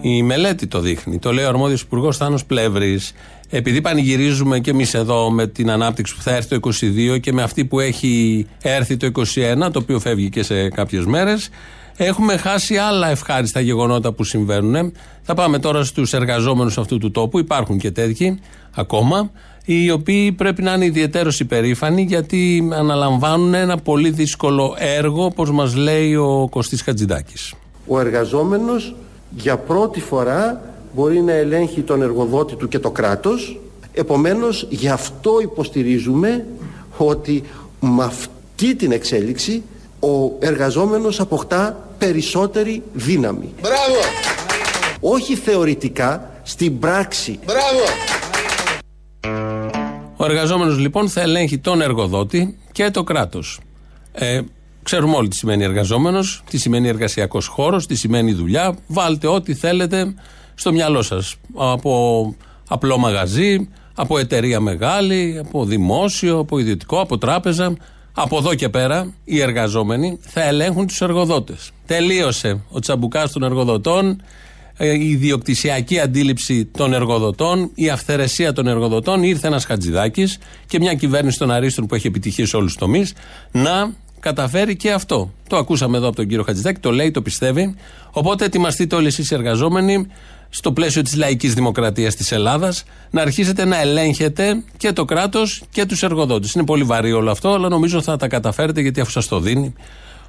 Η 0.02 0.24
μελέτη 0.24 0.68
το 0.68 0.80
δείχνει. 0.80 1.20
Το 1.20 1.32
λέει 1.32 1.46
ο 1.46 1.48
αρμόδιος 1.48 1.82
υπουργός 1.82 2.18
Θάνος 2.18 2.46
Πλεύρης. 2.46 3.14
Επειδή 3.50 3.82
πανηγυρίζουμε 3.82 4.60
και 4.60 4.70
εμείς 4.70 4.94
εδώ 4.94 5.32
με 5.32 5.48
την 5.48 5.70
ανάπτυξη 5.70 6.16
που 6.16 6.22
θα 6.22 6.36
έρθει 6.36 6.60
το 6.60 6.70
22 7.16 7.20
και 7.20 7.34
με 7.34 7.42
αυτή 7.42 7.66
που 7.66 7.80
έχει 7.80 8.48
έρθει 8.62 8.98
το 8.98 9.12
21, 9.66 9.72
το 9.72 9.80
οποίο 9.80 10.00
φεύγει 10.00 10.30
και 10.30 10.44
σε 10.44 10.70
κάποιες 10.70 11.06
μέρες, 11.06 11.50
έχουμε 11.98 12.38
χάσει 12.38 12.78
άλλα 12.78 13.10
ευχάριστα 13.10 13.60
γεγονότα 13.60 14.12
που 14.12 14.24
συμβαίνουν. 14.24 14.94
Θα 15.22 15.34
πάμε 15.34 15.60
τώρα 15.60 15.84
στους 15.84 16.14
εργαζόμενους 16.14 16.78
αυτού 16.78 16.98
του 16.98 17.12
τόπου. 17.12 17.40
Υπάρχουν 17.40 17.78
και 17.78 17.92
τέτοιοι 17.92 18.40
ακόμα, 18.76 19.32
οι 19.66 19.92
οποίοι 19.92 20.32
πρέπει 20.32 20.62
να 20.62 20.74
είναι 20.74 20.86
ιδιαίτερως 20.86 21.40
υπερήφανοι 21.40 22.02
γιατί 22.02 22.70
αναλαμβάνουν 22.74 23.54
ένα 23.54 23.78
πολύ 23.78 24.10
δύσκολο 24.10 24.76
έργο, 24.78 25.26
όπως 25.26 25.52
μας 25.52 25.76
λέει 25.76 26.16
ο 26.16 26.48
Κωστής 26.52 26.82
Χατζηδάκης. 26.82 27.54
Ο 27.88 28.00
εργαζόμενος 28.00 28.96
για 29.36 29.58
πρώτη 29.58 30.00
φορά 30.00 30.62
μπορεί 30.96 31.22
να 31.22 31.32
ελέγχει 31.32 31.82
τον 31.82 32.02
εργοδότη 32.02 32.56
του 32.56 32.68
και 32.68 32.80
το 32.80 32.92
κράτος 32.92 33.60
επομένως 33.94 34.68
γι' 34.70 34.90
αυτό 34.90 35.40
υποστηρίζουμε 35.42 36.46
ότι 36.98 37.44
με 37.80 38.04
αυτή 38.04 38.76
την 38.76 38.92
εξέλιξη 38.92 39.64
ο 40.00 40.32
εργαζόμενος 40.40 41.20
αποκτά 41.20 41.90
περισσότερη 41.98 42.84
δύναμη 42.94 43.54
Μπράβο! 43.62 44.00
όχι 45.00 45.36
θεωρητικά 45.36 46.32
στην 46.44 46.80
πράξη 46.80 47.40
Μπράβο! 47.46 48.15
Ο 50.18 50.26
εργαζόμενος 50.26 50.78
λοιπόν 50.78 51.10
θα 51.10 51.22
ελέγχει 51.22 51.58
τον 51.58 51.82
εργοδότη 51.82 52.58
και 52.72 52.92
το 52.92 53.04
κράτος. 53.04 53.60
Ε, 54.12 54.42
ξέρουμε 54.84 55.16
όλοι 55.16 55.28
τι 55.28 55.36
σημαίνει 55.36 55.64
εργαζόμενος, 55.64 56.44
τι 56.50 56.58
σημαίνει 56.58 56.88
εργασιακός 56.88 57.48
χώρος, 57.48 57.88
τι 57.88 57.96
σημαίνει 57.96 58.34
δουλειά. 58.34 58.78
Βάλτε 58.88 59.28
ό,τι 59.28 59.54
θέλετε 59.54 60.14
στο 60.56 60.72
μυαλό 60.72 61.02
σας. 61.02 61.36
Από 61.56 62.36
απλό 62.68 62.98
μαγαζί, 62.98 63.70
από 63.96 64.18
εταιρεία 64.18 64.60
μεγάλη, 64.60 65.42
από 65.46 65.66
δημόσιο, 65.66 66.40
από 66.40 66.60
ιδιωτικό, 66.60 67.00
από 67.00 67.18
τράπεζα. 67.18 67.78
Από 68.18 68.38
εδώ 68.38 68.56
και 68.56 68.70
πέρα 68.70 69.14
οι 69.24 69.42
εργαζόμενοι 69.42 70.18
θα 70.22 70.44
ελέγχουν 70.44 70.88
τους 70.88 71.02
εργοδότες. 71.02 71.72
Τελείωσε 71.86 72.62
ο 72.70 72.80
τσαμπουκάς 72.80 73.32
των 73.32 73.44
εργοδοτών, 73.44 74.10
ε, 74.10 74.22
η 74.78 75.10
ιδιοκτησιακή 75.10 76.00
αντίληψη 76.00 76.66
των 76.66 76.94
εργοδοτών, 76.94 77.72
η 77.76 77.90
αυθαιρεσία 77.90 78.54
των 78.54 78.68
εργοδοτών. 78.68 79.24
Ήρθε 79.24 79.48
ένας 79.48 79.66
Χατζηδάκης 79.66 80.38
και 80.68 80.80
μια 80.80 80.94
κυβέρνηση 80.94 81.38
των 81.38 81.52
Αρίστων 81.52 81.86
που 81.86 81.96
έχει 81.96 82.08
επιτυχίε 82.08 82.46
σε 82.46 82.56
όλους 82.56 82.72
τους 82.72 82.82
τομείς 82.82 83.14
να 83.52 83.94
καταφέρει 84.20 84.76
και 84.76 84.92
αυτό. 84.92 85.34
Το 85.50 85.58
ακούσαμε 85.58 85.98
εδώ 85.98 86.08
από 86.08 86.16
τον 86.16 86.28
κύριο 86.28 86.44
Χατζηδάκη, 86.44 86.80
το 86.80 86.92
λέει, 86.92 87.12
το 87.12 87.22
πιστεύει. 87.22 87.76
Οπότε 88.12 88.46
ετοιμαστείτε 88.46 88.96
όλοι 88.96 89.08
εσείς 89.08 89.32
οι 89.32 89.34
εργαζόμενοι 89.34 90.08
στο 90.50 90.72
πλαίσιο 90.72 91.02
της 91.02 91.16
λαϊκής 91.16 91.54
δημοκρατίας 91.54 92.16
της 92.16 92.32
Ελλάδας 92.32 92.84
να 93.12 93.22
αρχίσετε 93.22 93.66
να 93.66 93.82
ελέγχετε 93.82 94.64
και 94.78 94.92
το 94.92 95.06
κράτος 95.06 95.64
και 95.72 95.86
τους 95.86 96.04
εργοδότες. 96.04 96.54
Είναι 96.54 96.66
πολύ 96.66 96.84
βαρύ 96.84 97.12
όλο 97.12 97.32
αυτό, 97.32 97.54
αλλά 97.54 97.70
νομίζω 97.70 98.02
θα 98.02 98.18
τα 98.18 98.28
καταφέρετε 98.28 98.82
γιατί 98.82 99.02
αφού 99.02 99.12
σας 99.12 99.28
το 99.28 99.40
δίνει 99.40 99.74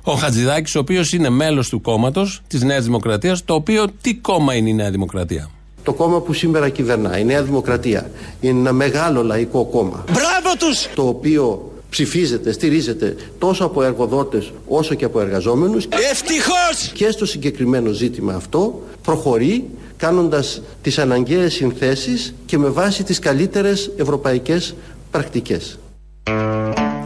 ο 0.09 0.13
Χατζηδάκης, 0.13 0.75
ο 0.75 0.79
οποίος 0.79 1.13
είναι 1.13 1.29
μέλος 1.29 1.69
του 1.69 1.81
κόμματος 1.81 2.43
της 2.47 2.63
Νέας 2.63 2.85
Δημοκρατίας, 2.85 3.45
το 3.45 3.55
οποίο 3.55 3.85
τι 4.01 4.15
κόμμα 4.15 4.55
είναι 4.55 4.69
η 4.69 4.75
Νέα 4.75 4.91
Δημοκρατία; 4.91 5.51
το 5.83 5.93
κόμμα 5.93 6.21
που 6.21 6.33
σήμερα 6.33 6.69
κυβερνά 6.69 7.19
η 7.19 7.25
Νέα 7.25 7.43
Δημοκρατία 7.43 8.11
είναι 8.41 8.59
ένα 8.59 8.73
μεγάλο 8.73 9.23
λαϊκό 9.23 9.65
κόμμα 9.65 10.05
Μπράβο 10.13 10.57
τους! 10.59 10.89
το 10.95 11.03
οποίο 11.09 11.71
ψηφίζεται, 11.91 12.53
στηρίζεται 12.53 13.17
τόσο 13.39 13.65
από 13.65 13.83
εργοδότες 13.83 14.53
όσο 14.69 14.95
και 14.95 15.05
από 15.05 15.21
εργαζόμενους 15.21 15.89
Ευτυχώς! 16.11 16.91
και 16.95 17.11
στο 17.11 17.27
συγκεκριμένο 17.27 17.91
ζήτημα 17.91 18.35
αυτό 18.35 18.83
προχωρεί 19.03 19.65
κάνοντας 19.97 20.63
τις 20.83 20.99
αναγκαίες 20.99 21.55
συνθέσεις 21.55 22.35
και 22.47 22.59
με 22.59 22.69
βάση 22.69 23.03
τις 23.05 23.19
καλύτερες 23.19 23.91
ευρωπαϊκές 23.97 24.75
πρακτικές. 25.11 25.79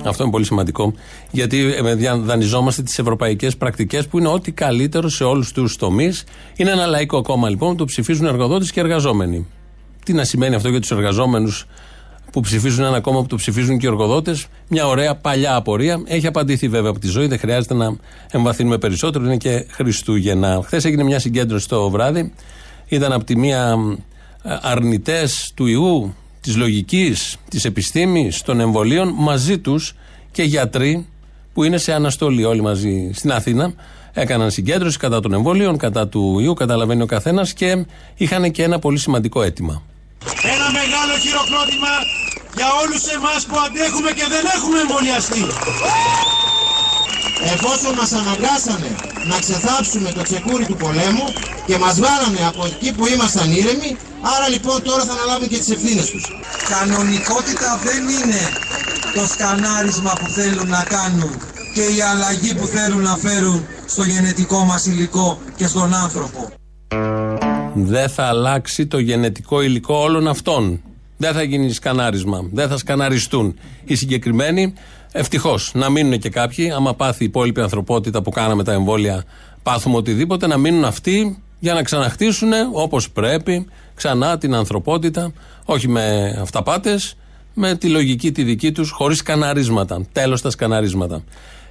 Αυτό 0.04 0.22
είναι 0.22 0.32
πολύ 0.32 0.44
σημαντικό. 0.44 0.92
Γιατί 1.30 1.74
ε, 1.84 1.94
δια- 1.94 2.16
δανειζόμαστε 2.16 2.82
τις 2.82 2.98
ευρωπαϊκές 2.98 3.56
πρακτικές 3.56 4.06
που 4.06 4.18
είναι 4.18 4.28
ό,τι 4.28 4.52
καλύτερο 4.52 5.08
σε 5.08 5.24
όλους 5.24 5.52
τους 5.52 5.76
τομείς. 5.76 6.24
Είναι 6.56 6.70
ένα 6.70 6.86
λαϊκό 6.86 7.22
κόμμα 7.22 7.48
λοιπόν, 7.48 7.76
το 7.76 7.84
ψηφίζουν 7.84 8.26
εργοδότες 8.26 8.70
και 8.72 8.80
εργαζόμενοι. 8.80 9.46
Τι 10.04 10.12
να 10.12 10.24
σημαίνει 10.24 10.54
αυτό 10.54 10.68
για 10.68 10.80
τους 10.80 10.90
εργαζόμενους 10.90 11.66
που 12.32 12.40
ψηφίζουν 12.40 12.84
ένα 12.84 13.00
κόμμα 13.00 13.20
που 13.20 13.26
το 13.26 13.36
ψηφίζουν 13.36 13.78
και 13.78 13.86
οι 13.86 13.88
εργοδότες; 13.88 14.46
Μια 14.68 14.86
ωραία 14.86 15.16
παλιά 15.16 15.54
απορία. 15.54 16.02
Έχει 16.04 16.26
απαντηθεί 16.26 16.68
βέβαια 16.68 16.90
από 16.90 16.98
τη 16.98 17.06
ζωή, 17.06 17.26
δεν 17.26 17.38
χρειάζεται 17.38 17.74
να 17.74 17.96
εμβαθύνουμε 18.30 18.78
περισσότερο. 18.78 19.24
Είναι 19.24 19.36
και 19.36 19.66
Χριστούγεννα. 19.70 20.60
Χθες 20.64 20.84
έγινε 20.84 21.02
μια 21.02 21.18
συγκέντρωση 21.18 21.68
το 21.68 21.90
βράδυ. 21.90 22.32
Ήταν 22.88 23.12
από 23.12 23.24
τη 23.24 23.36
μία 23.36 23.76
αρνητές 24.60 25.52
του 25.54 25.66
ιού, 25.66 26.14
της 26.40 26.56
λογικής, 26.56 27.36
της 27.48 27.64
επιστήμης, 27.64 28.42
των 28.42 28.60
εμβολίων, 28.60 29.14
μαζί 29.16 29.58
τους 29.58 29.94
και 30.32 30.42
γιατροί 30.42 31.06
που 31.54 31.64
είναι 31.64 31.78
σε 31.78 31.92
αναστολή 31.92 32.44
όλοι 32.44 32.62
μαζί 32.62 33.10
στην 33.14 33.32
Αθήνα. 33.32 33.72
Έκαναν 34.12 34.50
συγκέντρωση 34.50 34.98
κατά 34.98 35.20
των 35.20 35.32
εμβολίων, 35.32 35.76
κατά 35.76 36.08
του 36.08 36.38
ιού, 36.38 36.54
καταλαβαίνει 36.54 37.02
ο 37.02 37.06
καθένας 37.06 37.52
και 37.52 37.84
είχαν 38.16 38.50
και 38.50 38.62
ένα 38.62 38.78
πολύ 38.78 38.98
σημαντικό 38.98 39.42
αίτημα. 39.42 39.82
Ένα 40.42 40.70
μεγάλο 40.70 41.14
χειροκρότημα 41.20 41.92
για 42.56 42.66
όλους 42.82 43.06
εμάς 43.06 43.46
που 43.46 43.56
αντέχουμε 43.66 44.10
και 44.10 44.26
δεν 44.28 44.44
έχουμε 44.54 44.78
εμβολιαστεί. 44.80 45.42
Εφόσον 47.54 47.92
μας 48.00 48.12
αναγκάσανε 48.12 48.90
να 49.30 49.38
ξεθάψουμε 49.38 50.12
το 50.16 50.22
τσεκούρι 50.22 50.66
του 50.66 50.76
πολέμου 50.76 51.26
και 51.66 51.76
μας 51.78 52.00
βάλανε 52.00 52.42
από 52.50 52.62
εκεί 52.70 52.92
που 52.96 53.06
ήμασταν 53.14 53.48
ήρεμοι, 53.60 53.90
άρα 54.34 54.48
λοιπόν 54.48 54.82
τώρα 54.82 55.02
θα 55.04 55.12
αναλάβουν 55.12 55.48
και 55.48 55.58
τις 55.58 55.70
ευθύνες 55.70 56.06
τους. 56.10 56.24
Κανονικότητα 56.74 57.80
δεν 57.86 58.02
είναι 58.16 58.42
το 59.14 59.26
σκανάρισμα 59.32 60.12
που 60.20 60.28
θέλουν 60.28 60.68
να 60.68 60.82
κάνουν 60.94 61.32
και 61.74 61.84
η 61.96 62.00
αλλαγή 62.12 62.54
που 62.54 62.66
θέλουν 62.66 63.02
να 63.02 63.16
φέρουν 63.16 63.66
στο 63.86 64.02
γενετικό 64.02 64.64
μας 64.64 64.86
υλικό 64.86 65.38
και 65.56 65.66
στον 65.66 65.94
άνθρωπο. 65.94 66.48
Δεν 67.74 68.08
θα 68.08 68.24
αλλάξει 68.24 68.86
το 68.86 68.98
γενετικό 68.98 69.62
υλικό 69.62 69.94
όλων 69.94 70.28
αυτών. 70.28 70.82
Δεν 71.16 71.32
θα 71.32 71.42
γίνει 71.42 71.72
σκανάρισμα. 71.72 72.48
Δεν 72.52 72.68
θα 72.68 72.76
σκαναριστούν. 72.76 73.58
Οι 73.84 73.94
συγκεκριμένοι, 73.94 74.74
ευτυχώς, 75.12 75.70
να 75.74 75.90
μείνουν 75.90 76.18
και 76.18 76.28
κάποιοι. 76.28 76.70
Άμα 76.70 76.94
πάθει 76.94 77.22
η 77.22 77.26
υπόλοιπη 77.26 77.60
ανθρωπότητα 77.60 78.22
που 78.22 78.30
κάναμε 78.30 78.64
τα 78.64 78.72
εμβόλια, 78.72 79.24
πάθουμε 79.62 79.96
οτιδήποτε, 79.96 80.46
να 80.46 80.56
μείνουν 80.56 80.84
αυτοί 80.84 81.42
για 81.58 81.74
να 81.74 81.82
ξαναχτίσουν 81.82 82.52
όπως 82.72 83.10
πρέπει 83.10 83.66
ξανά 83.94 84.38
την 84.38 84.54
ανθρωπότητα. 84.54 85.32
Όχι 85.64 85.88
με 85.88 86.36
αυταπάτες, 86.40 87.16
με 87.54 87.74
τη 87.74 87.88
λογική 87.88 88.32
τη 88.32 88.42
δική 88.42 88.72
τους, 88.72 88.90
χωρίς 88.90 89.18
σκαναρίσματα. 89.18 90.06
Τέλος 90.12 90.40
τα 90.40 90.50
σκαναρίσματα. 90.50 91.22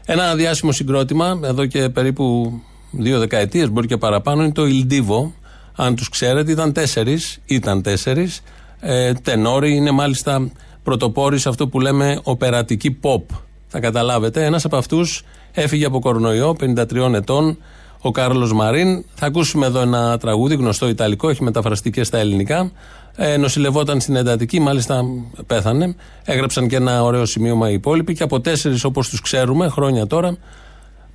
Ένα 0.06 0.36
διάσημο 0.36 0.72
συγκρότημα, 0.72 1.40
εδώ 1.44 1.66
και 1.66 1.90
περίπου 1.90 2.54
δύο 2.92 3.20
δεκαετίες, 3.20 3.70
μπορεί 3.70 3.88
και 3.88 3.98
παραπάνω, 3.98 4.44
είναι 4.44 4.52
το 4.52 4.66
Ιλντίβο. 4.66 5.34
Αν 5.76 5.96
τους 5.96 6.10
ξέρετε, 6.10 6.52
ήταν 6.52 6.74
τέσσερις. 6.74 7.40
Ήταν 7.46 7.82
τέσσερις. 7.82 8.42
Ε, 8.80 9.14
τενόροι 9.14 9.76
είναι 9.76 9.92
μάλιστα 9.92 10.52
πρωτοπόροι 10.90 11.40
σε 11.40 11.50
αυτό 11.50 11.68
που 11.68 11.80
λέμε 11.80 12.20
οπερατική 12.24 13.00
pop. 13.02 13.22
Θα 13.68 13.80
καταλάβετε. 13.80 14.46
Ένας 14.46 14.66
από 14.66 14.78
αυτούς 14.78 15.24
έφυγε 15.52 15.86
από 15.86 16.00
κορονοϊό, 16.00 16.56
53 16.60 17.14
ετών, 17.14 17.58
ο 18.02 18.12
Κάρλος 18.12 18.54
Μαρίν. 18.54 19.06
Θα 19.16 19.26
ακούσουμε 19.26 19.66
εδώ 19.66 19.82
ένα 19.82 20.18
τραγούδι 20.18 20.56
γνωστό 20.56 20.88
Ιταλικό, 20.88 21.30
έχει 21.30 21.44
μεταφραστεί 21.44 21.90
και 21.92 22.04
στα 22.04 22.18
ελληνικά. 22.18 22.72
Ε, 23.16 23.38
νοσηλευόταν 23.38 24.00
στην 24.00 24.16
εντατική, 24.16 24.60
μάλιστα 24.60 25.04
πέθανε. 25.48 25.96
Έγραψαν 26.24 26.68
και 26.68 26.76
ένα 26.76 27.04
ωραίο 27.04 27.26
σημείωμα 27.26 27.70
οι 27.70 27.74
υπόλοιποι 27.74 28.14
και 28.14 28.24
από 28.24 28.42
τέσσερις 28.42 28.84
όπως 28.84 29.10
τους 29.10 29.22
ξέρουμε, 29.22 29.68
χρόνια 29.68 30.08
τώρα, 30.08 30.38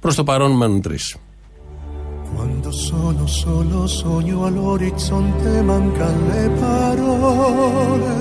προς 0.01 0.15
το 0.15 0.25
παρόν 0.25 0.51
μένουν 0.51 0.83
τρεις. 0.83 1.17
Quando 2.37 2.71
sono 2.89 3.25
solo 3.43 3.87
sogno 3.87 4.39
all'orizzonte 4.49 5.51
mancan 5.71 6.17
le 6.31 6.45
parole. 6.61 8.15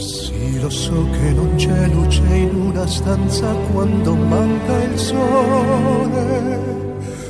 Sì, 0.00 0.58
lo 0.58 0.70
so 0.70 1.06
che 1.10 1.30
non 1.32 1.56
c'è 1.56 1.88
luce 1.88 2.22
in 2.34 2.54
una 2.54 2.86
stanza 2.86 3.52
quando 3.70 4.14
manca 4.14 4.82
il 4.84 4.98
sole. 4.98 6.58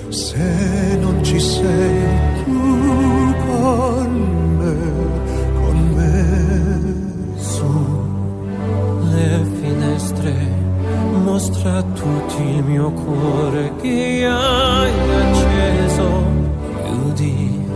Se 0.08 0.96
non 1.00 1.20
ci 1.24 1.40
sei 1.40 1.98
tu 2.44 3.34
con 3.44 4.56
me, 4.56 4.76
con 5.60 5.78
me 5.96 7.34
su. 7.42 7.66
Le 9.14 9.44
finestre 9.60 10.34
mostra 11.24 11.78
a 11.78 11.82
tutti 11.82 12.42
il 12.42 12.62
mio 12.62 12.92
cuore 12.92 13.72
che 13.82 14.24
hai 14.30 14.92
acceso. 15.22 16.22
Chiudi 16.84 17.66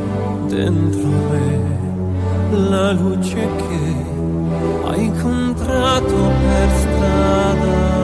dentro 0.47 1.09
me 1.09 1.73
la 2.69 2.93
luce 2.93 3.49
che 3.57 4.14
incontrato 4.97 6.15
per 6.15 6.71
strada. 6.71 8.04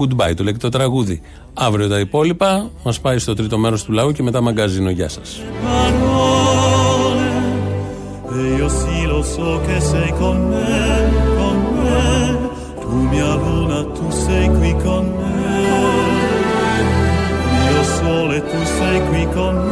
Goodbye, 0.00 0.34
το 0.36 0.42
λέει 0.42 0.52
και 0.52 0.58
το 0.58 0.68
τραγούδι. 0.68 1.20
Αύριο 1.54 1.88
τα 1.88 1.98
υπόλοιπα 1.98 2.70
μας 2.84 3.00
πάει 3.00 3.18
στο 3.18 3.34
τρίτο 3.34 3.58
μέρος 3.58 3.84
του 3.84 3.92
λαού 3.92 4.12
και 4.12 4.22
μετά 4.22 4.40
μαγκαζίνο. 4.40 4.90
Γεια 4.90 5.08
σας. 5.08 5.40
parole 5.70 7.28
e 8.32 8.54
io 8.58 8.68
sì 8.68 9.04
lo 9.04 9.22
so 9.22 9.60
che 9.66 9.80
sei 9.80 10.10
con 10.20 10.36
me, 10.48 11.10
con 11.36 11.56
me, 11.82 12.04
tu 12.80 12.88
mia 13.12 13.34
luna, 13.34 13.84
tu 13.96 14.10
sei 14.10 14.48
qui 14.48 14.72
con 14.84 15.04
me, 15.18 15.38
io 17.72 17.82
sole, 17.82 18.36
tu 18.50 18.60
sei 18.64 18.98
qui 19.08 19.26
con 19.34 19.54
me, 19.54 19.69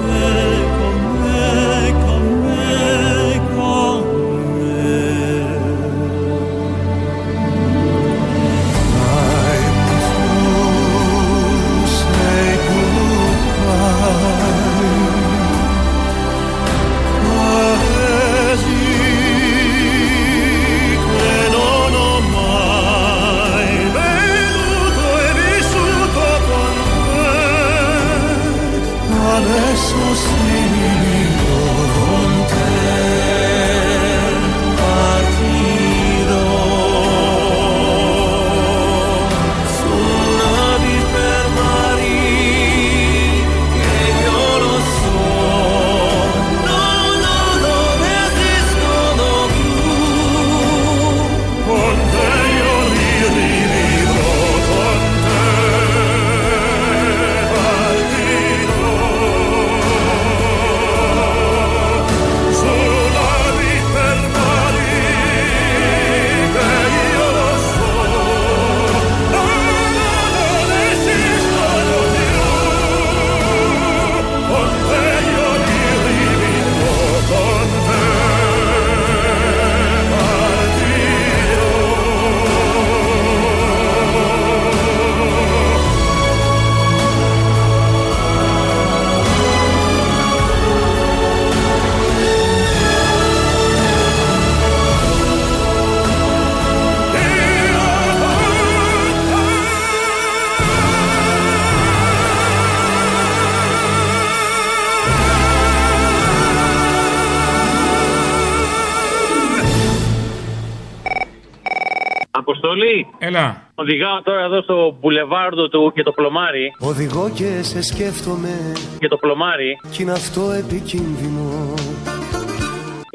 Οδηγάω 113.83 114.23
τώρα 114.23 114.43
εδώ 114.45 114.63
στο 114.63 114.97
μπουλεβάρδο 115.01 115.69
του 115.69 115.93
και 115.95 116.03
το 116.03 116.13
πλωμάρι. 116.13 116.73
Οδηγώ 116.79 117.31
και 117.35 117.63
σε 117.63 117.83
σκέφτομαι 117.83 118.73
Και 118.99 119.09
το 119.09 119.17
πλωμάρι. 119.17 119.79
Κι 119.91 120.03
είναι 120.03 120.13
αυτό 120.13 120.51
επικίνδυνο 120.51 121.75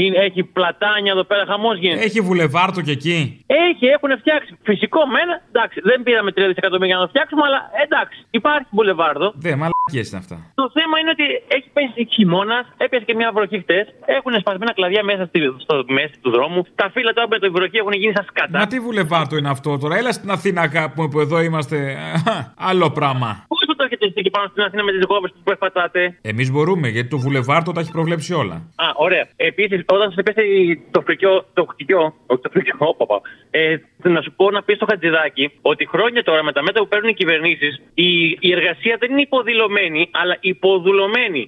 Είναι, 0.06 0.18
έχει 0.28 0.41
πλατάνια 0.43 1.12
εδώ 1.16 1.24
πέρα, 1.24 1.43
χαμός 1.51 1.78
γίνεται. 1.78 2.04
Έχει 2.04 2.20
βουλεβάρτο 2.22 2.80
και 2.82 2.91
εκεί. 2.91 3.20
Έχει, 3.68 3.86
έχουν 3.95 4.12
φτιάξει. 4.22 4.51
Φυσικό 4.70 5.01
μένα. 5.16 5.34
Εντάξει, 5.51 5.78
δεν 5.89 6.04
πήραμε 6.04 6.30
3 6.32 6.34
δισεκατομμύρια 6.47 6.95
να 6.95 7.01
το 7.01 7.08
φτιάξουμε, 7.08 7.41
αλλά 7.47 7.60
εντάξει, 7.86 8.18
υπάρχει 8.39 8.68
μπουλεβάρδο. 8.70 9.28
Δε, 9.36 9.51
μαλακίες 9.62 10.08
είναι 10.10 10.20
αυτά. 10.24 10.36
Το 10.62 10.66
θέμα 10.78 10.95
είναι 10.99 11.12
ότι 11.16 11.26
έχει 11.58 11.68
πέσει 11.76 12.08
χειμώνα, 12.14 12.58
έπιασε 12.78 13.06
και 13.06 13.16
μια 13.20 13.32
βροχή 13.36 13.60
χτες. 13.60 13.86
Έχουν 14.18 14.34
σπασμένα 14.39 14.74
κλαδιά 14.74 15.04
μέσα 15.04 15.24
στη, 15.26 15.39
στο 15.66 15.76
μέση 15.88 16.16
του 16.22 16.30
δρόμου. 16.36 16.62
Τα 16.76 16.88
φύλλα 16.93 17.14
τώρα 17.14 17.28
με 17.28 17.39
το 17.39 17.51
βροχή 17.51 17.78
έχουν 17.78 17.93
γίνει 18.01 18.14
σαν 18.16 18.26
σκατά. 18.30 18.58
Μα 18.60 18.68
τι 18.68 18.80
βουλεβάρτο 18.80 19.34
είναι 19.38 19.49
αυτό 19.49 19.78
τώρα. 19.78 19.95
Έλα 19.97 20.12
στην 20.12 20.30
Αθήνα 20.32 20.68
κάπου 20.68 21.08
που 21.10 21.20
εδώ 21.20 21.41
είμαστε. 21.41 21.97
Άλλο 22.70 22.91
πράγμα. 22.91 23.30
Πώ 23.47 23.72
το 23.84 23.89
έχετε 23.89 24.05
εσεί 24.05 24.15
εκεί 24.21 24.29
πάνω 24.29 24.47
στην 24.51 24.63
Αθήνα 24.63 24.84
με 24.84 24.91
τις 24.91 25.05
κόβε 25.05 25.27
που 25.27 25.43
περπατάτε. 25.43 26.01
Εμείς 26.21 26.51
μπορούμε 26.51 26.88
γιατί 26.95 27.09
το 27.09 27.17
βουλεβάρτο 27.17 27.71
τα 27.71 27.79
έχει 27.81 27.91
προβλέψει 27.91 28.34
όλα. 28.34 28.55
Α, 28.86 28.86
ωραία. 29.05 29.25
Επίσης, 29.36 29.79
όταν 29.95 30.11
σας 30.11 30.23
πέσει 30.23 30.45
το 30.91 31.01
φρικιό, 31.01 31.45
το 31.53 31.65
χτυκιό, 31.71 32.03
όχι 32.31 32.41
το 32.41 32.49
φρικιό, 32.53 32.77
όπαπα, 32.91 33.21
ε, 33.51 33.75
να 34.15 34.21
σου 34.21 34.31
πω 34.36 34.51
να 34.51 34.63
πεις 34.63 34.75
στο 34.75 34.86
Χατζηδάκι 34.89 35.45
ότι 35.61 35.88
χρόνια 35.88 36.23
τώρα 36.23 36.43
με 36.43 36.51
τα 36.51 36.61
μέτρα 36.63 36.81
που 36.81 36.88
παίρνουν 36.88 37.09
οι 37.09 37.13
κυβερνήσεις, 37.13 37.81
η, 37.93 38.09
η 38.39 38.49
εργασία 38.57 38.95
δεν 38.99 39.11
είναι 39.11 39.21
υποδηλωμένη, 39.21 40.09
αλλά 40.11 40.38
υποδουλωμένη. 40.39 41.43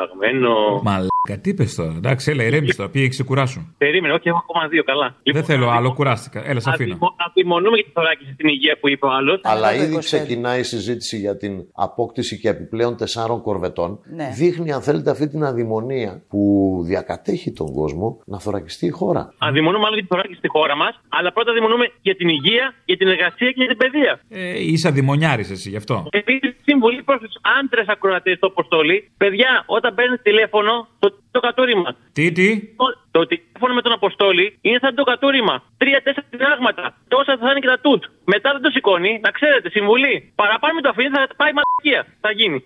Ψαγμένο. 0.00 0.80
Μαλάκα, 0.82 1.40
τι 1.42 1.50
είπες 1.50 1.74
τώρα. 1.74 1.92
Εντάξει, 1.96 2.30
έλα, 2.30 2.44
ηρέμησε 2.44 2.76
τώρα. 2.76 2.90
Πήγε 2.90 3.08
ξεκουράσου. 3.08 3.60
Περίμενε, 3.78 4.14
όχι, 4.14 4.28
έχω 4.28 4.38
ακόμα 4.48 4.68
δύο 4.68 4.82
καλά. 4.84 5.14
Δεν 5.32 5.44
θέλω 5.44 5.68
άλλο, 5.68 5.92
κουράστηκα. 5.92 6.42
Έλα, 6.50 6.60
σε 6.60 6.70
αφήνω. 6.70 6.92
Αδειμο- 6.94 7.14
Αδειμονούμε 7.28 7.76
για 7.76 7.84
τη 7.84 7.90
θωράκιση 7.90 8.32
στην 8.32 8.48
υγεία 8.48 8.76
που 8.80 8.88
είπε 8.88 9.06
ο 9.06 9.10
άλλος. 9.10 9.40
Αλλά 9.42 9.74
ήδη 9.74 9.98
ξεκινάει 9.98 10.60
η 10.60 10.62
συζήτηση 10.62 11.16
για 11.16 11.36
την 11.36 11.52
απόκτηση 11.74 12.38
και 12.40 12.48
επιπλέον 12.48 12.96
τεσσάρων 12.96 13.42
κορβετών. 13.42 13.98
Ναι. 14.16 14.28
Δείχνει, 14.36 14.72
αν 14.72 14.82
θέλετε, 14.82 15.10
αυτή 15.10 15.28
την 15.28 15.44
αδημονία 15.44 16.22
που 16.28 16.40
διακατέχει 16.84 17.52
τον 17.52 17.72
κόσμο 17.72 18.20
να 18.26 18.38
θωρακιστεί 18.40 18.86
η 18.86 18.90
χώρα. 18.90 19.34
Αδειμονούμε 19.38 19.78
μάλλον 19.82 19.94
για 19.98 20.02
τη 20.02 20.08
θωράκιση 20.08 20.38
στη 20.38 20.48
χώρα 20.48 20.76
μας, 20.76 21.00
αλλά 21.08 21.32
πρώτα 21.32 21.50
αδειμονούμε 21.50 21.90
για 22.00 22.16
την 22.16 22.28
υγεία, 22.28 22.74
για 22.84 22.96
την 22.96 23.08
εργασία 23.08 23.48
και 23.50 23.62
για 23.64 23.66
την 23.68 23.76
παιδεία. 23.76 24.20
Ε, 24.28 24.62
είσαι 24.70 24.88
αδημονιάρη 24.88 25.44
εσύ 25.50 25.68
γι' 25.70 25.76
αυτό. 25.76 26.06
Επίσης, 26.10 26.54
συμβουλή 26.64 27.02
προς 27.02 27.20
τους 27.20 27.32
άντρες 27.60 27.86
ακροατές 27.88 28.36
στο 28.36 28.46
Αποστόλη. 28.46 29.10
Παιδιά, 29.16 29.50
όταν 29.66 29.85
παίρνεις 29.94 30.20
τηλέφωνο, 30.22 30.88
το, 30.98 31.08
το 31.30 31.40
κατούριμα. 31.40 31.96
Τι, 32.12 32.32
τι; 32.32 32.48
Το, 32.80 32.86
το 33.10 33.26
τηλέφωνο 33.26 33.74
με 33.74 33.82
τον 33.82 33.92
Αποστόλη 33.92 34.58
είναι 34.60 34.78
σαν 34.80 34.94
το 34.94 35.04
κατούριμα. 35.04 35.62
Τρία-τέσσερα 35.76 36.26
διδάγματα. 36.30 36.84
Τόσα 37.08 37.36
θα 37.40 37.50
είναι 37.50 37.60
και 37.60 37.72
τα 37.74 37.78
τούτ. 37.78 38.02
Μετά 38.24 38.52
δεν 38.52 38.62
το 38.62 38.70
σηκώνει, 38.70 39.20
να 39.22 39.30
ξέρετε, 39.30 39.70
συμβουλή. 39.70 40.32
Παραπάνω 40.34 40.74
με 40.74 40.80
το 40.80 40.88
αφήνει, 40.88 41.08
θα 41.08 41.26
πάει 41.36 41.52
μαλακία. 41.58 42.00
Θα 42.20 42.30
γίνει. 42.30 42.64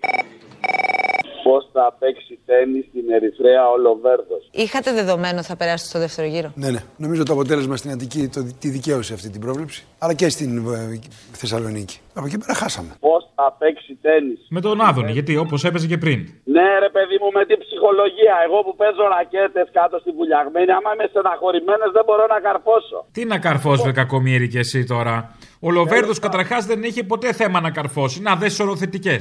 Πώς 1.43 1.69
θα 1.73 1.95
παίξει 1.99 2.39
τέννη 2.45 2.85
στην 2.89 3.11
Ερυθρέα 3.11 3.69
ο 3.69 3.77
Λοβέρδος. 3.77 4.49
Είχατε 4.51 4.93
δεδομένο 4.93 5.43
θα 5.43 5.55
περάσετε 5.55 5.89
στο 5.89 5.99
δεύτερο 5.99 6.27
γύρο; 6.27 6.51
Ναι, 6.55 6.69
ναι. 6.71 6.79
Νομίζω 6.97 7.23
το 7.23 7.33
αποτέλεσμα 7.33 7.75
στην 7.75 7.91
Αττική 7.91 8.27
το, 8.27 8.55
τη 8.59 8.69
δικαίωσε 8.69 9.13
αυτή 9.13 9.29
την 9.29 9.41
πρόβλεψη. 9.41 9.85
Αλλά 9.99 10.13
και 10.13 10.29
στην 10.29 10.57
ε, 10.57 10.99
Θεσσαλονίκη. 11.31 11.99
Από 12.17 12.25
εκεί 12.25 12.37
πέρα 12.41 12.53
χάσαμε. 12.53 12.91
Πώς 12.99 13.21
θα 13.35 13.55
παίξει 13.59 13.91
τέννη. 14.01 14.35
Με 14.49 14.61
τον 14.61 14.81
Άδωνη, 14.81 15.11
γιατί 15.11 15.37
όπως 15.37 15.63
έπαιζε 15.63 15.87
και 15.87 15.97
πριν. 15.97 16.19
Ναι, 16.55 16.67
ρε 16.85 16.89
παιδί 16.95 17.17
μου, 17.21 17.29
με 17.37 17.45
την 17.45 17.57
ψυχολογία. 17.63 18.35
Εγώ 18.45 18.57
που 18.65 18.75
παίζω 18.75 19.03
ρακέτες 19.15 19.67
κάτω 19.77 19.95
στη 19.99 20.11
βουλιαγμένη, 20.11 20.71
άμα 20.71 20.89
είμαι 20.93 21.07
στεναχωρημένε 21.09 21.85
δεν 21.97 22.03
μπορώ 22.07 22.25
να 22.33 22.39
καρφώσω. 22.47 22.97
Τι 23.11 23.25
να 23.25 23.37
καρφώσεις, 23.39 23.83
βρε 23.83 23.91
κακομίρι 23.91 24.47
και 24.53 24.59
εσύ 24.59 24.79
τώρα. 24.93 25.15
Ο 25.63 25.71
Λοβέρδος 25.71 26.19
καταρχάς 26.19 26.65
δεν 26.65 26.83
είχε 26.83 27.03
ποτέ 27.03 27.33
θέμα 27.33 27.61
να 27.61 27.71
καρφώσει. 27.71 28.21
Να 28.21 28.35
δε 28.35 28.47
οροθετικέ. 28.63 29.17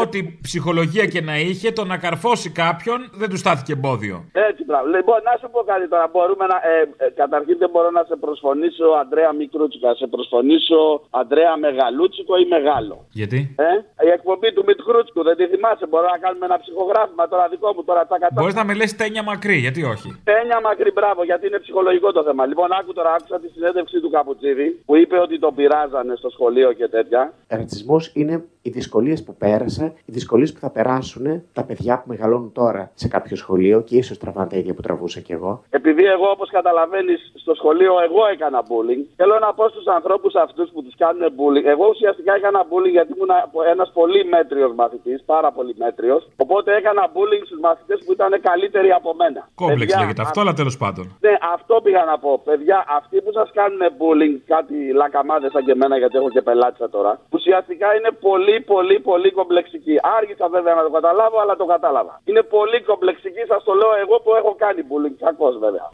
Ό,τι 0.00 0.38
ψυχολογία 0.42 1.06
και 1.06 1.20
να 1.20 1.38
είχε, 1.38 1.72
το 1.72 1.84
να 1.84 1.96
καρφώσει 1.98 2.50
κάποιον 2.50 2.98
δεν 3.12 3.28
του 3.30 3.36
στάθηκε 3.36 3.72
εμπόδιο. 3.72 4.24
Έτσι, 4.32 4.64
μπράβο. 4.64 4.86
Λοιπόν, 4.86 5.18
να 5.28 5.34
σου 5.40 5.48
πω 5.50 5.60
κάτι 5.72 5.88
τώρα. 5.88 6.06
Μπορούμε 6.12 6.46
να. 6.46 6.56
Ε, 6.70 7.06
ε, 7.06 7.10
καταρχήν 7.10 7.56
δεν 7.58 7.70
μπορώ 7.70 7.90
να 7.90 8.02
σε 8.08 8.16
προσφωνήσω 8.16 8.86
Αντρέα 9.02 9.32
Μικρούτσικα. 9.32 9.88
Να 9.88 9.94
σε 9.94 10.06
προσφωνήσω 10.06 10.80
Αντρέα 11.10 11.56
Μεγαλούτσικο 12.04 12.34
ή 12.44 12.46
Μεγάλο. 12.56 12.96
Γιατί; 13.20 13.54
Ε, 13.68 13.70
η 14.06 14.10
εκπομπή 14.16 14.52
του 14.52 14.64
Μιτκρούτσικου 14.66 15.22
δεν 15.28 15.36
τη 15.36 15.46
θυμάσαι. 15.46 15.86
Μπορώ 15.86 16.06
να 16.14 16.18
κάνουμε 16.24 16.44
ένα 16.50 16.58
ψυχογράφημα 16.62 17.28
τώρα 17.28 17.48
δικό 17.48 17.68
μου 17.74 17.82
τώρα 17.84 18.06
τα 18.06 18.18
κατά. 18.18 18.40
Μπορείς 18.40 18.54
να 18.54 18.64
με 18.64 18.74
λες 18.74 18.96
τένια 18.96 19.22
μακρύ, 19.22 19.56
γιατί 19.66 19.82
όχι; 19.94 20.08
Τένια 20.24 20.58
μακρύ, 20.60 20.90
μπράβο, 20.92 21.24
γιατί 21.24 21.46
είναι 21.46 21.58
ψυχολογικό 21.64 22.12
το 22.12 22.22
θέμα. 22.22 22.46
Λοιπόν, 22.46 22.68
άκου 22.78 22.92
τώρα, 22.92 23.10
άκουσα 23.16 23.40
τη 23.40 23.48
συνέντευξη 23.48 24.00
του 24.00 24.10
Καπουτσίδη 24.10 24.68
που 24.86 24.96
είπε 24.96 25.16
ότι 25.18 25.38
τον 25.38 25.54
πειράζανε 25.54 26.14
στο 26.16 26.28
σχολείο 26.30 26.72
και 26.72 26.88
τέτοια. 26.88 27.32
Ρατσισμός 27.48 28.10
είναι 28.14 28.44
οι 28.66 28.70
δυσκολίες 28.70 29.22
που 29.24 29.34
πέρασα, 29.44 29.84
οι 30.04 30.12
δυσκολίες 30.18 30.52
που 30.52 30.60
θα 30.60 30.70
περάσουν 30.70 31.24
τα 31.52 31.62
παιδιά 31.64 31.94
που 31.98 32.08
μεγαλώνουν 32.12 32.52
τώρα 32.52 32.90
σε 32.94 33.08
κάποιο 33.08 33.36
σχολείο 33.36 33.76
και 33.80 33.96
ίσως 33.96 34.18
τραβάνε 34.18 34.48
τα 34.48 34.56
ίδια 34.56 34.74
που 34.74 34.82
τραβούσα 34.86 35.20
κι 35.20 35.32
εγώ. 35.32 35.52
Επειδή 35.70 36.04
εγώ, 36.04 36.26
όπως 36.36 36.48
καταλαβαίνεις, 36.50 37.32
στο 37.34 37.54
σχολείο 37.54 37.92
εγώ 38.06 38.22
έκανα 38.34 38.60
bullying, 38.70 39.02
θέλω 39.16 39.38
να 39.38 39.54
πω 39.54 39.68
στους 39.68 39.86
ανθρώπους 39.86 40.34
αυτούς 40.34 40.70
που 40.72 40.82
τους 40.84 40.94
κάνουν 41.02 41.22
bullying. 41.38 41.66
Εγώ 41.74 41.84
ουσιαστικά 41.94 42.32
έκανα 42.34 42.60
bullying 42.70 42.94
γιατί 42.98 43.12
ήμουν 43.16 43.32
ένας 43.72 43.90
πολύ 43.98 44.24
μέτριος 44.24 44.72
μαθητής, 44.74 45.22
πάρα 45.32 45.50
πολύ 45.52 45.74
μέτριος. 45.78 46.28
Οπότε 46.36 46.68
έκανα 46.80 47.02
bullying 47.14 47.44
στους 47.48 47.60
μαθητές 47.66 47.98
που 48.04 48.12
ήταν 48.12 48.32
καλύτεροι 48.48 48.90
από 48.90 49.14
μένα. 49.14 49.48
Κόμπλεξ 49.54 49.80
Παιδιά, 49.80 49.98
λέγεται 50.00 50.22
αυτό, 50.22 50.40
αλλά 50.40 50.52
τέλος 50.52 50.76
πάντων. 50.76 51.04
Ναι, 51.20 51.34
αυτό 51.54 51.74
πήγα 51.84 52.04
να 52.04 52.18
πω. 52.18 52.40
Παιδιά, 52.44 52.84
αυτοί 52.98 53.16
που 53.22 53.32
σας 53.32 53.50
κάνουν 53.58 53.82
bullying, 54.00 54.36
κάτι 54.46 54.74
λακαμάδε 55.00 55.50
σαν 55.50 55.64
και 55.64 55.74
εμένα, 55.76 55.96
γιατί 55.98 56.16
έχω 56.16 56.30
και 56.30 56.42
πελάτησα 56.42 56.88
τώρα, 56.90 57.12
ουσιαστικά 57.30 57.88
είναι 57.96 58.10
πολύ, 58.28 58.53
πολύ, 58.60 59.00
πολύ 59.00 59.30
κομπλεξικοί. 59.30 59.96
Άργησα 60.18 60.48
βέβαια 60.48 60.74
να 60.74 60.82
το 60.82 60.90
καταλάβω, 60.90 61.40
αλλά 61.40 61.56
το 61.56 61.64
κατάλαβα. 61.64 62.20
Είναι 62.24 62.42
πολύ 62.42 62.80
κομπλεξικοί, 62.82 63.42
σας 63.48 63.64
το 63.64 63.72
λέω 63.74 63.94
εγώ 64.04 64.20
που 64.20 64.34
έχω 64.34 64.54
κάνει 64.58 64.80
bullying. 64.90 65.16
Κακώ 65.18 65.50
βέβαια. 65.50 65.90